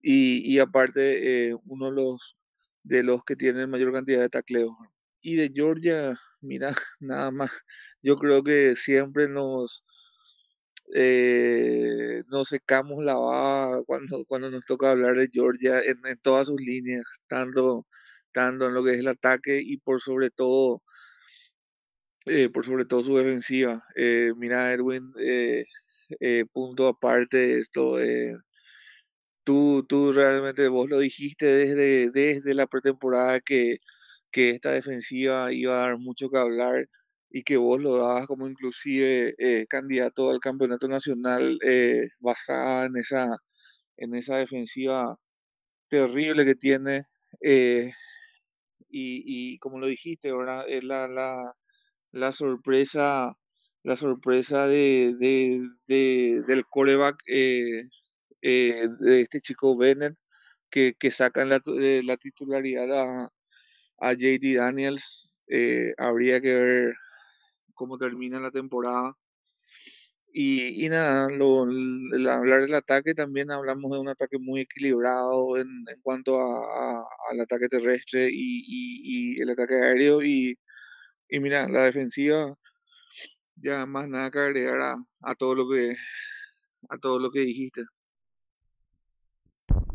y, 0.04 0.58
aparte 0.58 1.48
eh, 1.48 1.56
uno 1.64 1.86
de 1.86 1.92
los, 1.92 2.36
de 2.82 3.02
los 3.02 3.24
que 3.24 3.36
tienen 3.36 3.70
mayor 3.70 3.92
cantidad 3.92 4.20
de 4.20 4.28
tacleos. 4.28 4.72
Y 5.22 5.36
de 5.36 5.50
Georgia, 5.54 6.18
mira, 6.40 6.68
nada 7.00 7.30
más, 7.30 7.50
yo 8.02 8.16
creo 8.16 8.42
que 8.44 8.76
siempre 8.76 9.28
nos, 9.28 9.84
eh, 10.94 12.22
nos 12.28 12.48
secamos 12.48 13.02
la 13.02 13.14
baba 13.14 13.82
cuando, 13.86 14.24
cuando 14.26 14.50
nos 14.50 14.64
toca 14.66 14.90
hablar 14.90 15.16
de 15.16 15.30
Georgia 15.32 15.80
en, 15.80 16.00
todas 16.22 16.48
sus 16.48 16.60
líneas, 16.60 17.04
tanto, 17.26 17.86
tanto 18.32 18.66
en 18.66 18.74
lo 18.74 18.84
que 18.84 18.92
es 18.94 18.98
el 19.00 19.08
ataque 19.08 19.60
y 19.64 19.78
por 19.78 20.00
sobre 20.02 20.30
todo, 20.30 20.82
eh, 22.26 22.48
por 22.50 22.64
sobre 22.64 22.84
todo 22.84 23.02
su 23.04 23.16
defensiva. 23.16 23.82
mira, 24.36 24.72
Erwin, 24.72 25.12
punto 26.52 26.88
aparte, 26.88 27.58
esto 27.60 27.98
Tú, 29.44 29.84
tú 29.86 30.12
realmente, 30.12 30.68
vos 30.68 30.88
lo 30.88 30.98
dijiste 30.98 31.44
desde, 31.46 32.10
desde 32.10 32.54
la 32.54 32.66
pretemporada 32.66 33.40
que, 33.40 33.76
que 34.32 34.50
esta 34.50 34.70
defensiva 34.72 35.52
iba 35.52 35.74
a 35.74 35.86
dar 35.88 35.98
mucho 35.98 36.30
que 36.30 36.38
hablar 36.38 36.88
y 37.30 37.42
que 37.44 37.56
vos 37.58 37.80
lo 37.80 37.98
dabas 37.98 38.26
como 38.26 38.48
inclusive 38.48 39.34
eh, 39.38 39.66
candidato 39.68 40.30
al 40.30 40.40
campeonato 40.40 40.88
nacional 40.88 41.58
eh, 41.66 42.04
basada 42.20 42.86
en 42.86 42.96
esa, 42.96 43.36
en 43.98 44.14
esa 44.14 44.36
defensiva 44.38 45.16
terrible 45.88 46.44
que 46.46 46.54
tiene. 46.56 47.04
Eh, 47.42 47.92
y, 48.90 49.58
como 49.58 49.78
lo 49.80 49.88
dijiste, 49.88 50.30
ahora 50.30 50.64
es 50.68 50.84
la, 50.84 51.08
la, 51.08 51.54
la 52.14 52.32
sorpresa 52.32 53.36
la 53.84 53.96
sorpresa 53.96 54.66
de, 54.66 55.14
de, 55.86 56.42
del 56.46 56.64
coreback 56.66 57.22
eh, 57.28 57.84
de 58.42 59.20
este 59.20 59.40
chico 59.40 59.76
Bennett, 59.76 60.16
que, 60.70 60.94
que 60.98 61.10
sacan 61.10 61.50
la, 61.50 61.60
eh, 61.78 62.02
la 62.04 62.16
titularidad 62.16 62.90
a, 62.92 63.30
a 64.00 64.12
JD 64.14 64.56
Daniels. 64.56 65.40
Eh, 65.48 65.94
habría 65.98 66.40
que 66.40 66.54
ver 66.56 66.94
cómo 67.74 67.98
termina 67.98 68.40
la 68.40 68.50
temporada. 68.50 69.14
Y, 70.32 70.84
y 70.84 70.88
nada, 70.88 71.28
lo, 71.30 71.62
hablar 72.30 72.62
del 72.62 72.74
ataque 72.74 73.14
también 73.14 73.52
hablamos 73.52 73.92
de 73.92 73.98
un 74.00 74.08
ataque 74.08 74.38
muy 74.38 74.62
equilibrado 74.62 75.56
en, 75.58 75.68
en 75.88 76.00
cuanto 76.02 76.40
a, 76.40 77.06
al 77.30 77.40
ataque 77.40 77.68
terrestre 77.68 78.28
y, 78.32 79.36
y, 79.36 79.42
el 79.42 79.50
ataque 79.50 79.74
aéreo. 79.74 80.22
Y, 80.22 80.58
y 81.28 81.40
mira, 81.40 81.68
la 81.68 81.84
defensiva, 81.84 82.54
ya 83.56 83.86
más 83.86 84.08
nada 84.08 84.30
que 84.30 84.38
agregar 84.38 84.96
a, 85.22 85.34
todo 85.34 85.54
lo 85.54 85.68
que 85.68 85.94
a 86.90 86.98
todo 86.98 87.18
lo 87.18 87.30
que 87.30 87.40
dijiste. 87.40 87.82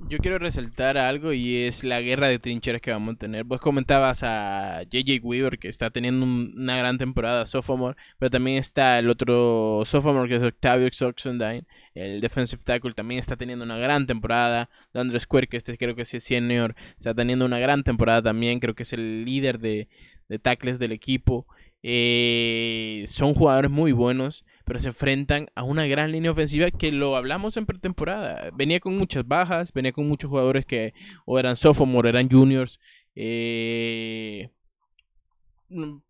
Yo 0.10 0.18
quiero 0.18 0.40
resaltar 0.40 0.98
algo 0.98 1.34
y 1.34 1.66
es 1.66 1.84
la 1.84 2.02
guerra 2.02 2.30
de 2.30 2.40
trincheras 2.40 2.82
que 2.82 2.90
vamos 2.90 3.14
a 3.14 3.18
tener. 3.20 3.44
Vos 3.44 3.62
comentabas 3.62 4.24
a 4.24 4.82
JJ 4.90 5.20
Weaver 5.22 5.60
que 5.60 5.68
está 5.68 5.92
teniendo 5.92 6.26
una 6.26 6.78
gran 6.78 6.98
temporada 6.98 7.46
sophomore, 7.46 7.96
pero 8.18 8.32
también 8.32 8.58
está 8.58 8.98
el 8.98 9.08
otro 9.08 9.84
sophomore 9.86 10.28
que 10.28 10.38
es 10.38 10.42
Octavio 10.42 10.90
Xoxendine, 10.92 11.68
el 11.94 12.22
defensive 12.22 12.64
tackle 12.64 12.94
también 12.94 13.20
está 13.20 13.38
teniendo 13.38 13.66
una 13.66 13.78
gran 13.78 14.08
temporada. 14.08 14.70
Andrew 14.96 15.20
Square, 15.20 15.48
que 15.48 15.58
este 15.58 15.78
creo 15.78 15.96
que 15.96 16.02
es 16.02 16.10
senior, 16.24 16.76
está 16.98 17.14
teniendo 17.14 17.46
una 17.46 17.60
gran 17.60 17.84
temporada 17.84 18.24
también, 18.24 18.60
creo 18.60 18.74
que 18.74 18.84
es 18.84 18.94
el 18.94 19.26
líder 19.26 19.60
de, 19.60 19.90
de 20.30 20.40
tackles 20.40 20.80
del 20.80 20.94
equipo. 20.94 21.46
Eh, 21.82 23.06
son 23.08 23.34
jugadores 23.34 23.72
muy 23.72 23.92
buenos, 23.92 24.46
pero 24.66 24.80
se 24.80 24.90
enfrentan 24.90 25.48
a 25.56 25.64
una 25.64 25.88
gran 25.88 26.12
línea 26.12 26.32
ofensiva 26.32 26.72
que 26.72 26.92
lo 26.92 27.16
hablamos 27.16 27.58
en 27.58 27.66
pretemporada. 27.66 28.50
Venía 28.54 28.80
con 28.80 28.98
muchas 28.98 29.28
bajas, 29.28 29.74
venía 29.74 29.92
con 29.92 30.08
muchos 30.08 30.30
jugadores 30.30 30.66
que 30.66 30.94
o 31.26 31.40
eran 31.40 31.56
sophomore, 31.56 32.10
eran 32.10 32.30
juniors. 32.30 32.80
Eh, 33.16 34.50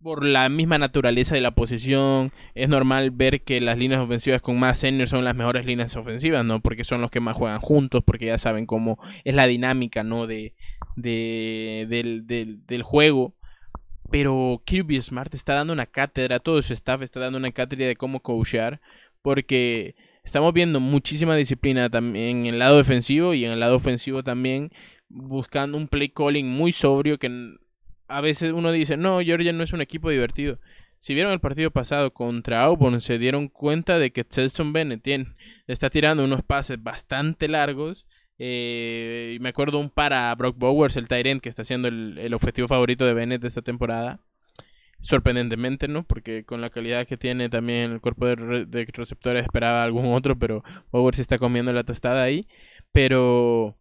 por 0.01 0.25
la 0.25 0.47
misma 0.47 0.77
naturaleza 0.77 1.35
de 1.35 1.41
la 1.41 1.51
posición, 1.51 2.31
es 2.55 2.69
normal 2.69 3.11
ver 3.11 3.41
que 3.41 3.59
las 3.59 3.77
líneas 3.77 3.99
ofensivas 3.99 4.41
con 4.41 4.57
más 4.57 4.79
seniors 4.79 5.09
son 5.09 5.25
las 5.25 5.35
mejores 5.35 5.65
líneas 5.65 5.95
ofensivas, 5.97 6.45
¿no? 6.45 6.61
Porque 6.61 6.85
son 6.85 7.01
los 7.01 7.11
que 7.11 7.19
más 7.19 7.35
juegan 7.35 7.59
juntos, 7.59 8.03
porque 8.05 8.27
ya 8.27 8.37
saben 8.37 8.65
cómo 8.65 8.97
es 9.25 9.35
la 9.35 9.47
dinámica, 9.47 10.03
¿no? 10.03 10.27
De, 10.27 10.55
de 10.95 11.85
del, 11.89 12.25
del, 12.25 12.65
del 12.65 12.83
juego 12.83 13.35
pero 14.11 14.61
Kirby 14.65 15.01
Smart 15.01 15.33
está 15.33 15.53
dando 15.53 15.73
una 15.73 15.85
cátedra, 15.85 16.39
todo 16.39 16.61
su 16.61 16.73
staff 16.73 17.01
está 17.01 17.19
dando 17.19 17.37
una 17.37 17.51
cátedra 17.51 17.87
de 17.87 17.95
cómo 17.95 18.21
coachear, 18.21 18.81
porque 19.21 19.95
estamos 20.23 20.53
viendo 20.53 20.79
muchísima 20.79 21.35
disciplina 21.35 21.89
también 21.89 22.45
en 22.45 22.53
el 22.53 22.59
lado 22.59 22.77
defensivo 22.77 23.33
y 23.33 23.45
en 23.45 23.51
el 23.51 23.59
lado 23.59 23.75
ofensivo 23.75 24.23
también, 24.23 24.71
buscando 25.07 25.77
un 25.77 25.87
play 25.87 26.09
calling 26.09 26.47
muy 26.47 26.71
sobrio 26.71 27.17
que 27.17 27.57
a 28.07 28.21
veces 28.21 28.53
uno 28.53 28.71
dice, 28.71 28.97
no, 28.97 29.19
Georgia 29.21 29.53
no 29.53 29.63
es 29.63 29.73
un 29.73 29.81
equipo 29.81 30.09
divertido. 30.09 30.59
Si 30.97 31.13
vieron 31.13 31.31
el 31.31 31.39
partido 31.39 31.71
pasado 31.71 32.11
contra 32.11 32.63
Auburn, 32.63 32.99
se 32.99 33.17
dieron 33.17 33.47
cuenta 33.47 33.97
de 33.99 34.11
que 34.11 34.25
Celson 34.29 34.73
Bennett 34.73 35.07
está 35.67 35.89
tirando 35.89 36.25
unos 36.25 36.43
pases 36.43 36.81
bastante 36.81 37.47
largos 37.47 38.05
eh, 38.39 39.37
me 39.41 39.49
acuerdo 39.49 39.79
un 39.79 39.89
para 39.89 40.33
Brock 40.35 40.57
Bowers, 40.57 40.95
el 40.97 41.07
Tyrant, 41.07 41.41
que 41.41 41.49
está 41.49 41.63
siendo 41.65 41.89
el, 41.89 42.33
objetivo 42.33 42.67
favorito 42.67 43.05
de 43.05 43.13
Bennett 43.13 43.43
esta 43.43 43.61
temporada. 43.61 44.21
Sorprendentemente, 45.01 45.87
¿no? 45.87 46.03
Porque 46.03 46.45
con 46.45 46.61
la 46.61 46.69
calidad 46.69 47.07
que 47.07 47.17
tiene 47.17 47.49
también 47.49 47.91
el 47.93 48.01
cuerpo 48.01 48.27
de, 48.27 48.85
receptores 48.93 49.43
esperaba 49.43 49.83
algún 49.83 50.13
otro, 50.13 50.37
pero 50.37 50.63
Bowers 50.91 51.19
está 51.19 51.37
comiendo 51.37 51.73
la 51.73 51.83
tostada 51.83 52.23
ahí. 52.23 52.47
Pero 52.91 53.77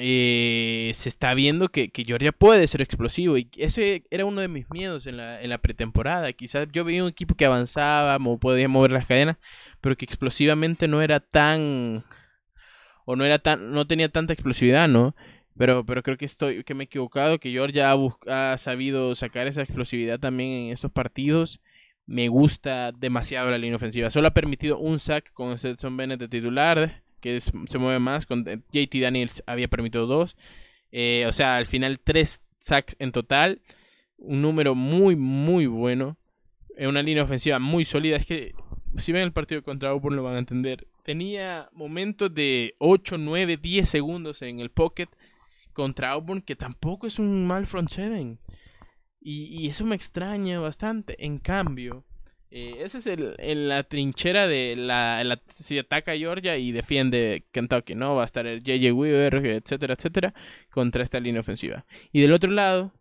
eh, 0.00 0.92
se 0.94 1.08
está 1.08 1.34
viendo 1.34 1.68
que, 1.68 1.90
que, 1.90 2.04
Georgia 2.04 2.32
puede 2.32 2.66
ser 2.68 2.82
explosivo 2.82 3.36
y 3.38 3.50
ese 3.56 4.04
era 4.10 4.24
uno 4.24 4.40
de 4.40 4.48
mis 4.48 4.70
miedos 4.70 5.06
en 5.06 5.16
la, 5.16 5.40
en 5.42 5.50
la 5.50 5.58
pretemporada. 5.58 6.32
Quizás 6.32 6.68
yo 6.72 6.84
veía 6.84 7.02
un 7.02 7.10
equipo 7.10 7.34
que 7.34 7.46
avanzaba, 7.46 8.18
podía 8.40 8.68
mover 8.68 8.92
las 8.92 9.06
cadenas, 9.06 9.38
pero 9.80 9.96
que 9.96 10.04
explosivamente 10.04 10.88
no 10.88 11.02
era 11.02 11.20
tan 11.20 12.04
o 13.10 13.16
no 13.16 13.24
era 13.24 13.38
tan 13.38 13.70
no 13.70 13.86
tenía 13.86 14.10
tanta 14.10 14.34
explosividad, 14.34 14.86
¿no? 14.86 15.16
Pero, 15.56 15.86
pero 15.86 16.02
creo 16.02 16.18
que 16.18 16.26
estoy 16.26 16.62
que 16.62 16.74
me 16.74 16.84
he 16.84 16.88
equivocado, 16.88 17.38
que 17.40 17.50
Georgia 17.50 17.90
ha, 17.90 18.52
ha 18.52 18.58
sabido 18.58 19.14
sacar 19.14 19.46
esa 19.46 19.62
explosividad 19.62 20.20
también 20.20 20.66
en 20.66 20.72
estos 20.72 20.92
partidos. 20.92 21.58
Me 22.04 22.28
gusta 22.28 22.92
demasiado 22.92 23.50
la 23.50 23.56
línea 23.56 23.76
ofensiva. 23.76 24.10
Solo 24.10 24.28
ha 24.28 24.34
permitido 24.34 24.78
un 24.78 24.98
sack 25.00 25.32
con 25.32 25.56
Stetson 25.56 25.96
Bennett 25.96 26.20
de 26.20 26.28
titular, 26.28 27.02
que 27.22 27.40
se 27.40 27.78
mueve 27.78 27.98
más. 27.98 28.26
Con 28.26 28.44
JT 28.44 29.00
Daniels 29.00 29.42
había 29.46 29.68
permitido 29.68 30.06
dos. 30.06 30.36
Eh, 30.92 31.24
o 31.26 31.32
sea, 31.32 31.56
al 31.56 31.66
final 31.66 32.00
tres 32.04 32.42
sacks 32.60 32.94
en 32.98 33.12
total. 33.12 33.62
Un 34.18 34.42
número 34.42 34.74
muy, 34.74 35.16
muy 35.16 35.64
bueno. 35.64 36.18
En 36.76 36.88
una 36.88 37.02
línea 37.02 37.24
ofensiva 37.24 37.58
muy 37.58 37.86
sólida. 37.86 38.18
Es 38.18 38.26
que 38.26 38.52
si 38.96 39.12
ven 39.12 39.22
el 39.22 39.32
partido 39.32 39.62
contra 39.62 39.88
Auburn 39.88 40.14
lo 40.14 40.24
van 40.24 40.34
a 40.34 40.40
entender 40.40 40.87
tenía 41.08 41.70
momentos 41.72 42.34
de 42.34 42.74
8, 42.76 43.16
9, 43.16 43.56
10 43.56 43.88
segundos 43.88 44.42
en 44.42 44.60
el 44.60 44.70
pocket 44.70 45.08
contra 45.72 46.10
Auburn, 46.10 46.42
que 46.42 46.54
tampoco 46.54 47.06
es 47.06 47.18
un 47.18 47.46
mal 47.46 47.66
front 47.66 47.88
seven. 47.88 48.38
Y, 49.18 49.66
eso 49.68 49.86
me 49.86 49.96
extraña 49.96 50.60
bastante. 50.60 51.16
En 51.24 51.38
cambio, 51.38 52.04
eh, 52.50 52.80
ese 52.80 52.98
es 52.98 53.06
el, 53.06 53.68
la 53.68 53.84
trinchera 53.84 54.48
de 54.48 54.76
la, 54.76 55.40
si 55.48 55.78
ataca 55.78 56.14
Georgia 56.14 56.58
y 56.58 56.72
defiende 56.72 57.46
Kentucky, 57.52 57.94
¿no? 57.94 58.14
Va 58.14 58.24
a 58.24 58.26
estar 58.26 58.46
el 58.46 58.62
JJ 58.62 58.92
Weaver, 58.92 59.46
etcétera, 59.46 59.94
etcétera, 59.94 60.34
contra 60.70 61.02
esta 61.02 61.20
línea 61.20 61.40
ofensiva. 61.40 61.86
Y 62.12 62.20
del 62.20 62.34
otro 62.34 62.50
lado, 62.50 62.92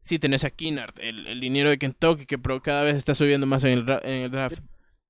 si 0.00 0.18
tenés 0.18 0.44
a 0.44 0.50
Kinnard, 0.50 0.98
el, 0.98 1.26
el 1.26 1.40
dinero 1.40 1.68
de 1.68 1.76
Kentucky, 1.76 2.24
que 2.24 2.40
cada 2.62 2.84
vez 2.84 2.96
está 2.96 3.14
subiendo 3.14 3.46
más 3.46 3.64
en 3.64 3.72
el, 3.72 3.90
en 4.02 4.22
el 4.22 4.30
draft. 4.30 4.60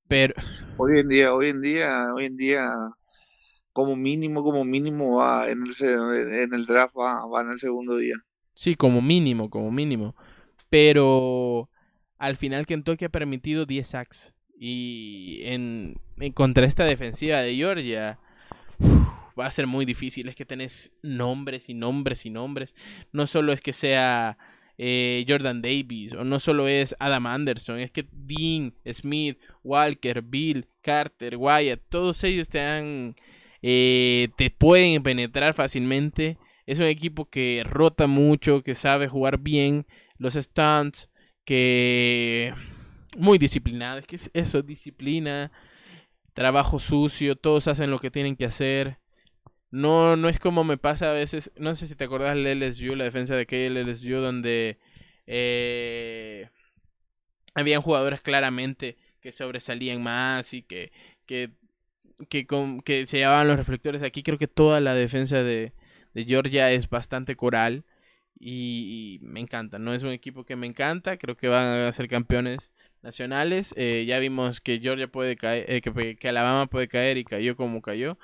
Pero 0.08 0.34
hoy 0.76 0.98
en 0.98 1.08
día, 1.08 1.32
hoy 1.32 1.48
en 1.48 1.60
día, 1.60 2.08
hoy 2.14 2.26
en 2.26 2.36
día, 2.36 2.70
como 3.72 3.96
mínimo, 3.96 4.42
como 4.42 4.64
mínimo 4.64 5.16
va 5.16 5.48
en 5.48 5.64
el, 5.64 6.34
en 6.34 6.54
el 6.54 6.66
draft 6.66 6.94
va, 6.96 7.40
en 7.40 7.50
el 7.50 7.58
segundo 7.58 7.96
día. 7.96 8.16
Sí, 8.54 8.74
como 8.74 9.00
mínimo, 9.02 9.50
como 9.50 9.70
mínimo. 9.70 10.14
Pero 10.68 11.70
al 12.18 12.36
final 12.36 12.66
Kentucky 12.66 13.06
ha 13.06 13.10
permitido 13.10 13.66
10 13.66 13.86
sacks. 13.86 14.34
Y 14.56 15.40
en, 15.44 16.00
en 16.18 16.32
contra 16.32 16.66
esta 16.66 16.84
defensiva 16.84 17.38
de 17.38 17.56
Georgia 17.56 18.18
va 19.38 19.46
a 19.46 19.50
ser 19.50 19.66
muy 19.66 19.84
difícil. 19.84 20.28
Es 20.28 20.36
que 20.36 20.44
tenés 20.44 20.92
nombres 21.02 21.68
y 21.68 21.74
nombres 21.74 22.26
y 22.26 22.30
nombres. 22.30 22.74
No 23.12 23.26
solo 23.26 23.52
es 23.52 23.60
que 23.60 23.72
sea 23.72 24.38
eh, 24.78 25.24
Jordan 25.28 25.62
Davis, 25.62 26.12
o 26.12 26.24
no 26.24 26.40
solo 26.40 26.66
es 26.68 26.96
Adam 26.98 27.26
Anderson, 27.26 27.78
es 27.78 27.90
que 27.90 28.06
Dean, 28.10 28.74
Smith, 28.92 29.38
Walker, 29.62 30.22
Bill, 30.22 30.66
Carter, 30.80 31.36
Wyatt, 31.36 31.80
todos 31.88 32.22
ellos 32.24 32.48
te 32.48 32.60
han, 32.60 33.14
eh, 33.62 34.28
te 34.36 34.50
pueden 34.50 35.02
penetrar 35.02 35.54
fácilmente. 35.54 36.38
Es 36.66 36.80
un 36.80 36.86
equipo 36.86 37.28
que 37.28 37.62
rota 37.64 38.06
mucho, 38.06 38.62
que 38.62 38.74
sabe 38.74 39.08
jugar 39.08 39.38
bien 39.38 39.86
los 40.18 40.34
stunts, 40.34 41.10
que 41.44 42.54
muy 43.16 43.38
disciplinado, 43.38 43.98
es 43.98 44.06
que 44.06 44.16
es 44.16 44.30
eso, 44.34 44.62
disciplina, 44.62 45.52
trabajo 46.32 46.78
sucio, 46.78 47.36
todos 47.36 47.68
hacen 47.68 47.90
lo 47.90 47.98
que 47.98 48.10
tienen 48.10 48.36
que 48.36 48.46
hacer. 48.46 48.98
No, 49.74 50.14
no 50.16 50.28
es 50.28 50.38
como 50.38 50.62
me 50.62 50.78
pasa 50.78 51.10
a 51.10 51.12
veces, 51.12 51.50
no 51.56 51.74
sé 51.74 51.88
si 51.88 51.96
te 51.96 52.04
acordás 52.04 52.36
del 52.36 52.46
LSU, 52.62 52.94
la 52.94 53.02
defensa 53.02 53.34
de 53.34 53.42
aquel 53.42 53.74
donde 54.22 54.78
eh, 55.26 56.48
habían 57.56 57.82
jugadores 57.82 58.20
claramente 58.20 58.96
que 59.20 59.32
sobresalían 59.32 60.00
más 60.00 60.54
y 60.54 60.62
que, 60.62 60.92
que, 61.26 61.50
que, 62.28 62.46
que 62.84 63.06
se 63.06 63.18
llevaban 63.18 63.48
los 63.48 63.56
reflectores. 63.56 64.04
Aquí 64.04 64.22
creo 64.22 64.38
que 64.38 64.46
toda 64.46 64.80
la 64.80 64.94
defensa 64.94 65.42
de, 65.42 65.72
de 66.14 66.24
Georgia 66.24 66.70
es 66.70 66.88
bastante 66.88 67.34
coral 67.34 67.84
y, 68.38 69.18
me 69.22 69.40
encanta. 69.40 69.80
No 69.80 69.92
es 69.92 70.04
un 70.04 70.10
equipo 70.10 70.44
que 70.44 70.54
me 70.54 70.68
encanta, 70.68 71.16
creo 71.16 71.36
que 71.36 71.48
van 71.48 71.66
a 71.66 71.92
ser 71.92 72.08
campeones 72.08 72.70
nacionales. 73.02 73.74
Eh, 73.76 74.04
ya 74.06 74.20
vimos 74.20 74.60
que 74.60 74.78
Georgia 74.78 75.08
puede 75.08 75.36
caer, 75.36 75.68
eh, 75.68 75.82
que, 75.82 76.16
que, 76.16 76.28
Alabama 76.28 76.68
puede 76.68 76.86
caer 76.86 77.18
y 77.18 77.24
cayó 77.24 77.56
como 77.56 77.82
cayó 77.82 78.18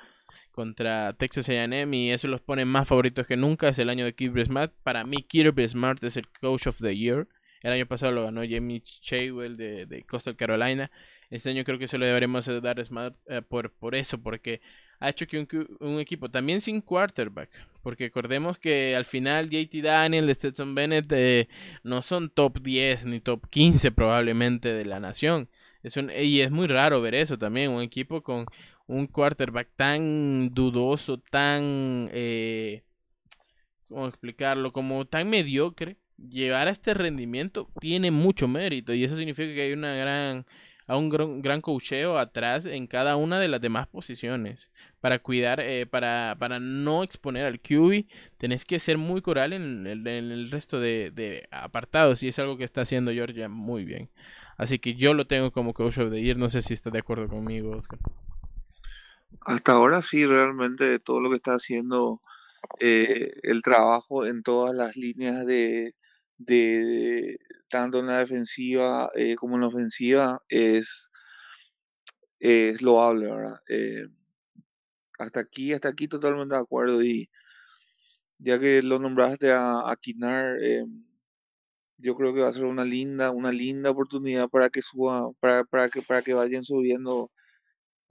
contra 0.51 1.13
Texas 1.13 1.49
A&M 1.49 1.95
y 1.97 2.11
eso 2.11 2.27
los 2.27 2.41
pone 2.41 2.65
más 2.65 2.87
favoritos 2.87 3.25
que 3.25 3.37
nunca. 3.37 3.69
Es 3.69 3.79
el 3.79 3.89
año 3.89 4.05
de 4.05 4.13
Kirby 4.13 4.45
Smart. 4.45 4.73
Para 4.83 5.03
mí 5.03 5.23
Kirby 5.23 5.67
Smart 5.67 6.03
es 6.03 6.17
el 6.17 6.27
Coach 6.27 6.67
of 6.67 6.79
the 6.79 6.95
Year. 6.95 7.27
El 7.61 7.73
año 7.73 7.85
pasado 7.85 8.11
lo 8.11 8.23
ganó 8.23 8.41
Jamie 8.47 8.81
Chadwell 8.81 9.55
de, 9.55 9.85
de 9.85 10.03
Coastal 10.03 10.35
Carolina. 10.35 10.91
Este 11.29 11.49
año 11.49 11.63
creo 11.63 11.79
que 11.79 11.87
se 11.87 11.97
lo 11.97 12.05
deberemos 12.05 12.45
dar 12.61 12.79
a 12.79 12.83
Smart 12.85 13.15
eh, 13.27 13.41
por, 13.41 13.71
por 13.71 13.95
eso, 13.95 14.21
porque 14.21 14.61
ha 15.01 15.09
hecho 15.09 15.25
que 15.25 15.47
un, 15.79 15.99
equipo 15.99 16.29
también 16.29 16.61
sin 16.61 16.79
quarterback, 16.79 17.49
porque 17.81 18.05
recordemos 18.05 18.59
que 18.59 18.95
al 18.95 19.05
final 19.05 19.49
JT 19.49 19.81
Daniel, 19.81 20.33
Stetson 20.35 20.75
Bennett 20.75 21.11
eh, 21.11 21.47
no 21.83 22.03
son 22.03 22.29
top 22.29 22.61
10 22.61 23.05
ni 23.05 23.19
top 23.19 23.47
15 23.49 23.91
probablemente 23.91 24.73
de 24.73 24.85
la 24.85 24.99
nación. 24.99 25.49
Es 25.81 25.97
un, 25.97 26.11
y 26.11 26.41
es 26.41 26.51
muy 26.51 26.67
raro 26.67 27.01
ver 27.01 27.15
eso 27.15 27.37
también, 27.39 27.71
un 27.71 27.81
equipo 27.81 28.21
con 28.21 28.45
un 28.91 29.07
quarterback 29.07 29.69
tan 29.75 30.53
dudoso, 30.53 31.17
tan... 31.17 32.09
Eh, 32.11 32.83
¿Cómo 33.87 34.07
explicarlo? 34.07 34.71
Como 34.71 35.05
tan 35.05 35.29
mediocre. 35.29 35.97
Llegar 36.17 36.67
a 36.67 36.71
este 36.71 36.93
rendimiento 36.93 37.69
tiene 37.79 38.11
mucho 38.11 38.47
mérito 38.47 38.93
y 38.93 39.03
eso 39.03 39.15
significa 39.15 39.53
que 39.53 39.63
hay 39.63 39.73
una 39.73 39.95
gran 39.95 40.45
un 40.97 41.09
gran, 41.09 41.41
gran 41.41 41.61
cocheo 41.61 42.17
atrás 42.17 42.65
en 42.65 42.87
cada 42.87 43.15
una 43.15 43.39
de 43.39 43.47
las 43.47 43.61
demás 43.61 43.87
posiciones. 43.87 44.69
Para 44.99 45.19
cuidar, 45.19 45.59
eh, 45.59 45.85
para, 45.85 46.35
para 46.39 46.59
no 46.59 47.03
exponer 47.03 47.45
al 47.45 47.59
QB, 47.59 48.05
tenés 48.37 48.65
que 48.65 48.79
ser 48.79 48.97
muy 48.97 49.21
coral 49.21 49.53
en 49.53 49.87
el, 49.87 50.51
resto 50.51 50.79
de, 50.79 51.11
de, 51.11 51.47
apartados 51.51 52.23
y 52.23 52.27
es 52.27 52.39
algo 52.39 52.57
que 52.57 52.63
está 52.63 52.81
haciendo 52.81 53.11
Georgia 53.11 53.49
muy 53.49 53.85
bien. 53.85 54.09
Así 54.57 54.79
que 54.79 54.95
yo 54.95 55.13
lo 55.13 55.25
tengo 55.25 55.51
como 55.51 55.73
coach 55.73 55.97
of 55.97 56.11
the 56.11 56.21
year, 56.21 56.37
no 56.37 56.49
sé 56.49 56.61
si 56.61 56.73
estás 56.73 56.93
de 56.93 56.99
acuerdo 56.99 57.27
conmigo, 57.27 57.71
Oscar. 57.71 57.99
Hasta 59.39 59.71
ahora 59.73 60.01
sí, 60.01 60.25
realmente 60.25 60.99
todo 60.99 61.19
lo 61.19 61.29
que 61.29 61.37
está 61.37 61.53
haciendo 61.53 62.21
eh, 62.79 63.31
el 63.43 63.61
trabajo 63.63 64.25
en 64.25 64.43
todas 64.43 64.75
las 64.75 64.95
líneas 64.97 65.45
de, 65.45 65.95
de, 66.37 67.37
tanto 67.69 67.99
en 67.99 68.07
la 68.07 68.19
defensiva 68.19 69.09
eh, 69.15 69.35
como 69.35 69.55
en 69.55 69.61
la 69.61 69.67
ofensiva 69.67 70.41
es, 70.49 71.09
es 72.39 72.81
loable. 72.81 73.29
Eh, 73.69 74.07
hasta 75.19 75.39
aquí, 75.39 75.73
hasta 75.73 75.89
aquí 75.89 76.07
totalmente 76.07 76.55
de 76.55 76.61
acuerdo 76.61 77.03
y 77.03 77.29
ya 78.39 78.59
que 78.59 78.81
lo 78.81 78.99
nombraste 78.99 79.51
a, 79.51 79.89
a 79.91 79.95
Kinar, 79.95 80.57
yo 81.97 82.15
creo 82.15 82.33
que 82.33 82.41
va 82.41 82.49
a 82.49 82.53
ser 82.53 82.65
una 82.65 82.83
linda, 82.83 83.29
una 83.31 83.51
linda 83.51 83.91
oportunidad 83.91 84.49
para 84.49 84.69
que 84.69 84.81
suba, 84.81 85.31
para, 85.39 85.63
para 85.63 85.89
que, 85.89 86.01
para 86.01 86.21
que 86.23 86.33
vayan 86.33 86.65
subiendo 86.65 87.31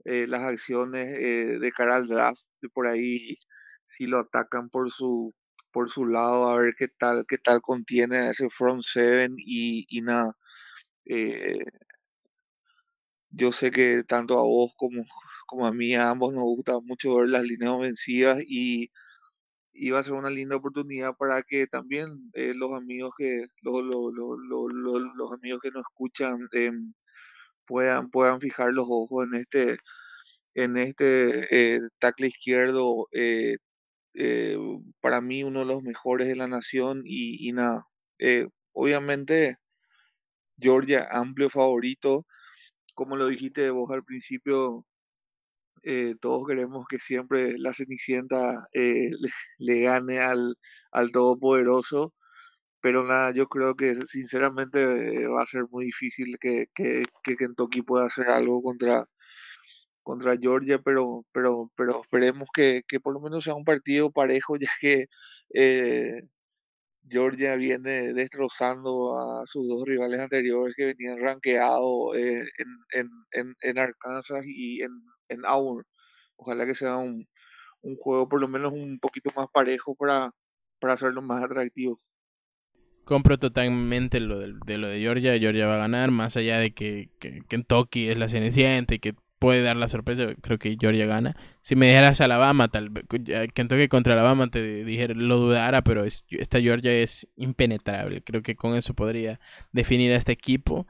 las 0.05 0.43
acciones 0.43 1.07
de 1.59 1.71
cara 1.75 1.95
al 1.95 2.07
draft. 2.07 2.41
Y 2.61 2.67
por 2.69 2.87
ahí, 2.87 3.37
si 3.85 4.07
lo 4.07 4.19
atacan 4.19 4.69
por 4.69 4.91
su 4.91 5.33
por 5.71 5.89
su 5.89 6.05
lado 6.05 6.49
a 6.49 6.59
ver 6.61 6.75
qué 6.77 6.87
tal, 6.87 7.25
qué 7.27 7.37
tal 7.37 7.61
contiene 7.61 8.29
ese 8.29 8.49
front 8.49 8.83
seven 8.83 9.35
y, 9.37 9.85
y 9.89 10.01
nada. 10.01 10.35
Eh, 11.05 11.59
yo 13.31 13.51
sé 13.51 13.71
que 13.71 14.03
tanto 14.03 14.39
a 14.39 14.43
vos 14.43 14.73
como, 14.77 15.03
como 15.47 15.65
a 15.65 15.71
mí, 15.73 15.95
a 15.95 16.09
ambos 16.09 16.33
nos 16.33 16.43
gusta 16.43 16.79
mucho 16.81 17.17
ver 17.17 17.29
las 17.29 17.43
líneas 17.43 17.71
ofensivas 17.71 18.39
y, 18.45 18.89
va 19.91 19.99
a 19.99 20.03
ser 20.03 20.13
una 20.13 20.29
linda 20.29 20.57
oportunidad 20.57 21.15
para 21.17 21.43
que 21.43 21.67
también 21.67 22.29
eh, 22.33 22.53
los 22.55 22.71
amigos 22.73 23.11
que 23.17 23.47
los, 23.61 23.83
los, 23.83 24.13
los, 24.13 25.03
los, 25.15 25.31
amigos 25.33 25.61
que 25.61 25.71
nos 25.71 25.81
escuchan 25.81 26.47
em, 26.53 26.93
puedan 27.65 28.09
puedan 28.11 28.41
fijar 28.41 28.73
los 28.73 28.87
ojos 28.89 29.25
en 29.25 29.41
este 29.41 29.77
en 30.55 30.77
este 30.77 31.75
eh, 31.75 31.81
tackle 31.99 32.27
izquierdo 32.27 33.07
eh, 33.13 33.57
eh, 34.13 34.57
para 35.01 35.21
mí 35.21 35.43
uno 35.43 35.61
de 35.61 35.65
los 35.65 35.83
mejores 35.83 36.27
de 36.27 36.35
la 36.35 36.47
nación 36.47 37.03
y, 37.05 37.51
nada, 37.53 37.85
eh, 38.19 38.47
obviamente 38.73 39.57
Georgia 40.57 41.07
amplio 41.11 41.49
favorito, 41.49 42.25
como 42.95 43.17
lo 43.17 43.27
dijiste 43.27 43.69
vos 43.71 43.91
al 43.91 44.03
principio, 44.03 44.85
todos 46.21 46.47
queremos 46.47 46.85
que 46.87 46.99
siempre 46.99 47.57
la 47.57 47.73
Cenicienta 47.73 48.67
le, 49.59 49.79
gane 49.81 50.19
al, 50.19 50.55
al 50.91 51.11
Todopoderoso, 51.11 52.13
pero 52.81 53.03
nada, 53.05 53.31
yo 53.33 53.47
creo 53.47 53.75
que 53.75 53.95
sinceramente 54.05 55.27
va 55.27 55.43
a 55.43 55.45
ser 55.45 55.65
muy 55.71 55.85
difícil 55.85 56.37
que, 56.39 56.67
que, 56.75 57.03
que 57.23 57.35
Kentucky 57.37 57.81
pueda 57.83 58.05
hacer 58.05 58.29
algo 58.29 58.61
contra, 58.63 59.05
contra 60.03 60.37
Georgia, 60.37 60.79
pero, 60.79 61.25
pero, 61.31 61.71
pero 61.75 62.01
esperemos 62.01 62.49
que, 62.53 62.83
que 62.87 62.99
por 62.99 63.13
lo 63.13 63.21
menos 63.21 63.43
sea 63.43 63.55
un 63.55 63.65
partido 63.65 64.11
parejo, 64.11 64.55
ya 64.59 64.69
que 64.81 65.05
eh, 65.53 66.21
Georgia 67.09 67.55
viene 67.55 68.13
destrozando 68.13 69.17
a 69.17 69.45
sus 69.47 69.67
dos 69.67 69.83
rivales 69.85 70.19
anteriores 70.21 70.75
que 70.75 70.85
venían 70.95 71.19
rankeados 71.19 72.15
eh, 72.17 72.43
en, 72.93 73.09
en, 73.31 73.55
en, 73.61 73.79
Arkansas 73.79 74.45
y 74.47 74.81
en, 74.83 74.91
en 75.29 75.45
Auburn. 75.45 75.85
Ojalá 76.37 76.65
que 76.65 76.75
sea 76.75 76.97
un, 76.97 77.27
un 77.81 77.95
juego 77.97 78.29
por 78.29 78.41
lo 78.41 78.47
menos 78.47 78.73
un 78.73 78.99
poquito 78.99 79.31
más 79.35 79.47
parejo 79.53 79.95
para, 79.95 80.31
para 80.79 80.93
hacerlo 80.93 81.21
más 81.21 81.43
atractivo. 81.43 81.99
Compro 83.05 83.37
totalmente 83.37 84.19
lo 84.19 84.39
de, 84.39 84.53
de, 84.65 84.77
lo 84.77 84.87
de 84.87 84.99
Georgia. 84.99 85.37
Georgia 85.37 85.67
va 85.67 85.75
a 85.75 85.79
ganar, 85.79 86.11
más 86.11 86.37
allá 86.37 86.59
de 86.59 86.71
que, 86.71 87.09
que 87.19 87.41
Kentucky 87.47 88.09
es 88.09 88.17
la 88.17 88.29
cenicienta 88.29 88.95
y 88.95 88.99
que 88.99 89.15
puede 89.41 89.63
dar 89.63 89.75
la 89.75 89.87
sorpresa. 89.87 90.27
Creo 90.41 90.59
que 90.59 90.77
Georgia 90.79 91.07
gana. 91.07 91.35
Si 91.61 91.75
me 91.75 91.87
dijeras 91.87 92.21
Alabama, 92.21 92.67
tal 92.67 92.91
vez 92.91 93.05
Kentucky 93.55 93.87
contra 93.87 94.13
Alabama 94.13 94.47
te 94.51 94.83
dijera 94.85 95.15
lo 95.15 95.37
dudara, 95.37 95.81
pero 95.81 96.05
esta 96.05 96.61
Georgia 96.61 96.93
es 96.93 97.27
impenetrable. 97.37 98.21
Creo 98.21 98.43
que 98.43 98.55
con 98.55 98.75
eso 98.75 98.93
podría 98.93 99.39
definir 99.71 100.13
a 100.13 100.17
este 100.17 100.31
equipo. 100.31 100.85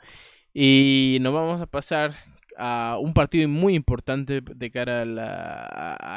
Y 0.54 1.20
nos 1.22 1.34
vamos 1.34 1.62
a 1.62 1.66
pasar 1.66 2.14
a 2.58 2.98
un 3.00 3.14
partido 3.14 3.48
muy 3.48 3.74
importante 3.74 4.42
de 4.42 4.70
cara 4.72 5.04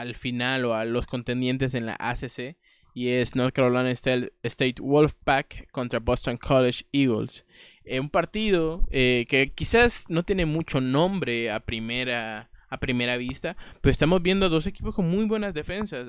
al 0.00 0.14
final 0.16 0.64
o 0.64 0.74
a 0.74 0.84
los 0.84 1.06
contendientes 1.06 1.74
en 1.74 1.86
la 1.86 1.96
ACC. 2.00 2.56
Y 2.94 3.08
es 3.08 3.34
North 3.34 3.52
Carolina 3.52 3.90
State 3.90 4.76
Wolfpack 4.80 5.70
contra 5.72 5.98
Boston 5.98 6.36
College 6.36 6.84
Eagles. 6.92 7.44
Eh, 7.84 8.00
un 8.00 8.08
partido 8.08 8.82
eh, 8.90 9.26
que 9.28 9.52
quizás 9.52 10.06
no 10.08 10.22
tiene 10.22 10.46
mucho 10.46 10.80
nombre 10.80 11.50
a 11.50 11.60
primera, 11.60 12.50
a 12.70 12.78
primera 12.78 13.18
vista, 13.18 13.56
pero 13.82 13.90
estamos 13.90 14.22
viendo 14.22 14.48
dos 14.48 14.66
equipos 14.66 14.94
con 14.94 15.08
muy 15.08 15.26
buenas 15.26 15.52
defensas. 15.52 16.06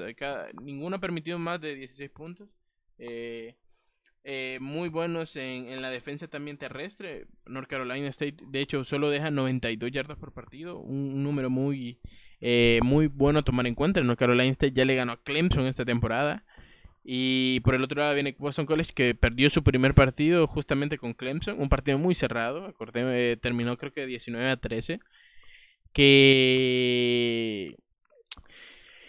ninguno 0.61 0.95
ha 0.95 0.99
permitido 0.99 1.37
más 1.37 1.59
de 1.59 1.75
16 1.75 2.11
puntos. 2.11 2.47
Eh, 2.97 3.55
muy 4.61 4.89
buenos 4.89 5.35
en, 5.35 5.67
en, 5.67 5.81
la 5.81 5.89
defensa 5.89 6.27
también 6.27 6.57
terrestre. 6.57 7.27
North 7.45 7.67
Carolina 7.67 8.07
State, 8.07 8.37
de 8.47 8.61
hecho, 8.61 8.83
solo 8.85 9.09
deja 9.09 9.29
92 9.29 9.91
yardas 9.91 10.17
por 10.17 10.33
partido, 10.33 10.79
un, 10.79 11.21
número 11.23 11.49
muy, 11.49 11.99
muy 12.81 13.07
bueno 13.07 13.39
a 13.39 13.43
tomar 13.43 13.67
en 13.67 13.75
cuenta. 13.75 14.01
North 14.01 14.17
Carolina 14.17 14.51
State 14.51 14.73
ya 14.73 14.85
le 14.85 14.95
ganó 14.95 15.11
a 15.11 15.23
Clemson 15.23 15.67
esta 15.67 15.83
temporada. 15.83 16.45
Y 17.07 17.59
por 17.59 17.75
el 17.75 17.83
otro 17.83 18.01
lado 18.01 18.15
viene 18.15 18.35
Boston 18.39 18.65
College 18.65 18.91
que 18.95 19.13
perdió 19.13 19.51
su 19.51 19.63
primer 19.63 19.93
partido 19.93 20.47
justamente 20.47 20.97
con 20.97 21.13
Clemson, 21.13 21.59
un 21.59 21.69
partido 21.69 21.99
muy 21.99 22.15
cerrado, 22.15 22.65
acordé, 22.65 23.33
eh, 23.33 23.37
terminó 23.37 23.77
creo 23.77 23.93
que 23.93 24.07
19 24.07 24.49
a 24.49 24.57
13, 24.57 24.99
que 25.93 27.75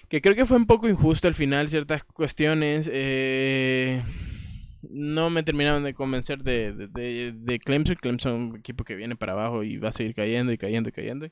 que 0.09 0.21
creo 0.21 0.35
que 0.37 0.47
fue 0.47 0.57
un 0.57 0.67
poco 0.67 0.89
injusto 0.89 1.27
al 1.29 1.35
final 1.35 1.69
ciertas 1.69 2.05
cuestiones. 2.05 2.89
Eh, 2.93 4.03
no 4.83 5.31
me 5.31 5.43
terminaron 5.43 5.83
de 5.85 5.95
convencer 5.95 6.43
de, 6.43 6.73
de, 6.73 7.59
Clemson. 7.59 7.97
Clemson, 7.97 8.33
un 8.35 8.57
equipo 8.57 8.85
que 8.85 8.95
viene 8.95 9.17
para 9.17 9.33
abajo 9.33 9.65
y 9.65 9.79
va 9.79 9.89
a 9.89 9.93
seguir 9.93 10.15
cayendo 10.15 10.53
y 10.53 10.59
cayendo 10.59 10.89
y 10.91 10.93
cayendo. 10.93 11.29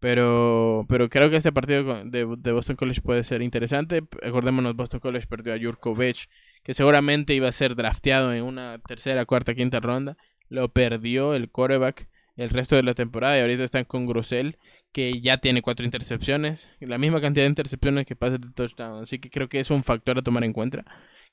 Pero, 0.00 0.86
pero 0.88 1.10
creo 1.10 1.28
que 1.30 1.36
este 1.36 1.52
partido 1.52 2.04
de, 2.04 2.24
Boston 2.24 2.76
College 2.76 3.02
puede 3.02 3.22
ser 3.22 3.42
interesante. 3.42 4.02
Acordémonos, 4.22 4.74
Boston 4.74 5.00
College 5.00 5.26
perdió 5.26 5.54
a 5.54 5.58
Jurkovic, 5.58 6.28
que 6.62 6.74
seguramente 6.74 7.34
iba 7.34 7.48
a 7.48 7.52
ser 7.52 7.74
drafteado 7.76 8.32
en 8.32 8.42
una 8.42 8.78
tercera, 8.78 9.26
cuarta, 9.26 9.54
quinta 9.54 9.78
ronda. 9.80 10.16
Lo 10.48 10.72
perdió 10.72 11.34
el 11.34 11.50
quarterback 11.50 12.08
el 12.36 12.48
resto 12.48 12.76
de 12.76 12.82
la 12.82 12.94
temporada 12.94 13.36
y 13.36 13.42
ahorita 13.42 13.64
están 13.64 13.84
con 13.84 14.06
Grosel, 14.06 14.56
que 14.92 15.20
ya 15.20 15.38
tiene 15.38 15.60
cuatro 15.60 15.84
intercepciones, 15.84 16.70
la 16.80 16.96
misma 16.96 17.20
cantidad 17.20 17.44
de 17.44 17.50
intercepciones 17.50 18.06
que 18.06 18.16
pases 18.16 18.40
de 18.40 18.50
touchdown. 18.50 19.02
Así 19.02 19.18
que 19.18 19.30
creo 19.30 19.48
que 19.48 19.60
es 19.60 19.70
un 19.70 19.84
factor 19.84 20.18
a 20.18 20.22
tomar 20.22 20.44
en 20.44 20.54
cuenta, 20.54 20.84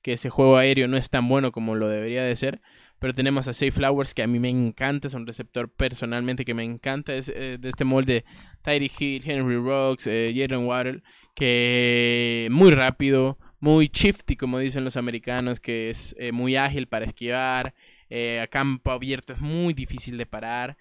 que 0.01 0.13
ese 0.13 0.29
juego 0.29 0.57
aéreo 0.57 0.87
no 0.87 0.97
es 0.97 1.09
tan 1.09 1.27
bueno 1.29 1.51
como 1.53 1.75
lo 1.75 1.87
debería 1.87 2.23
de 2.23 2.35
ser. 2.35 2.61
Pero 2.99 3.13
tenemos 3.13 3.47
a 3.47 3.53
Safe 3.53 3.71
Flowers, 3.71 4.13
que 4.13 4.23
a 4.23 4.27
mí 4.27 4.39
me 4.39 4.49
encanta, 4.49 5.07
es 5.07 5.13
un 5.13 5.27
receptor 5.27 5.69
personalmente 5.69 6.45
que 6.45 6.53
me 6.53 6.63
encanta, 6.63 7.13
es 7.13 7.29
eh, 7.29 7.57
de 7.59 7.69
este 7.69 7.83
molde 7.83 8.25
Tyree 8.63 8.91
Hill, 8.97 9.21
Henry 9.25 9.57
Rocks, 9.57 10.07
eh, 10.07 10.33
Jalen 10.35 10.65
Waddle, 10.65 11.03
que 11.35 12.47
muy 12.51 12.71
rápido, 12.71 13.37
muy 13.59 13.89
shifty, 13.93 14.35
como 14.35 14.59
dicen 14.59 14.83
los 14.83 14.97
americanos, 14.97 15.59
que 15.59 15.89
es 15.89 16.15
eh, 16.17 16.31
muy 16.31 16.55
ágil 16.55 16.87
para 16.87 17.05
esquivar, 17.05 17.73
a 18.09 18.47
campo 18.47 18.91
abierto 18.91 19.33
es 19.33 19.39
muy 19.39 19.73
difícil 19.73 20.17
de 20.17 20.25
parar. 20.25 20.77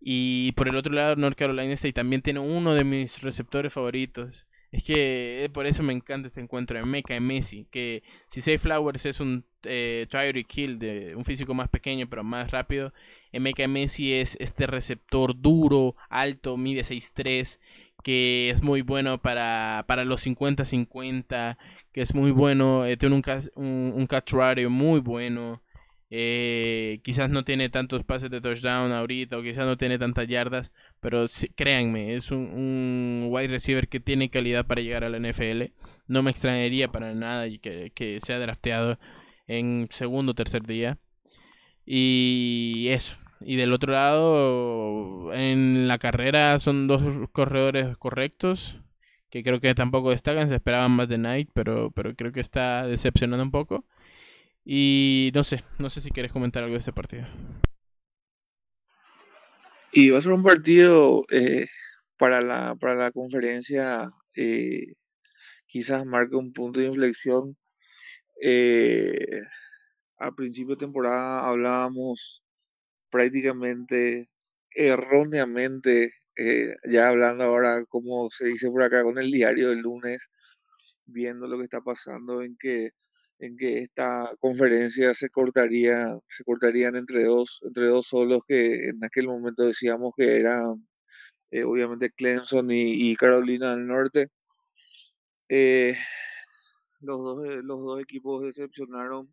Y 0.00 0.52
por 0.52 0.68
el 0.68 0.76
otro 0.76 0.92
lado, 0.92 1.16
North 1.16 1.36
Carolina 1.36 1.72
State 1.74 1.94
también 1.94 2.22
tiene 2.22 2.40
uno 2.40 2.74
de 2.74 2.84
mis 2.84 3.22
receptores 3.22 3.72
favoritos. 3.72 4.47
Es 4.70 4.84
que 4.84 5.44
eh, 5.44 5.48
por 5.48 5.66
eso 5.66 5.82
me 5.82 5.92
encanta 5.92 6.28
este 6.28 6.40
encuentro 6.40 6.78
de 6.78 6.84
Mecha 6.84 7.14
y 7.14 7.20
Messi. 7.20 7.66
Que 7.70 8.02
si 8.28 8.40
Safe 8.40 8.58
Flowers 8.58 9.06
es 9.06 9.20
un 9.20 9.44
eh, 9.64 10.06
Tyreek 10.10 10.56
Hill 10.56 10.78
de 10.78 11.14
un 11.16 11.24
físico 11.24 11.54
más 11.54 11.68
pequeño 11.68 12.08
pero 12.08 12.22
más 12.22 12.50
rápido, 12.50 12.92
Mecha 13.32 13.66
Messi 13.66 14.12
es 14.14 14.36
este 14.40 14.66
receptor 14.66 15.40
duro, 15.40 15.96
alto, 16.08 16.56
mide 16.56 16.82
6'3 16.82 17.58
que 18.02 18.50
es 18.50 18.62
muy 18.62 18.82
bueno 18.82 19.18
para, 19.18 19.84
para 19.88 20.04
los 20.04 20.24
50-50, 20.24 21.58
que 21.92 22.00
es 22.00 22.14
muy 22.14 22.30
bueno, 22.30 22.86
eh, 22.86 22.96
tiene 22.96 23.16
un, 23.16 23.24
un, 23.56 23.92
un 23.96 24.72
muy 24.72 25.00
bueno. 25.00 25.60
Eh, 26.10 27.00
quizás 27.04 27.28
no 27.28 27.44
tiene 27.44 27.68
tantos 27.68 28.02
pases 28.02 28.30
de 28.30 28.40
touchdown 28.40 28.92
ahorita 28.92 29.36
o 29.36 29.42
quizás 29.42 29.66
no 29.66 29.76
tiene 29.76 29.98
tantas 29.98 30.26
yardas, 30.26 30.72
pero 31.00 31.26
créanme, 31.54 32.14
es 32.14 32.30
un, 32.30 32.38
un, 32.38 33.28
wide 33.30 33.48
receiver 33.48 33.88
que 33.88 34.00
tiene 34.00 34.30
calidad 34.30 34.66
para 34.66 34.80
llegar 34.80 35.04
a 35.04 35.10
la 35.10 35.18
NFL. 35.18 35.64
No 36.06 36.22
me 36.22 36.30
extrañaría 36.30 36.88
para 36.88 37.14
nada 37.14 37.46
que, 37.60 37.92
que 37.94 38.20
sea 38.20 38.38
drafteado 38.38 38.98
en 39.46 39.88
segundo 39.90 40.32
o 40.32 40.34
tercer 40.34 40.62
día. 40.64 40.98
Y 41.84 42.88
eso. 42.90 43.16
Y 43.40 43.56
del 43.56 43.72
otro 43.72 43.92
lado, 43.92 45.32
en 45.32 45.88
la 45.88 45.98
carrera 45.98 46.58
son 46.58 46.86
dos 46.88 47.02
corredores 47.32 47.96
correctos, 47.96 48.80
que 49.30 49.42
creo 49.42 49.60
que 49.60 49.74
tampoco 49.74 50.10
destacan, 50.10 50.48
se 50.48 50.56
esperaban 50.56 50.92
más 50.92 51.08
de 51.08 51.16
Knight, 51.16 51.50
pero, 51.54 51.90
pero 51.92 52.14
creo 52.16 52.32
que 52.32 52.40
está 52.40 52.86
decepcionando 52.86 53.44
un 53.44 53.50
poco. 53.50 53.84
Y 54.70 55.30
no 55.34 55.44
sé, 55.44 55.64
no 55.78 55.88
sé 55.88 56.02
si 56.02 56.10
quieres 56.10 56.30
comentar 56.30 56.62
algo 56.62 56.74
de 56.74 56.80
ese 56.80 56.92
partido. 56.92 57.26
Y 59.92 60.10
va 60.10 60.18
a 60.18 60.20
ser 60.20 60.32
un 60.32 60.42
partido 60.42 61.24
eh, 61.30 61.64
para, 62.18 62.42
la, 62.42 62.74
para 62.74 62.94
la 62.94 63.10
conferencia, 63.10 64.10
eh, 64.36 64.92
quizás 65.66 66.04
marque 66.04 66.36
un 66.36 66.52
punto 66.52 66.80
de 66.80 66.86
inflexión. 66.88 67.56
Eh, 68.42 69.40
a 70.18 70.32
principio 70.32 70.74
de 70.74 70.80
temporada 70.80 71.48
hablábamos 71.48 72.42
prácticamente 73.08 74.28
erróneamente, 74.70 76.12
ya 76.84 77.08
hablando 77.08 77.44
ahora, 77.44 77.86
como 77.86 78.28
se 78.30 78.48
dice 78.48 78.68
por 78.68 78.82
acá 78.82 79.02
con 79.02 79.16
el 79.16 79.30
diario 79.30 79.70
del 79.70 79.78
lunes, 79.78 80.28
viendo 81.06 81.46
lo 81.46 81.56
que 81.56 81.64
está 81.64 81.80
pasando 81.80 82.42
en 82.42 82.54
que 82.58 82.90
en 83.38 83.56
que 83.56 83.78
esta 83.80 84.32
conferencia 84.40 85.14
se 85.14 85.30
cortaría, 85.30 86.18
se 86.28 86.44
cortarían 86.44 86.96
entre 86.96 87.24
dos, 87.24 87.60
entre 87.64 87.86
dos 87.86 88.06
solos 88.08 88.42
que 88.46 88.88
en 88.90 89.04
aquel 89.04 89.28
momento 89.28 89.64
decíamos 89.64 90.12
que 90.16 90.36
eran 90.38 90.86
eh, 91.50 91.64
obviamente 91.64 92.10
Clemson 92.10 92.70
y, 92.70 93.14
Carolina 93.16 93.70
del 93.70 93.86
Norte. 93.86 94.28
Eh, 95.48 95.94
los, 97.00 97.18
dos, 97.20 97.64
los 97.64 97.80
dos 97.80 98.00
equipos 98.00 98.42
decepcionaron 98.42 99.32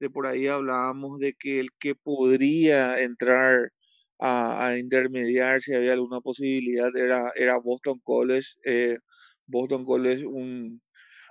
de 0.00 0.10
por 0.10 0.26
ahí 0.26 0.46
hablábamos 0.46 1.18
de 1.20 1.34
que 1.34 1.60
el 1.60 1.70
que 1.78 1.94
podría 1.94 3.00
entrar 3.00 3.72
a, 4.20 4.76
intermediar 4.78 5.62
si 5.62 5.74
había 5.74 5.92
alguna 5.92 6.20
posibilidad 6.20 6.94
era, 6.96 7.32
era 7.36 7.58
Boston 7.58 8.00
College. 8.02 8.48
Eh, 8.64 8.98
Boston 9.46 9.84
College, 9.84 10.26
un, 10.26 10.80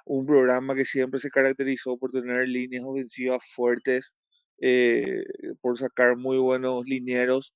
un 0.06 0.26
programa 0.26 0.76
que 0.76 0.86
siempre 0.86 1.20
se 1.20 1.30
caracterizó 1.30 1.98
por 1.98 2.12
tener 2.12 2.48
líneas 2.48 2.84
ofensivas 2.86 3.42
fuertes, 3.56 4.16
eh, 4.62 5.24
por 5.62 5.78
sacar 5.78 6.18
muy 6.18 6.38
buenos 6.38 6.86
linieros. 6.86 7.54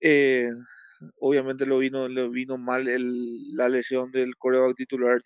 Eh, 0.00 0.48
obviamente 1.20 1.66
lo 1.66 1.78
vino, 1.78 2.08
lo 2.08 2.30
vino 2.30 2.58
mal 2.58 2.88
el, 2.88 3.54
la 3.56 3.68
lesión 3.68 4.10
del 4.12 4.36
coreback 4.36 4.76
titular 4.76 5.22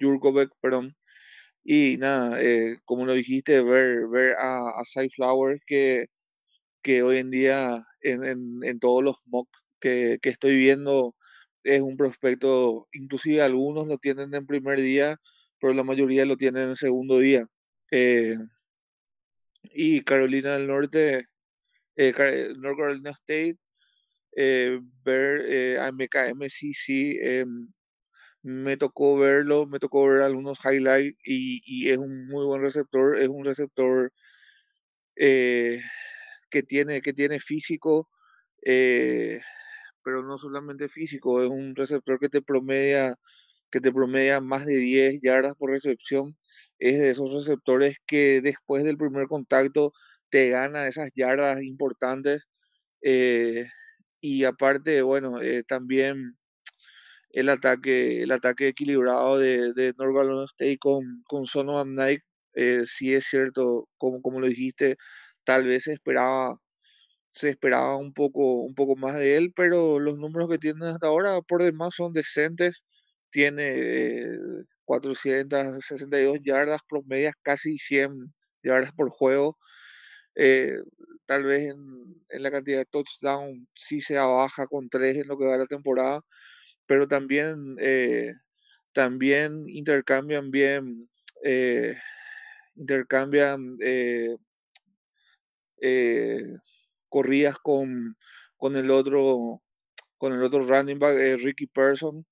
Jurkovic, 0.00 0.50
perdón, 0.60 0.94
y 1.64 1.96
nada, 1.98 2.42
eh, 2.42 2.78
como 2.84 3.06
lo 3.06 3.14
dijiste, 3.14 3.62
ver, 3.62 4.08
ver 4.08 4.34
a, 4.38 4.68
a 4.70 4.82
que, 5.66 6.06
que 6.82 7.02
hoy 7.02 7.18
en 7.18 7.30
día 7.30 7.78
en, 8.02 8.64
en, 8.64 8.80
todos 8.80 9.02
los 9.04 9.16
mocks 9.26 9.62
que, 9.80 10.18
que, 10.22 10.30
estoy 10.30 10.56
viendo 10.56 11.14
es 11.64 11.80
un 11.80 11.96
prospecto, 11.96 12.88
inclusive 12.92 13.42
algunos 13.42 13.86
lo 13.86 13.98
tienen 13.98 14.34
en 14.34 14.46
primer 14.46 14.80
día, 14.80 15.18
pero 15.60 15.74
la 15.74 15.84
mayoría 15.84 16.24
lo 16.24 16.36
tienen 16.36 16.70
en 16.70 16.76
segundo 16.76 17.18
día. 17.18 17.46
Eh, 17.90 18.36
y 19.74 20.02
Carolina 20.02 20.54
del 20.54 20.66
Norte, 20.66 21.26
eh, 21.96 22.52
North 22.56 22.78
Carolina 22.78 23.10
State, 23.10 23.58
ver 25.04 25.78
a 25.80 25.88
MKMCC, 25.92 27.18
em, 27.20 27.68
me 28.42 28.76
tocó 28.76 29.18
verlo, 29.18 29.66
me 29.66 29.78
tocó 29.78 30.06
ver 30.08 30.22
algunos 30.22 30.58
highlights 30.64 31.16
y, 31.24 31.90
es 31.90 31.98
un 31.98 32.26
muy 32.26 32.44
buen 32.44 32.62
receptor, 32.62 33.18
es 33.18 33.28
un 33.28 33.44
receptor 33.44 34.12
eh, 35.16 35.80
que, 36.50 36.62
tiene, 36.62 37.00
que 37.02 37.12
tiene 37.12 37.38
físico, 37.38 38.08
eh, 38.64 39.40
pero 40.04 40.22
no 40.22 40.38
solamente 40.38 40.88
físico, 40.88 41.42
es 41.42 41.50
un 41.50 41.74
receptor 41.76 42.18
que 42.18 42.28
te 42.28 42.42
promedia, 42.42 43.16
que 43.70 43.80
te 43.80 43.92
promedia 43.92 44.40
más 44.40 44.66
de 44.66 44.76
10 44.78 45.20
yardas 45.22 45.54
por 45.56 45.70
recepción, 45.70 46.34
es 46.78 46.98
de 46.98 47.10
esos 47.10 47.32
receptores 47.32 47.96
que 48.06 48.40
después 48.42 48.84
del 48.84 48.98
primer 48.98 49.26
contacto 49.28 49.92
te 50.30 50.50
gana 50.50 50.88
esas 50.88 51.10
yardas 51.14 51.62
importantes. 51.62 52.48
Eh, 53.02 53.66
y 54.20 54.44
aparte, 54.44 55.02
bueno, 55.02 55.38
también 55.68 56.36
el 57.30 57.48
ataque, 57.48 58.22
el 58.22 58.30
ataque 58.32 58.68
equilibrado 58.68 59.38
de, 59.38 59.72
de 59.74 59.94
North 59.98 60.50
State 60.50 60.78
con, 60.78 61.22
con 61.26 61.46
Sonovan 61.46 61.92
Knight, 61.94 62.20
eh, 62.54 62.82
sí 62.84 63.14
es 63.14 63.26
cierto, 63.26 63.88
como, 63.98 64.20
como 64.22 64.40
lo 64.40 64.46
dijiste, 64.48 64.96
tal 65.44 65.64
vez 65.64 65.86
esperaba, 65.88 66.58
se 67.32 67.48
esperaba 67.48 67.96
un 67.96 68.12
poco, 68.12 68.60
un 68.60 68.74
poco 68.74 68.94
más 68.94 69.14
de 69.14 69.36
él, 69.36 69.52
pero 69.56 69.98
los 69.98 70.18
números 70.18 70.50
que 70.50 70.58
tienen 70.58 70.82
hasta 70.82 71.06
ahora 71.06 71.40
por 71.40 71.62
demás 71.62 71.94
son 71.94 72.12
decentes. 72.12 72.84
Tiene 73.30 74.26
462 74.84 76.36
eh, 76.36 76.40
yardas 76.44 76.82
promedias, 76.86 77.34
casi 77.42 77.78
100 77.78 78.34
yardas 78.62 78.92
por 78.92 79.08
juego. 79.08 79.56
Eh, 80.34 80.76
tal 81.26 81.44
vez 81.44 81.70
en, 81.70 81.78
en, 82.28 82.42
la 82.42 82.50
cantidad 82.50 82.78
de 82.80 82.84
touchdown 82.86 83.66
sí 83.74 84.02
se 84.02 84.16
baja 84.16 84.66
con 84.66 84.90
3 84.90 85.16
en 85.16 85.28
lo 85.28 85.38
que 85.38 85.46
va 85.46 85.56
la 85.56 85.66
temporada, 85.66 86.20
pero 86.86 87.08
también, 87.08 87.76
eh, 87.80 88.32
también 88.92 89.64
intercambian 89.68 90.50
bien, 90.50 91.08
eh, 91.44 91.96
intercambian 92.76 93.76
eh, 93.80 94.36
corridas 97.12 97.58
con, 97.58 98.14
con 98.56 98.76
el 98.76 98.90
otro 98.90 99.62
con 100.18 100.32
el 100.34 100.42
otro 100.44 100.60
running 100.66 100.98
back, 101.00 101.16
Ricky 101.42 101.66
Person, 101.66 102.24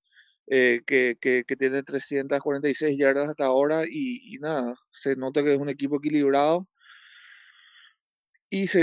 que, 0.46 0.82
que, 1.20 1.44
que, 1.46 1.56
tiene 1.56 1.82
346 1.82 2.98
yardas 2.98 3.30
hasta 3.30 3.46
ahora 3.46 3.84
y, 3.84 4.34
y, 4.34 4.38
nada, 4.38 4.74
se 4.90 5.16
nota 5.16 5.42
que 5.42 5.54
es 5.54 5.60
un 5.60 5.68
equipo 5.68 5.96
equilibrado. 5.98 6.68
Y 8.52 8.64
es, 8.64 8.74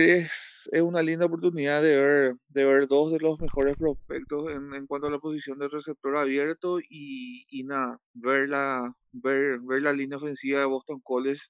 es 0.72 0.82
una 0.82 1.02
linda 1.02 1.26
oportunidad 1.26 1.82
de 1.82 1.98
ver, 1.98 2.36
de 2.48 2.66
ver 2.66 2.88
dos 2.88 3.12
de 3.12 3.20
los 3.20 3.40
mejores 3.42 3.76
prospectos 3.76 4.50
en, 4.52 4.74
en 4.74 4.88
cuanto 4.88 5.08
a 5.08 5.12
la 5.12 5.20
posición 5.20 5.60
de 5.60 5.68
receptor 5.68 6.16
abierto 6.16 6.80
y, 6.80 7.46
y 7.50 7.64
nada, 7.64 8.00
ver 8.14 8.50
la, 8.50 8.94
ver, 9.12 9.60
ver 9.62 9.82
la 9.84 9.94
línea 9.94 10.18
ofensiva 10.18 10.60
de 10.62 10.66
Boston 10.66 11.02
College 11.04 11.42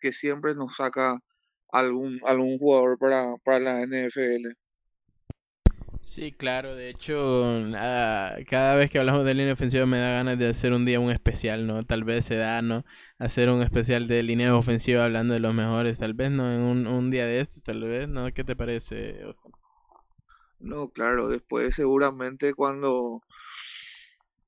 que 0.00 0.12
siempre 0.12 0.54
nos 0.54 0.76
saca 0.76 1.20
algún, 1.72 2.20
algún 2.24 2.58
jugador 2.58 2.98
para, 2.98 3.36
para 3.44 3.60
la 3.60 3.82
NFL. 3.82 4.54
Sí, 6.00 6.32
claro, 6.32 6.74
de 6.74 6.88
hecho, 6.88 7.44
cada 8.48 8.76
vez 8.76 8.90
que 8.90 8.98
hablamos 8.98 9.26
de 9.26 9.34
línea 9.34 9.52
ofensiva 9.52 9.84
me 9.84 9.98
da 9.98 10.10
ganas 10.12 10.38
de 10.38 10.48
hacer 10.48 10.72
un 10.72 10.86
día 10.86 11.00
un 11.00 11.10
especial, 11.10 11.66
¿no? 11.66 11.84
Tal 11.84 12.04
vez 12.04 12.24
se 12.24 12.36
da, 12.36 12.62
¿no? 12.62 12.84
Hacer 13.18 13.50
un 13.50 13.62
especial 13.62 14.06
de 14.06 14.22
línea 14.22 14.56
ofensiva 14.56 15.04
hablando 15.04 15.34
de 15.34 15.40
los 15.40 15.54
mejores, 15.54 15.98
tal 15.98 16.14
vez, 16.14 16.30
¿no? 16.30 16.50
En 16.52 16.60
un, 16.60 16.86
un 16.86 17.10
día 17.10 17.26
de 17.26 17.40
estos, 17.40 17.62
tal 17.62 17.82
vez, 17.82 18.08
¿no? 18.08 18.32
¿Qué 18.32 18.42
te 18.44 18.56
parece? 18.56 19.20
No, 20.60 20.90
claro, 20.90 21.28
después 21.28 21.74
seguramente 21.74 22.54
cuando 22.54 23.22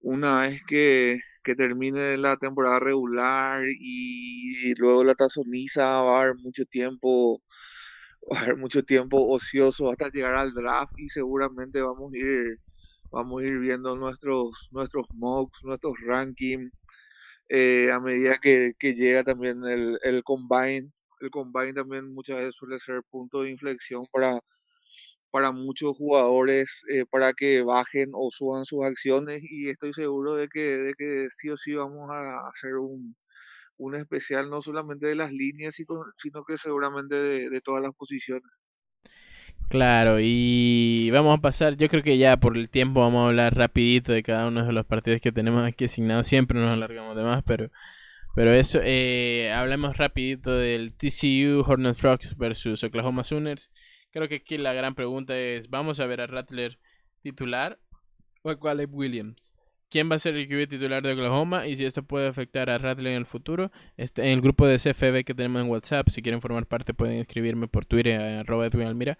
una 0.03 0.43
vez 0.43 0.63
que, 0.67 1.21
que 1.43 1.55
termine 1.55 2.17
la 2.19 2.37
temporada 2.37 2.81
regular 2.81 3.63
y 3.79 4.75
luego 4.79 5.05
la 5.05 5.15
tazoniza 5.15 6.03
va 6.03 6.19
a 6.21 6.23
haber 6.25 6.37
mucho 6.37 6.65
tiempo, 6.67 7.43
va 8.33 8.41
a 8.41 8.43
haber 8.45 8.57
mucho 8.59 8.83
tiempo 8.85 9.29
ocioso 9.29 9.91
hasta 9.91 10.11
llegar 10.11 10.35
al 10.37 10.53
draft 10.55 10.93
y 10.97 11.09
seguramente 11.09 11.83
vamos 11.83 12.13
a 12.15 12.19
ir, 12.19 12.59
vamos 13.13 13.43
a 13.43 13.47
ir 13.47 13.59
viendo 13.61 13.97
nuestros, 13.97 14.69
nuestros 14.73 15.07
mocks, 15.13 15.61
nuestros 15.65 15.95
rankings 16.07 16.73
eh, 17.49 17.91
a 17.93 18.01
medida 18.01 18.39
que, 18.41 18.73
que 18.79 18.95
llega 18.95 19.25
también 19.25 19.65
el, 19.67 19.99
el 20.03 20.23
combine. 20.25 20.93
El 21.21 21.31
combine 21.31 21.75
también 21.75 22.13
muchas 22.15 22.37
veces 22.37 22.55
suele 22.57 22.79
ser 22.79 23.03
punto 23.11 23.43
de 23.43 23.51
inflexión 23.51 24.07
para 24.13 24.41
para 25.31 25.53
muchos 25.53 25.97
jugadores 25.97 26.85
eh, 26.93 27.05
para 27.11 27.33
que 27.33 27.63
bajen 27.63 28.11
o 28.15 28.31
suban 28.31 28.65
sus 28.65 28.85
acciones 28.85 29.43
y 29.43 29.69
estoy 29.71 29.93
seguro 29.93 30.35
de 30.35 30.49
que, 30.49 30.61
de 30.61 30.95
que 30.95 31.29
sí 31.31 31.51
o 31.51 31.57
sí 31.57 31.75
vamos 31.75 32.11
a 32.11 32.49
hacer 32.49 32.75
un, 32.77 33.17
un 33.79 33.95
especial 33.95 34.51
no 34.51 34.61
solamente 34.61 35.07
de 35.07 35.15
las 35.15 35.33
líneas, 35.33 35.75
sino, 35.75 36.45
que 36.47 36.59
seguramente 36.59 37.15
de, 37.17 37.51
de 37.51 37.61
todas 37.61 37.83
las 37.83 37.95
posiciones. 37.95 38.51
Claro, 39.69 40.19
y 40.21 41.11
vamos 41.13 41.39
a 41.39 41.41
pasar, 41.41 41.77
yo 41.77 41.89
creo 41.89 42.03
que 42.03 42.19
ya 42.19 42.37
por 42.39 42.57
el 42.57 42.71
tiempo 42.71 43.01
vamos 43.01 43.25
a 43.25 43.29
hablar 43.29 43.55
rapidito 43.55 44.13
de 44.13 44.25
cada 44.25 44.49
uno 44.49 44.67
de 44.67 44.73
los 44.73 44.85
partidos 44.85 45.21
que 45.21 45.31
tenemos 45.31 45.65
aquí 45.65 45.85
asignados, 45.85 46.27
siempre 46.27 46.59
nos 46.59 46.71
alargamos 46.73 47.17
de 47.17 47.23
más, 47.23 47.45
pero, 47.45 47.71
pero 48.35 48.53
eso, 48.53 48.81
eh, 48.83 49.53
hablemos 49.55 49.97
rapidito 49.97 50.53
del 50.53 50.93
TCU 50.93 51.63
Hornet 51.65 51.95
Frogs 51.95 52.37
versus 52.37 52.83
Oklahoma 52.83 53.23
Sooners. 53.23 53.71
Creo 54.11 54.29
que 54.29 54.37
aquí 54.37 54.57
la 54.57 54.73
gran 54.73 54.95
pregunta 54.95 55.39
es, 55.39 55.71
¿vamos 55.71 56.01
a 56.01 56.07
ver 56.07 56.21
a 56.21 56.27
Rattler 56.27 56.79
titular 57.21 57.79
o 58.43 58.51
a 58.51 58.59
Caleb 58.59 58.93
Williams? 58.93 59.55
¿Quién 59.89 60.11
va 60.11 60.17
a 60.17 60.21
ser 60.21 60.37
el 60.37 60.47
QB 60.49 60.69
titular 60.69 61.03
de 61.03 61.13
Oklahoma? 61.13 61.67
Y 61.67 61.77
si 61.77 61.85
esto 61.85 62.05
puede 62.05 62.29
afectar 62.29 62.71
a 62.71 62.79
Rattler 62.79 63.13
en 63.13 63.19
el 63.19 63.27
futuro. 63.27 63.73
Este, 63.97 64.23
en 64.23 64.29
el 64.31 64.41
grupo 64.41 64.67
de 64.67 64.79
CFB 64.79 65.25
que 65.25 65.35
tenemos 65.35 65.63
en 65.63 65.69
WhatsApp, 65.69 66.09
si 66.09 66.23
quieren 66.23 66.41
formar 66.41 66.67
parte 66.67 66.95
pueden 66.95 67.19
escribirme 67.19 67.67
por 67.67 67.87
Twitter, 67.87 68.45
Almira. 68.49 69.19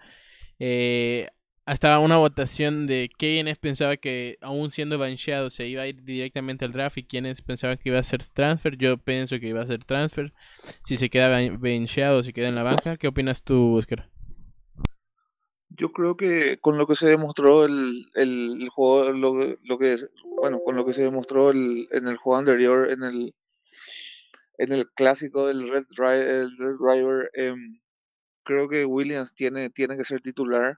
Eh, 0.59 1.27
hasta 1.65 1.99
una 1.99 2.17
votación 2.17 2.87
de 2.87 3.09
quiénes 3.17 3.57
pensaba 3.57 3.97
que, 3.97 4.37
aún 4.41 4.71
siendo 4.71 4.97
bancheado, 4.97 5.49
se 5.49 5.67
iba 5.67 5.83
a 5.83 5.87
ir 5.87 6.03
directamente 6.03 6.65
al 6.65 6.71
draft 6.71 6.97
y 6.97 7.03
quiénes 7.03 7.41
pensaban 7.41 7.77
que 7.77 7.89
iba 7.89 7.99
a 7.99 8.03
ser 8.03 8.21
transfer. 8.23 8.77
Yo 8.77 8.97
pienso 8.97 9.39
que 9.39 9.47
iba 9.47 9.61
a 9.61 9.67
ser 9.67 9.83
transfer. 9.83 10.33
Si 10.83 10.97
se 10.97 11.09
queda 11.09 11.29
bancheado, 11.57 12.23
si 12.23 12.33
queda 12.33 12.49
en 12.49 12.55
la 12.55 12.63
banca, 12.63 12.97
¿qué 12.97 13.07
opinas 13.07 13.43
tú, 13.43 13.75
Oscar? 13.77 14.10
Yo 15.81 15.91
creo 15.91 16.15
que 16.15 16.59
con 16.59 16.77
lo 16.77 16.85
que 16.85 16.95
se 16.95 17.07
demostró 17.07 17.65
el, 17.65 18.05
el, 18.13 18.69
juego, 18.69 19.11
lo, 19.13 19.57
lo, 19.63 19.77
que, 19.79 19.97
bueno, 20.39 20.59
con 20.63 20.75
lo 20.75 20.85
que 20.85 20.93
se 20.93 21.01
demostró 21.01 21.49
el, 21.49 21.87
en 21.91 22.07
el 22.07 22.17
juego 22.17 22.37
anterior, 22.37 22.91
en 22.91 23.01
el, 23.03 23.33
en 24.59 24.73
el 24.73 24.91
clásico 24.91 25.47
del 25.47 25.67
Red, 25.67 25.85
el 25.97 26.55
Red 26.55 26.75
Driver, 26.79 27.31
eh, 27.33 27.55
creo 28.43 28.69
que 28.69 28.85
Williams 28.85 29.33
tiene, 29.33 29.71
tiene 29.71 29.97
que 29.97 30.05
ser 30.05 30.21
titular. 30.21 30.77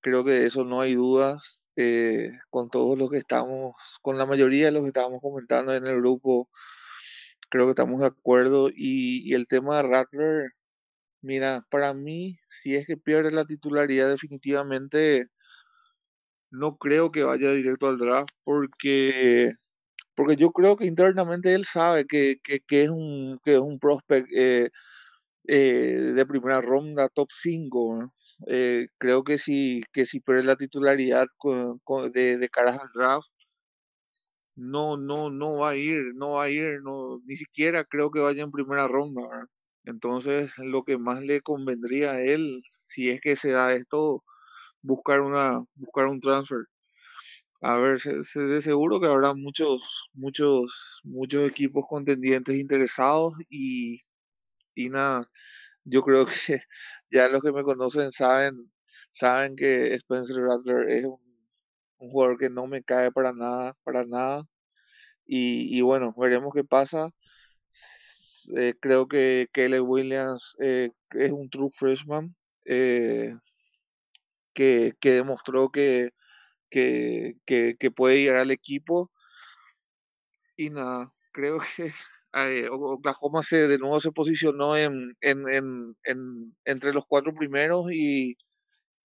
Creo 0.00 0.24
que 0.24 0.30
de 0.30 0.46
eso 0.46 0.64
no 0.64 0.80
hay 0.80 0.94
dudas. 0.94 1.68
Eh, 1.74 2.30
con 2.50 2.70
todos 2.70 2.96
los 2.96 3.10
que 3.10 3.18
estamos, 3.18 3.74
con 4.02 4.18
la 4.18 4.26
mayoría 4.26 4.66
de 4.66 4.72
los 4.72 4.82
que 4.82 4.88
estábamos 4.88 5.20
comentando 5.20 5.74
en 5.74 5.84
el 5.84 5.96
grupo, 5.96 6.48
creo 7.50 7.64
que 7.64 7.70
estamos 7.70 8.00
de 8.00 8.06
acuerdo. 8.06 8.68
Y, 8.70 9.28
y 9.28 9.34
el 9.34 9.48
tema 9.48 9.78
de 9.78 9.82
Rattler, 9.88 10.55
Mira, 11.26 11.66
para 11.70 11.92
mí, 11.92 12.38
si 12.48 12.76
es 12.76 12.86
que 12.86 12.96
pierde 12.96 13.32
la 13.32 13.44
titularidad 13.44 14.08
definitivamente, 14.08 15.26
no 16.50 16.76
creo 16.76 17.10
que 17.12 17.24
vaya 17.24 17.50
directo 17.52 17.88
al 17.88 17.98
draft 17.98 18.30
porque, 18.44 19.52
porque 20.16 20.36
yo 20.36 20.50
creo 20.52 20.76
que 20.76 20.86
internamente 20.86 21.54
él 21.54 21.64
sabe 21.66 22.06
que, 22.06 22.36
que, 22.44 22.84
es, 22.84 22.90
un, 22.90 23.38
que 23.44 23.54
es 23.54 23.60
un 23.60 23.78
prospect 23.80 24.28
eh, 24.36 24.70
eh, 25.48 26.12
de 26.16 26.26
primera 26.26 26.60
ronda, 26.60 27.08
top 27.10 27.28
5. 27.32 27.98
¿no? 28.02 28.10
Eh, 28.48 28.88
creo 28.98 29.24
que 29.24 29.38
si, 29.38 29.82
que 29.92 30.06
si 30.06 30.20
pierde 30.20 30.44
la 30.44 30.56
titularidad 30.56 31.26
con, 31.38 31.80
de, 32.12 32.38
de 32.38 32.48
caras 32.50 32.78
al 32.80 32.90
draft, 32.94 33.28
no, 34.56 34.96
no, 34.96 35.30
no 35.30 35.58
va 35.58 35.70
a 35.70 35.76
ir, 35.76 36.14
no 36.14 36.32
va 36.32 36.44
a 36.44 36.50
ir, 36.50 36.80
no, 36.82 37.20
ni 37.24 37.36
siquiera 37.36 37.84
creo 37.84 38.10
que 38.10 38.20
vaya 38.20 38.42
en 38.42 38.50
primera 38.50 38.88
ronda. 38.88 39.22
Entonces, 39.86 40.52
lo 40.58 40.84
que 40.84 40.98
más 40.98 41.22
le 41.24 41.42
convendría 41.42 42.12
a 42.12 42.22
él, 42.22 42.62
si 42.70 43.10
es 43.10 43.20
que 43.22 43.36
se 43.36 43.52
da 43.52 43.74
esto, 43.74 44.24
buscar 44.82 45.22
una, 45.22 45.64
buscar 45.76 46.06
un 46.08 46.20
transfer. 46.20 46.66
A 47.62 47.78
ver, 47.78 48.00
se, 48.00 48.24
se- 48.24 48.40
de 48.40 48.62
seguro 48.62 49.00
que 49.00 49.06
habrá 49.08 49.34
muchos, 49.34 49.80
muchos, 50.14 51.00
muchos 51.04 51.48
equipos 51.48 51.84
contendientes 51.88 52.56
interesados 52.56 53.34
y, 53.50 54.02
y 54.74 54.90
nada, 54.90 55.30
yo 55.84 56.02
creo 56.02 56.26
que 56.48 56.60
ya 57.10 57.28
los 57.28 57.42
que 57.42 57.52
me 57.52 57.64
conocen 57.64 58.12
saben, 58.12 58.72
saben 59.12 59.56
que 59.56 59.94
Spencer 59.96 60.38
Rattler 60.38 60.90
es 60.90 61.06
un, 61.06 61.20
un 61.98 62.10
jugador 62.10 62.38
que 62.38 62.50
no 62.50 62.66
me 62.66 62.82
cae 62.84 63.12
para 63.12 63.32
nada, 63.32 63.74
para 63.84 64.04
nada. 64.06 64.44
Y, 65.26 65.76
y 65.78 65.82
bueno, 65.82 66.14
veremos 66.16 66.52
qué 66.54 66.64
pasa. 66.64 67.10
Eh, 68.56 68.74
creo 68.80 69.08
que 69.08 69.48
Caleb 69.52 69.88
Williams 69.88 70.56
eh, 70.60 70.90
es 71.12 71.32
un 71.32 71.48
true 71.50 71.70
freshman 71.72 72.34
eh, 72.64 73.32
que, 74.54 74.94
que 75.00 75.10
demostró 75.12 75.70
que, 75.70 76.10
que, 76.70 77.36
puede 77.94 78.18
llegar 78.22 78.38
al 78.38 78.50
equipo. 78.50 79.10
Y 80.56 80.70
nada, 80.70 81.12
creo 81.32 81.58
que 81.76 81.92
Oklahoma 82.72 83.42
se, 83.42 83.68
de 83.68 83.78
nuevo 83.78 84.00
se 84.00 84.12
posicionó 84.12 84.76
en, 84.76 85.16
en, 85.20 85.48
en, 85.48 85.96
en- 86.04 86.56
entre 86.64 86.92
los 86.92 87.04
cuatro 87.06 87.34
primeros 87.34 87.90
y, 87.92 88.36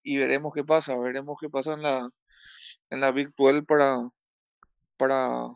y 0.04 0.18
veremos 0.20 0.54
qué 0.54 0.64
pasa. 0.66 0.98
Veremos 1.00 1.38
qué 1.42 1.50
pasa 1.50 1.74
en 1.74 1.84
la, 1.84 2.08
en 2.92 3.02
la 3.02 3.12
Big 3.12 3.32
12 3.38 3.64
para, 3.64 3.98
para, 4.98 5.48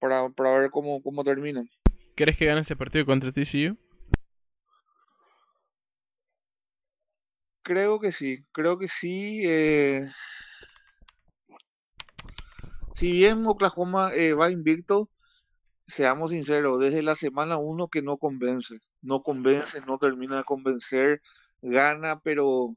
para, 0.00 0.28
para 0.30 0.58
ver 0.58 0.70
cómo, 0.70 1.02
cómo 1.02 1.24
terminan. 1.24 1.68
¿Crees 2.16 2.38
que 2.38 2.46
gana 2.46 2.62
este 2.62 2.76
partido 2.76 3.04
contra 3.04 3.30
TCU? 3.30 3.76
Creo 7.62 8.00
que 8.00 8.10
sí, 8.10 8.42
creo 8.52 8.78
que 8.78 8.88
sí. 8.88 9.42
eh, 9.44 10.08
si 12.94 13.12
bien 13.12 13.46
Oklahoma 13.46 14.14
eh, 14.14 14.32
va 14.32 14.50
invicto, 14.50 15.10
seamos 15.86 16.30
sinceros, 16.30 16.80
desde 16.80 17.02
la 17.02 17.16
semana 17.16 17.58
uno 17.58 17.88
que 17.88 18.00
no 18.00 18.16
convence, 18.16 18.78
no 19.02 19.22
convence, 19.22 19.82
no 19.82 19.98
termina 19.98 20.38
de 20.38 20.44
convencer, 20.44 21.20
gana, 21.60 22.20
pero, 22.20 22.76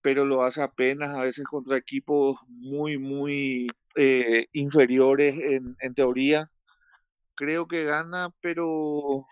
pero 0.00 0.24
lo 0.24 0.42
hace 0.42 0.62
apenas, 0.62 1.14
a 1.14 1.20
veces 1.20 1.44
contra 1.44 1.76
equipos 1.76 2.38
muy, 2.48 2.96
muy 2.96 3.66
eh, 3.96 4.46
inferiores 4.52 5.34
en 5.36 5.94
teoría. 5.94 6.50
Creo 7.34 7.66
que 7.66 7.84
gana, 7.84 8.30
pero 8.40 9.24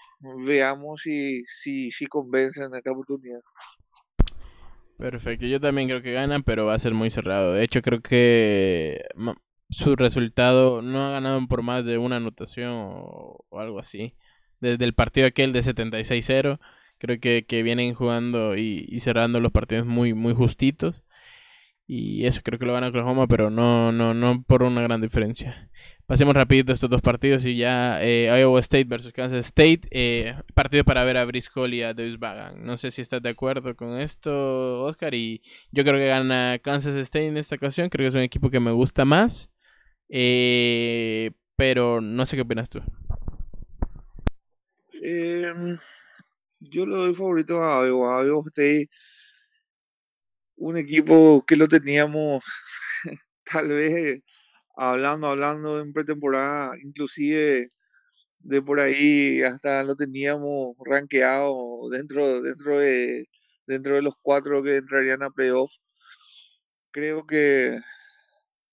veamos 0.46 1.03
si, 1.03 1.44
si, 1.44 1.90
si 1.90 2.07
convence 2.07 2.62
en 2.64 2.74
esta 2.74 2.90
oportunidad. 2.90 3.40
Perfecto, 4.98 5.46
yo 5.46 5.61
también 5.61 5.88
creo 5.88 6.03
que 6.03 6.12
ganan, 6.12 6.42
pero 6.42 6.66
va 6.66 6.74
a 6.74 6.78
ser 6.78 6.94
muy 6.94 7.11
cerrado. 7.11 7.55
De 7.55 7.64
hecho, 7.64 7.82
creo 7.82 8.00
que 8.03 9.05
su 9.68 9.96
resultado 9.96 10.82
no 10.82 11.07
ha 11.07 11.11
ganado 11.11 11.44
por 11.48 11.62
más 11.62 11.84
de 11.84 11.98
una 11.98 12.16
anotación 12.16 12.70
o, 12.70 13.44
o 13.48 13.61
algo 13.61 13.78
así. 13.78 14.14
Desde 14.61 14.84
el 14.84 14.94
partido 14.94 15.26
aquel 15.26 15.53
de 15.53 15.61
76-0, 15.61 16.61
creo 16.98 17.18
que, 17.20 17.44
que 17.46 17.62
vienen 17.64 17.94
jugando 17.94 18.57
y, 18.57 18.86
y 18.88 19.00
cerrando 19.00 19.40
los 19.40 19.50
partidos 19.50 19.86
muy, 19.86 20.14
muy 20.14 20.34
justitos. 20.34 21.03
Y 21.87 22.24
eso 22.26 22.41
creo 22.43 22.59
que 22.59 22.64
lo 22.66 22.72
gana 22.72 22.89
Oklahoma, 22.89 23.26
pero 23.26 23.51
no, 23.51 23.93
no, 23.93 24.14
no 24.14 24.43
por 24.45 24.62
una 24.62 24.80
gran 24.83 25.01
diferencia. 25.03 25.70
Pasemos 26.07 26.35
rapidito 26.35 26.72
estos 26.72 26.89
dos 26.89 27.03
partidos 27.03 27.45
y 27.45 27.57
ya 27.57 28.03
eh, 28.03 28.26
Iowa 28.41 28.61
State 28.61 28.85
versus 28.85 29.12
Kansas 29.12 29.47
State. 29.47 29.83
eh, 29.91 30.35
partido 30.55 30.85
para 30.85 31.05
ver 31.05 31.18
a 31.18 31.26
Hall 31.55 31.74
y 31.74 31.83
a 31.83 31.93
Deuce 31.95 32.16
Bagan. 32.18 32.64
No 32.64 32.76
sé 32.78 32.91
si 32.91 33.03
estás 33.03 33.22
de 33.22 33.30
acuerdo 33.30 33.74
con 33.76 33.99
esto, 34.01 34.85
Oscar. 34.85 35.14
Y 35.14 35.43
yo 35.72 35.85
creo 35.85 35.97
que 35.99 36.07
gana 36.09 36.59
Kansas 36.62 36.95
State 36.97 37.26
en 37.28 37.37
esta 37.37 37.57
ocasión. 37.57 37.89
Creo 37.91 38.05
que 38.05 38.09
es 38.09 38.14
un 38.14 38.22
equipo 38.22 38.51
que 38.51 38.61
me 38.61 38.72
gusta 38.72 39.05
más. 39.05 39.51
eh, 40.09 41.33
pero 41.57 42.01
no 42.01 42.26
sé 42.26 42.37
qué 42.37 42.43
opinas 42.43 42.70
tú. 42.70 42.80
Em, 45.03 45.78
yo 46.61 46.87
le 46.87 46.97
doy 46.97 47.14
favorito 47.14 47.62
a 47.62 47.87
Iowa. 47.87 48.24
Iowa 48.24 48.43
State, 48.49 48.89
un 50.57 50.76
equipo 50.76 51.44
que 51.46 51.57
lo 51.57 51.68
teníamos 51.68 52.42
tal 53.44 53.68
vez 53.68 54.20
hablando, 54.76 55.28
hablando 55.28 55.80
en 55.80 55.92
pretemporada, 55.92 56.74
inclusive 56.82 57.68
de 58.40 58.62
por 58.62 58.80
ahí 58.80 59.42
hasta 59.42 59.84
lo 59.84 59.96
teníamos 59.96 60.76
rankeado 60.86 61.88
dentro, 61.90 62.42
dentro 62.42 62.80
de, 62.80 63.26
dentro 63.66 63.96
de 63.96 64.03
los 64.03 64.14
cuatro 64.22 64.62
que 64.62 64.76
entrarían 64.78 65.22
a 65.22 65.30
playoff. 65.30 65.72
creo 66.90 67.26
que 67.26 67.78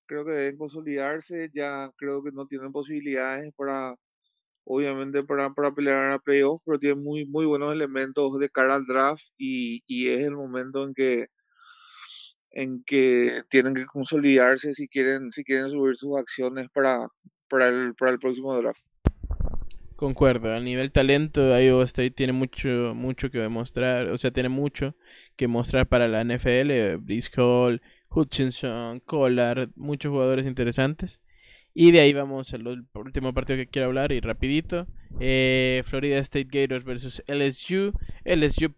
creo 0.06 0.26
que 0.26 0.32
deben 0.32 0.58
consolidarse, 0.58 1.50
ya 1.54 1.92
creo 1.98 2.24
que 2.24 2.32
no 2.32 2.48
tienen 2.48 2.72
posibilidades 2.72 3.52
para 3.56 3.96
obviamente 4.66 5.24
para, 5.24 5.52
para 5.54 5.74
pelear 5.74 6.14
a 6.14 6.20
playoffs, 6.20 6.64
pero 6.66 6.80
tienen 6.80 7.04
muy 7.04 7.26
muy 7.26 7.46
buenos 7.46 7.74
elementos 7.74 8.40
de 8.40 8.50
cara 8.50 8.76
al 8.76 8.86
draft 8.86 9.24
y, 9.38 9.84
y 9.88 10.10
es 10.10 10.22
el 10.22 10.36
momento 10.36 10.84
en 10.86 10.94
que 10.94 11.28
en 12.52 12.84
que 12.84 13.44
tienen 13.50 13.74
que 13.74 13.86
consolidarse 13.86 14.74
si 14.74 14.88
quieren 14.88 15.32
si 15.32 15.44
quieren 15.44 15.70
subir 15.70 15.96
sus 15.96 16.18
acciones 16.18 16.68
para 16.74 17.08
para 17.50 17.68
el, 17.68 17.96
para 17.96 18.12
el 18.12 18.20
próximo 18.20 18.56
draft. 18.56 18.82
Concuerdo, 19.96 20.54
a 20.54 20.62
nivel 20.62 20.94
talento, 20.94 21.60
Iowa 21.60 21.84
State 21.84 22.12
tiene 22.12 22.32
mucho, 22.32 22.94
mucho 22.96 23.30
que 23.30 23.40
demostrar, 23.40 24.08
o 24.08 24.18
sea, 24.18 24.32
tiene 24.32 24.48
mucho 24.48 24.96
que 25.36 25.50
mostrar 25.50 25.88
para 25.88 26.08
la 26.08 26.24
NFL, 26.24 27.00
Brice 27.02 27.30
Hall, 27.36 27.82
Hutchinson, 28.10 29.02
Collar, 29.02 29.68
muchos 29.76 30.10
jugadores 30.10 30.46
interesantes. 30.46 31.20
Y 31.74 31.92
de 31.92 32.00
ahí 32.00 32.14
vamos 32.14 32.54
al 32.54 32.66
último 32.94 33.34
partido 33.34 33.58
que 33.58 33.68
quiero 33.68 33.88
hablar 33.88 34.14
y 34.14 34.22
rapidito. 34.22 34.88
Eh, 35.20 35.84
Florida 35.86 36.18
State 36.20 36.48
Gators 36.50 36.84
versus 36.84 37.22
LSU. 37.28 37.94
LSU 38.24 38.74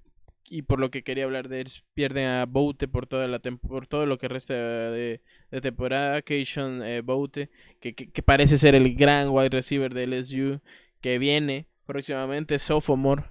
y 0.51 0.63
por 0.63 0.81
lo 0.81 0.91
que 0.91 1.01
quería 1.01 1.23
hablar 1.23 1.47
de 1.47 1.61
ellos, 1.61 1.85
pierden 1.93 2.27
a 2.27 2.45
Boute 2.45 2.89
por 2.89 3.07
toda 3.07 3.25
la 3.29 3.39
por 3.39 3.87
todo 3.87 4.05
lo 4.05 4.17
que 4.17 4.27
resta 4.27 4.53
de, 4.53 5.21
temporada. 5.61 6.21
Keishon 6.21 6.83
eh, 6.83 6.99
Boute, 6.99 7.49
que, 7.79 7.95
que, 7.95 8.21
parece 8.21 8.57
ser 8.57 8.75
el 8.75 8.93
gran 8.95 9.29
wide 9.29 9.47
receiver 9.47 9.93
de 9.93 10.07
LSU, 10.07 10.59
que 10.99 11.19
viene 11.19 11.67
próximamente, 11.85 12.59
sophomore. 12.59 13.23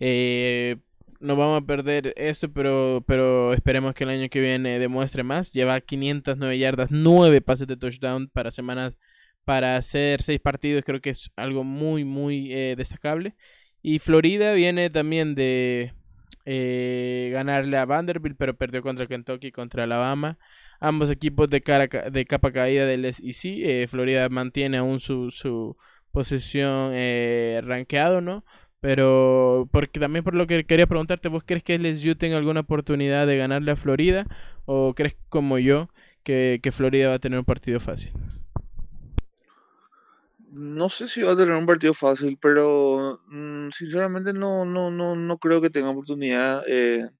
Eh, 0.00 0.78
no 1.20 1.36
vamos 1.36 1.62
a 1.62 1.66
perder 1.66 2.12
esto, 2.16 2.52
pero, 2.52 3.04
pero 3.06 3.52
esperemos 3.54 3.94
que 3.94 4.02
el 4.02 4.10
año 4.10 4.28
que 4.28 4.40
viene 4.40 4.80
demuestre 4.80 5.22
más. 5.22 5.52
Lleva 5.52 5.80
509 5.80 6.58
yardas, 6.58 6.90
9 6.90 7.42
pases 7.42 7.68
de 7.68 7.76
touchdown 7.76 8.28
para 8.28 8.50
semanas, 8.50 8.98
para 9.44 9.76
hacer 9.76 10.20
6 10.20 10.40
partidos, 10.40 10.82
creo 10.84 11.00
que 11.00 11.10
es 11.10 11.30
algo 11.36 11.62
muy, 11.62 12.04
muy 12.04 12.52
eh, 12.52 12.74
destacable. 12.76 13.36
Y 13.82 14.00
Florida 14.00 14.52
viene 14.52 14.90
también 14.90 15.36
de 15.36 15.92
eh, 16.46 17.30
ganarle 17.32 17.76
a 17.76 17.84
Vanderbilt, 17.84 18.36
pero 18.38 18.56
perdió 18.56 18.82
contra 18.82 19.06
Kentucky 19.06 19.48
y 19.48 19.52
contra 19.52 19.84
Alabama. 19.84 20.38
Ambos 20.80 21.10
equipos 21.10 21.50
de, 21.50 21.60
cara, 21.60 21.86
de 21.88 22.24
capa 22.26 22.52
caída 22.52 22.86
del 22.86 23.04
SEC. 23.04 23.44
Eh, 23.64 23.86
Florida 23.88 24.28
mantiene 24.28 24.78
aún 24.78 25.00
su, 25.00 25.30
su 25.30 25.76
posesión 26.12 26.92
eh, 26.94 27.60
rankeado, 27.64 28.20
¿no? 28.20 28.44
Pero 28.80 29.68
porque 29.72 30.00
también 30.00 30.24
por 30.24 30.34
lo 30.34 30.46
que 30.46 30.64
quería 30.64 30.86
preguntarte, 30.86 31.28
¿vos 31.28 31.44
crees 31.44 31.64
que 31.64 31.74
LSU 31.74 32.14
tenga 32.16 32.36
alguna 32.36 32.60
oportunidad 32.60 33.26
de 33.26 33.36
ganarle 33.36 33.72
a 33.72 33.76
Florida? 33.76 34.26
¿O 34.66 34.94
crees 34.94 35.16
como 35.28 35.58
yo 35.58 35.88
que, 36.22 36.60
que 36.62 36.72
Florida 36.72 37.08
va 37.08 37.14
a 37.14 37.18
tener 37.18 37.38
un 37.38 37.44
partido 37.44 37.80
fácil? 37.80 38.12
No 40.56 40.88
sé 40.88 41.06
si 41.06 41.22
va 41.22 41.32
a 41.32 41.36
tener 41.36 41.54
un 41.54 41.66
partido 41.66 41.92
fácil, 41.92 42.38
pero 42.40 43.20
mm, 43.28 43.68
sinceramente 43.72 44.32
no, 44.32 44.64
no, 44.64 44.90
no, 44.90 45.14
no 45.14 45.36
creo 45.38 45.60
que 45.60 45.68
tenga 45.68 45.90
oportunidad. 45.90 46.64
Eh, 46.66 47.10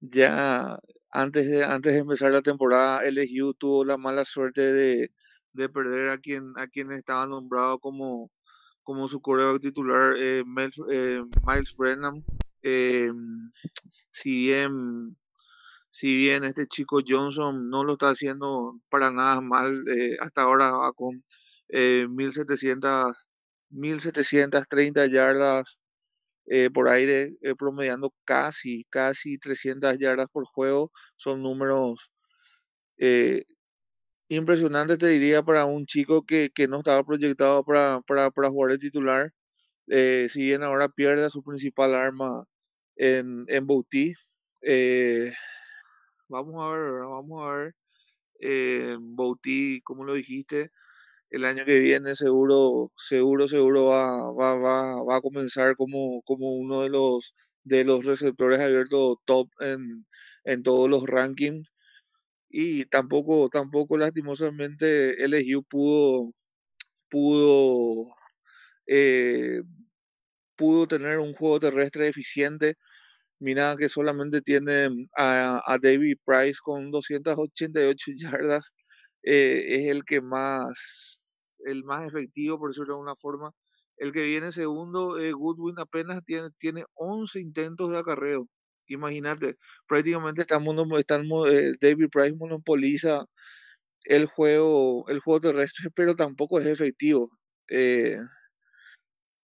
ya 0.00 0.78
antes 1.10 1.48
de, 1.48 1.64
antes 1.64 1.94
de 1.94 2.00
empezar 2.00 2.32
la 2.32 2.42
temporada, 2.42 3.02
LSU 3.02 3.54
tuvo 3.54 3.84
la 3.84 3.96
mala 3.96 4.26
suerte 4.26 4.60
de, 4.60 5.10
de 5.54 5.68
perder 5.70 6.10
a 6.10 6.18
quien, 6.18 6.52
a 6.56 6.66
quien 6.68 6.92
estaba 6.92 7.26
nombrado 7.26 7.78
como, 7.78 8.30
como 8.82 9.08
su 9.08 9.20
correo 9.22 9.58
titular, 9.58 10.16
eh, 10.18 10.44
eh, 10.90 11.22
Miles 11.46 11.74
Brennan. 11.78 12.22
Eh, 12.62 13.10
si 14.10 14.30
bien 14.48 15.16
si 15.90 16.14
bien 16.14 16.44
este 16.44 16.66
chico 16.66 17.00
Johnson 17.06 17.70
no 17.70 17.84
lo 17.84 17.94
está 17.94 18.10
haciendo 18.10 18.78
para 18.90 19.10
nada 19.10 19.40
mal, 19.40 19.82
hasta 20.20 20.42
ahora 20.42 20.72
va 20.72 20.92
con 20.92 21.24
1700, 21.68 23.16
1730 23.70 25.06
yardas 25.06 25.78
por 26.74 26.88
aire, 26.88 27.36
promediando 27.58 28.12
casi, 28.24 28.84
casi 28.90 29.38
300 29.38 29.98
yardas 29.98 30.28
por 30.32 30.44
juego. 30.46 30.92
Son 31.16 31.42
números 31.42 32.10
impresionante, 34.28 34.96
te 34.96 35.08
diría, 35.08 35.42
para 35.42 35.64
un 35.66 35.86
chico 35.86 36.24
que, 36.24 36.50
que 36.54 36.68
no 36.68 36.78
estaba 36.78 37.04
proyectado 37.04 37.64
para, 37.64 38.00
para, 38.06 38.30
para 38.30 38.50
jugar 38.50 38.72
el 38.72 38.78
titular. 38.78 39.32
Eh, 39.88 40.28
si 40.30 40.42
bien 40.42 40.62
ahora 40.64 40.88
pierde 40.88 41.30
su 41.30 41.42
principal 41.44 41.94
arma 41.94 42.44
en, 42.96 43.44
en 43.48 43.66
Bouti. 43.66 44.14
Eh, 44.62 45.32
vamos 46.28 46.54
a 46.64 46.70
ver, 46.70 46.92
vamos 47.04 47.42
a 47.44 47.52
ver. 47.56 47.74
Eh, 48.40 48.96
Bouti, 49.00 49.80
como 49.82 50.04
lo 50.04 50.14
dijiste, 50.14 50.70
el 51.30 51.44
año 51.44 51.64
que 51.64 51.80
viene 51.80 52.16
seguro, 52.16 52.92
seguro, 52.96 53.48
seguro 53.48 53.86
va, 53.86 54.32
va, 54.32 54.54
va, 54.56 55.02
va 55.04 55.16
a 55.16 55.20
comenzar 55.20 55.76
como, 55.76 56.22
como 56.22 56.52
uno 56.54 56.82
de 56.82 56.90
los 56.90 57.34
de 57.64 57.84
los 57.84 58.04
receptores 58.04 58.60
abiertos 58.60 59.16
top 59.24 59.48
en, 59.60 60.06
en 60.44 60.62
todos 60.62 60.88
los 60.88 61.04
rankings 61.06 61.68
y 62.48 62.84
tampoco, 62.86 63.48
tampoco 63.50 63.98
lastimosamente 63.98 65.22
LSU 65.24 65.62
pudo, 65.64 66.32
pudo, 67.10 68.06
eh, 68.86 69.62
pudo 70.56 70.86
tener 70.88 71.18
un 71.18 71.34
juego 71.34 71.60
terrestre 71.60 72.08
eficiente. 72.08 72.76
Mira 73.40 73.76
que 73.78 73.88
solamente 73.90 74.42
tiene 74.42 74.88
a, 75.16 75.62
a 75.66 75.78
David 75.80 76.18
Price 76.26 76.58
con 76.62 76.90
288 76.92 78.12
yardas. 78.18 78.72
Eh, 79.26 79.64
es 79.68 79.90
el 79.90 80.04
que 80.04 80.20
más, 80.22 81.58
el 81.66 81.84
más 81.84 82.06
efectivo, 82.06 82.58
por 82.58 82.70
decirlo 82.70 82.94
de 82.94 82.94
alguna 82.94 83.16
forma. 83.16 83.52
El 83.98 84.12
que 84.12 84.22
viene 84.22 84.52
segundo, 84.52 85.16
Goodwin 85.34 85.78
apenas 85.80 86.24
tiene, 86.24 86.50
tiene 86.58 86.84
11 86.94 87.40
intentos 87.40 87.90
de 87.90 87.98
acarreo. 87.98 88.48
Imagínate, 88.88 89.56
prácticamente 89.88 90.42
estamos, 90.42 90.76
estamos 90.98 91.52
eh, 91.52 91.72
David 91.80 92.08
Price 92.10 92.36
monopoliza 92.36 93.24
el 94.04 94.26
juego, 94.26 95.08
el 95.08 95.20
juego 95.20 95.40
terrestre, 95.40 95.90
pero 95.94 96.14
tampoco 96.16 96.60
es 96.60 96.66
efectivo. 96.66 97.30
Eh, 97.68 98.16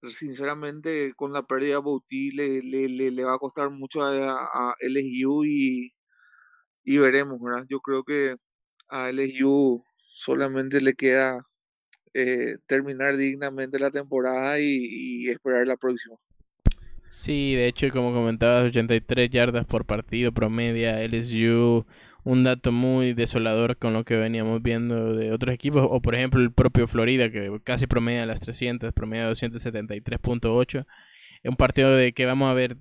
sinceramente, 0.09 1.13
con 1.17 1.33
la 1.33 1.45
pérdida 1.45 1.75
de 1.75 1.81
Bouti 1.81 2.31
le, 2.33 2.63
le, 2.63 3.25
va 3.25 3.35
a 3.35 3.39
costar 3.39 3.71
mucho 3.71 4.03
a, 4.05 4.75
LSU 4.81 5.45
y, 5.45 5.93
y 6.85 6.99
veremos, 6.99 7.41
¿verdad? 7.41 7.67
Yo 7.69 7.81
creo 7.81 8.05
que 8.05 8.37
a 8.93 9.11
LSU 9.11 9.83
solamente 10.13 10.81
le 10.81 10.95
queda 10.95 11.41
eh, 12.15 12.59
terminar 12.67 13.17
dignamente 13.17 13.79
la 13.79 13.91
temporada 13.91 14.61
y 14.61 15.29
esperar 15.29 15.67
la 15.67 15.77
próxima. 15.77 16.17
Sí, 17.15 17.55
de 17.55 17.69
hecho, 17.69 17.91
como 17.91 18.15
comentabas, 18.15 18.65
83 18.65 19.29
yardas 19.29 19.67
por 19.67 19.85
partido 19.85 20.33
promedia 20.33 21.03
LSU, 21.05 21.85
un 22.25 22.43
dato 22.43 22.73
muy 22.73 23.13
desolador 23.13 23.77
con 23.77 23.93
lo 23.93 24.03
que 24.05 24.17
veníamos 24.17 24.63
viendo 24.63 25.13
de 25.15 25.31
otros 25.31 25.55
equipos, 25.55 25.87
o 25.91 26.01
por 26.01 26.15
ejemplo 26.15 26.41
el 26.41 26.53
propio 26.53 26.89
Florida, 26.89 27.31
que 27.31 27.61
casi 27.65 27.87
promedia 27.87 28.25
las 28.25 28.41
300, 28.41 28.95
promedia 28.95 29.31
273.8. 29.31 30.87
Un 31.45 31.57
partido 31.57 31.95
de 31.95 32.15
que 32.15 32.25
vamos 32.25 32.51
a 32.51 32.55
ver 32.55 32.79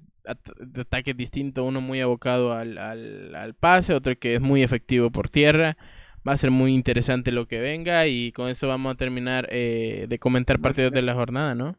de 0.60 0.82
ataques 0.82 1.18
distintos, 1.18 1.66
uno 1.68 1.82
muy 1.82 2.00
abocado 2.00 2.54
al, 2.54 2.78
al, 2.78 3.36
al 3.36 3.54
pase, 3.54 3.94
otro 3.94 4.18
que 4.18 4.36
es 4.36 4.42
muy 4.42 4.64
efectivo 4.64 5.12
por 5.12 5.28
tierra. 5.28 5.76
Va 6.28 6.34
a 6.34 6.38
ser 6.38 6.52
muy 6.52 6.74
interesante 6.74 7.32
lo 7.32 7.48
que 7.48 7.60
venga 7.60 8.08
y 8.08 8.32
con 8.32 8.50
eso 8.50 8.68
vamos 8.68 8.94
a 8.94 8.98
terminar 8.98 9.48
eh, 9.52 10.06
de 10.08 10.20
comentar 10.20 10.60
partidos 10.60 10.92
de 10.92 11.02
la 11.02 11.16
jornada, 11.16 11.56
¿no? 11.56 11.78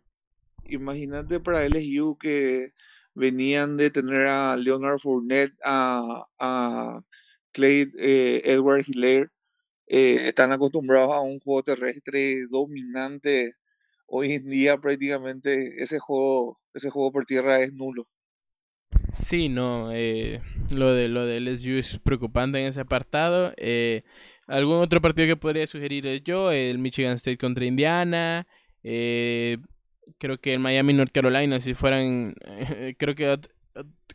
imagínate 0.74 1.40
para 1.40 1.64
LSU 1.64 2.16
que 2.18 2.72
venían 3.14 3.76
de 3.76 3.90
tener 3.90 4.26
a 4.26 4.56
Leonard 4.56 4.98
Fournette, 4.98 5.54
a, 5.64 6.26
a 6.38 7.00
Clay 7.52 7.90
eh, 7.98 8.42
Edward 8.44 8.84
Hiller, 8.86 9.30
eh, 9.86 10.28
están 10.28 10.52
acostumbrados 10.52 11.12
a 11.12 11.20
un 11.20 11.38
juego 11.38 11.62
terrestre 11.62 12.46
dominante. 12.50 13.54
Hoy 14.06 14.32
en 14.32 14.48
día 14.48 14.78
prácticamente 14.78 15.82
ese 15.82 15.98
juego, 15.98 16.60
ese 16.74 16.90
juego 16.90 17.12
por 17.12 17.24
tierra 17.26 17.60
es 17.60 17.72
nulo. 17.72 18.08
Sí, 19.26 19.48
no, 19.48 19.92
eh, 19.92 20.40
lo 20.70 20.94
de 20.94 21.08
lo 21.08 21.26
de 21.26 21.40
LSU 21.40 21.78
es 21.78 21.98
preocupante 21.98 22.58
en 22.58 22.66
ese 22.66 22.80
apartado. 22.80 23.52
¿Algún 24.46 24.76
otro 24.76 25.00
partido 25.00 25.26
que 25.26 25.36
podría 25.36 25.66
sugerir 25.66 26.22
yo? 26.22 26.50
El 26.50 26.78
Michigan 26.78 27.14
State 27.16 27.38
contra 27.38 27.64
Indiana. 27.64 28.46
Eh, 28.82 29.58
creo 30.18 30.38
que 30.38 30.54
el 30.54 30.60
Miami 30.60 30.92
North 30.92 31.12
Carolina, 31.12 31.60
si 31.60 31.74
fueran, 31.74 32.34
creo 32.98 33.14
que 33.14 33.38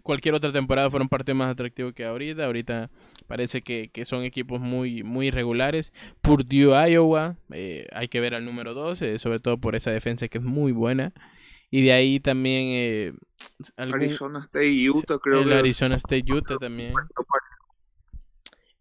cualquier 0.04 0.36
otra 0.36 0.52
temporada 0.52 0.90
fueron 0.90 1.10
parte 1.10 1.34
más 1.34 1.52
atractivo 1.52 1.92
que 1.94 2.06
ahorita. 2.06 2.46
Ahorita 2.46 2.90
parece 3.28 3.62
que, 3.62 3.90
que 3.92 4.06
son 4.06 4.24
equipos 4.24 4.60
muy, 4.60 5.04
muy 5.04 5.28
irregulares. 5.28 5.94
Purdue, 6.22 6.74
Iowa, 6.90 7.38
eh, 7.52 7.88
hay 7.94 8.08
que 8.08 8.20
ver 8.20 8.36
al 8.36 8.46
número 8.46 8.74
2, 8.74 9.02
eh, 9.02 9.20
sobre 9.20 9.40
todo 9.40 9.58
por 9.58 9.76
esa 9.76 9.92
defensa 9.92 10.28
que 10.28 10.38
es 10.38 10.44
muy 10.44 10.72
buena. 10.72 11.14
Y 11.70 11.82
de 11.84 11.92
ahí 11.92 12.20
también... 12.20 12.66
Eh, 12.70 13.14
Arizona 13.76 14.40
State 14.46 14.90
Utah, 14.90 15.20
creo. 15.20 15.42
El 15.42 15.54
Arizona 15.54 15.96
State 15.96 16.32
Utah 16.32 16.56
también. 16.58 16.94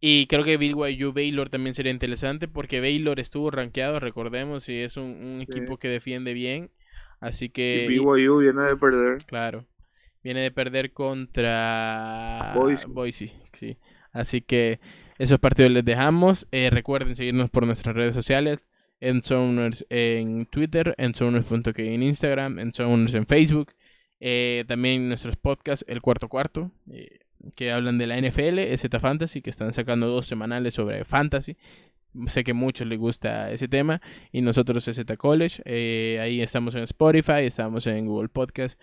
Y 0.08 0.28
creo 0.28 0.44
que 0.44 0.56
BYU 0.56 1.12
Baylor 1.12 1.50
también 1.50 1.74
sería 1.74 1.90
interesante 1.90 2.46
porque 2.46 2.78
Baylor 2.80 3.18
estuvo 3.18 3.50
rankeado, 3.50 3.98
recordemos, 3.98 4.68
y 4.68 4.78
es 4.78 4.96
un, 4.96 5.40
equipo 5.40 5.78
que 5.78 5.88
defiende 5.88 6.32
bien. 6.32 6.70
Así 7.18 7.48
que. 7.48 7.88
Y 7.90 7.98
BYU 7.98 8.38
viene 8.38 8.62
de 8.62 8.76
perder. 8.76 9.24
Claro. 9.24 9.66
Viene 10.22 10.42
de 10.42 10.52
perder 10.52 10.92
contra 10.92 12.54
Boise. 12.86 13.32
sí. 13.52 13.78
Así 14.12 14.42
que 14.42 14.78
esos 15.18 15.40
partidos 15.40 15.72
les 15.72 15.84
dejamos. 15.84 16.46
Eh, 16.52 16.70
recuerden 16.70 17.16
seguirnos 17.16 17.50
por 17.50 17.66
nuestras 17.66 17.96
redes 17.96 18.14
sociales. 18.14 18.60
En 19.00 19.22
en 19.90 20.46
Twitter, 20.46 20.94
en 20.98 21.14
en 21.18 22.02
Instagram, 22.04 22.60
en 22.60 22.70
en 22.78 23.26
Facebook. 23.26 23.72
Eh, 24.20 24.64
también 24.68 25.08
nuestros 25.08 25.36
podcasts, 25.36 25.84
El 25.88 26.00
Cuarto 26.00 26.28
Cuarto, 26.28 26.70
eh, 26.92 27.25
que 27.54 27.72
hablan 27.72 27.98
de 27.98 28.06
la 28.06 28.20
NFL, 28.20 28.58
Z 28.76 29.00
Fantasy, 29.00 29.42
que 29.42 29.50
están 29.50 29.72
sacando 29.72 30.08
dos 30.08 30.26
semanales 30.26 30.74
sobre 30.74 31.04
Fantasy. 31.04 31.56
Sé 32.26 32.44
que 32.44 32.52
a 32.52 32.54
muchos 32.54 32.86
les 32.86 32.98
gusta 32.98 33.50
ese 33.52 33.68
tema. 33.68 34.00
Y 34.32 34.40
nosotros 34.40 34.84
Z 34.84 35.16
College. 35.16 35.62
Eh, 35.64 36.18
ahí 36.20 36.40
estamos 36.40 36.74
en 36.74 36.82
Spotify, 36.82 37.44
estamos 37.44 37.86
en 37.86 38.06
Google 38.06 38.28
Podcast. 38.28 38.80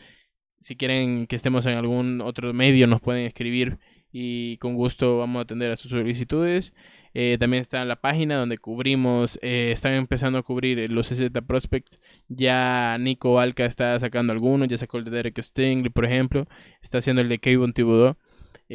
Si 0.59 0.75
quieren 0.75 1.27
que 1.27 1.35
estemos 1.35 1.65
en 1.65 1.77
algún 1.77 2.21
otro 2.21 2.53
medio, 2.53 2.87
nos 2.87 3.01
pueden 3.01 3.25
escribir 3.25 3.79
y 4.13 4.57
con 4.57 4.75
gusto 4.75 5.17
vamos 5.17 5.39
a 5.39 5.43
atender 5.43 5.71
a 5.71 5.75
sus 5.75 5.91
solicitudes. 5.91 6.73
Eh, 7.15 7.37
también 7.39 7.61
está 7.61 7.83
la 7.85 7.99
página 7.99 8.37
donde 8.37 8.57
cubrimos, 8.57 9.37
eh, 9.41 9.71
están 9.71 9.93
empezando 9.93 10.39
a 10.39 10.43
cubrir 10.43 10.89
los 10.89 11.09
CZ 11.09 11.29
Prospects. 11.45 12.01
Ya 12.27 12.97
Nico 12.99 13.39
Alca 13.39 13.65
está 13.65 13.99
sacando 13.99 14.31
algunos, 14.33 14.67
ya 14.67 14.77
sacó 14.77 14.99
el 14.99 15.05
de 15.05 15.11
Derek 15.11 15.41
Stingley, 15.41 15.89
por 15.89 16.05
ejemplo. 16.05 16.47
Está 16.81 16.99
haciendo 16.99 17.21
el 17.21 17.29
de 17.29 17.39
Kevin 17.39 17.73
Thibodeau. 17.73 18.15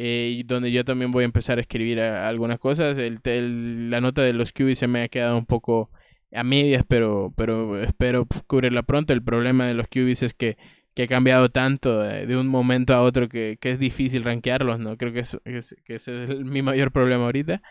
Eh, 0.01 0.43
donde 0.45 0.71
yo 0.71 0.85
también 0.85 1.11
voy 1.11 1.23
a 1.23 1.25
empezar 1.25 1.57
a 1.57 1.61
escribir 1.61 1.99
algunas 1.99 2.57
cosas. 2.57 2.97
La 2.97 3.99
nota 3.99 4.21
de 4.21 4.31
los 4.31 4.53
QB 4.53 4.75
se 4.75 4.87
me 4.87 5.03
ha 5.03 5.09
quedado 5.09 5.37
un 5.37 5.45
poco 5.45 5.91
a 6.31 6.43
medias, 6.43 6.85
pero, 6.87 7.33
pero 7.35 7.81
espero 7.81 8.25
cubrirla 8.47 8.83
pronto. 8.83 9.11
El 9.11 9.21
problema 9.23 9.67
de 9.67 9.73
los 9.73 9.87
QBs 9.89 10.23
es 10.23 10.33
que 10.33 10.57
que 10.95 11.03
ha 11.03 11.07
cambiado 11.07 11.49
tanto 11.49 12.01
de, 12.01 12.35
un 12.35 12.47
momento 12.47 12.93
a 12.93 13.01
otro 13.01 13.29
que, 13.29 13.57
es 13.61 13.79
difícil 13.79 14.23
rankearlos, 14.23 14.79
¿no? 14.79 14.97
Creo 14.97 15.13
que, 15.13 15.19
eso, 15.19 15.41
que 15.43 15.95
ese 15.95 16.23
es 16.23 16.29
mi 16.39 16.61
mayor 16.61 16.91
problema 16.91 17.25
ahorita. 17.25 17.61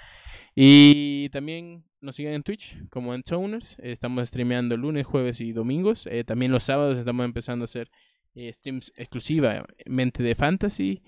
Y 0.54 1.28
también 1.30 1.84
nos 2.00 2.16
siguen 2.16 2.32
en 2.34 2.42
Twitch 2.42 2.78
como 2.88 3.14
en 3.14 3.22
Toners. 3.22 3.76
Estamos 3.82 4.28
streameando 4.28 4.76
lunes, 4.76 5.06
jueves 5.06 5.40
y 5.40 5.52
domingos. 5.52 6.06
Eh, 6.06 6.24
también 6.24 6.52
los 6.52 6.64
sábados 6.64 6.98
estamos 6.98 7.24
empezando 7.24 7.64
a 7.64 7.66
hacer 7.66 7.90
eh, 8.34 8.52
streams 8.52 8.92
exclusivamente 8.96 10.22
de 10.22 10.34
fantasy. 10.34 11.02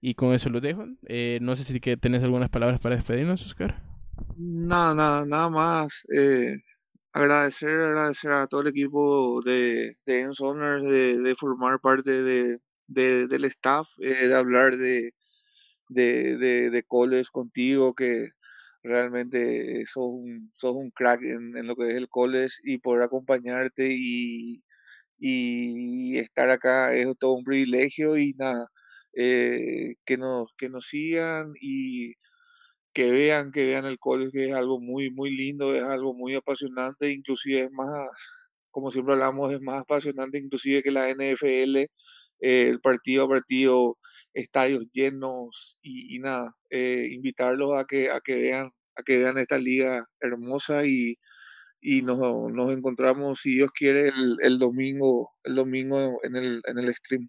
Y 0.00 0.14
con 0.14 0.34
eso 0.34 0.50
lo 0.50 0.60
dejo. 0.60 0.86
Eh, 1.06 1.38
no 1.40 1.56
sé 1.56 1.64
si 1.64 1.80
que 1.80 1.96
tenés 1.96 2.22
algunas 2.22 2.50
palabras 2.50 2.80
para 2.80 2.96
despedirnos, 2.96 3.44
Oscar. 3.44 3.82
Nada, 4.36 4.94
nada, 4.94 5.24
nada 5.24 5.48
más 5.48 6.04
agradecer, 7.16 7.80
agradecer 7.80 8.30
a 8.32 8.46
todo 8.46 8.60
el 8.62 8.68
equipo 8.68 9.40
de, 9.42 9.96
de 10.04 10.20
Ensoners 10.20 10.82
de, 10.84 11.18
de, 11.18 11.34
formar 11.34 11.80
parte 11.80 12.22
de, 12.22 12.58
del 12.86 13.44
staff, 13.46 13.88
eh, 14.00 14.28
de 14.28 14.34
hablar 14.34 14.76
de, 14.76 15.14
de, 15.88 16.36
de, 16.70 16.82
coles 16.84 17.30
contigo, 17.30 17.94
que 17.94 18.30
realmente 18.82 19.84
sos 19.86 20.04
un, 20.14 20.50
sos 20.56 20.74
un 20.76 20.90
crack 20.90 21.22
en, 21.22 21.56
en, 21.56 21.66
lo 21.66 21.76
que 21.76 21.88
es 21.88 21.96
el 21.96 22.08
college 22.08 22.56
y 22.64 22.78
poder 22.78 23.04
acompañarte 23.04 23.88
y, 23.90 24.62
y 25.18 26.18
estar 26.18 26.50
acá 26.50 26.94
es 26.94 27.08
todo 27.18 27.34
un 27.34 27.44
privilegio 27.44 28.18
y 28.18 28.34
nada, 28.34 28.66
eh, 29.16 29.96
que, 30.04 30.18
nos, 30.18 30.52
que 30.58 30.68
nos 30.68 30.86
sigan 30.88 31.54
y 31.60 32.14
que 32.94 33.10
vean, 33.10 33.52
que 33.52 33.66
vean 33.66 33.86
el 33.86 33.98
college, 33.98 34.32
que 34.32 34.48
es 34.48 34.54
algo 34.54 34.80
muy, 34.80 35.10
muy 35.10 35.30
lindo, 35.36 35.74
es 35.74 35.82
algo 35.84 36.14
muy 36.14 36.34
apasionante, 36.34 37.12
inclusive 37.12 37.62
es 37.64 37.72
más, 37.72 37.88
como 38.70 38.90
siempre 38.90 39.14
hablamos, 39.14 39.52
es 39.54 39.60
más 39.62 39.82
apasionante 39.82 40.38
inclusive 40.38 40.82
que 40.82 40.90
la 40.92 41.10
NFL, 41.10 41.76
eh, 41.78 41.88
el 42.40 42.80
partido 42.80 43.24
a 43.24 43.28
partido, 43.28 43.98
estadios 44.34 44.86
llenos 44.92 45.78
y, 45.82 46.18
nada, 46.20 46.52
eh, 46.70 47.08
invitarlos 47.12 47.78
a 47.78 47.84
que, 47.86 48.10
a 48.10 48.20
que 48.20 48.36
vean, 48.36 48.70
a 48.96 49.02
que 49.02 49.18
vean 49.18 49.38
esta 49.38 49.58
liga 49.58 50.04
hermosa 50.20 50.86
y, 50.86 51.16
y 51.80 52.02
nos, 52.02 52.18
nos 52.52 52.72
encontramos, 52.76 53.40
si 53.42 53.56
Dios 53.56 53.70
quiere, 53.72 54.08
el, 54.08 54.36
el 54.42 54.58
domingo, 54.58 55.30
el 55.44 55.54
domingo 55.56 56.18
en 56.24 56.36
el, 56.36 56.62
en 56.66 56.78
el 56.78 56.94
stream. 56.94 57.28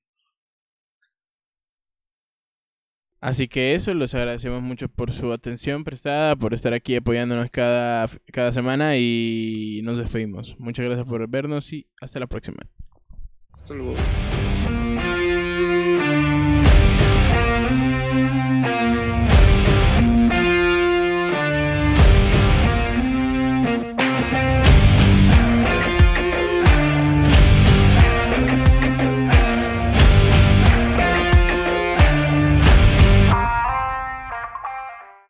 Así 3.27 3.49
que 3.49 3.75
eso, 3.75 3.93
los 3.93 4.15
agradecemos 4.15 4.61
mucho 4.61 4.87
por 4.87 5.11
su 5.11 5.33
atención 5.33 5.83
prestada, 5.83 6.37
por 6.37 6.53
estar 6.53 6.73
aquí 6.73 6.95
apoyándonos 6.95 7.51
cada, 7.51 8.07
cada 8.31 8.53
semana 8.53 8.95
y 8.95 9.81
nos 9.83 9.97
despedimos. 9.97 10.55
Muchas 10.59 10.85
gracias 10.85 11.05
por 11.05 11.27
vernos 11.27 11.73
y 11.73 11.85
hasta 11.99 12.21
la 12.21 12.27
próxima. 12.27 12.59
Hasta 13.51 13.73
luego. 13.73 13.95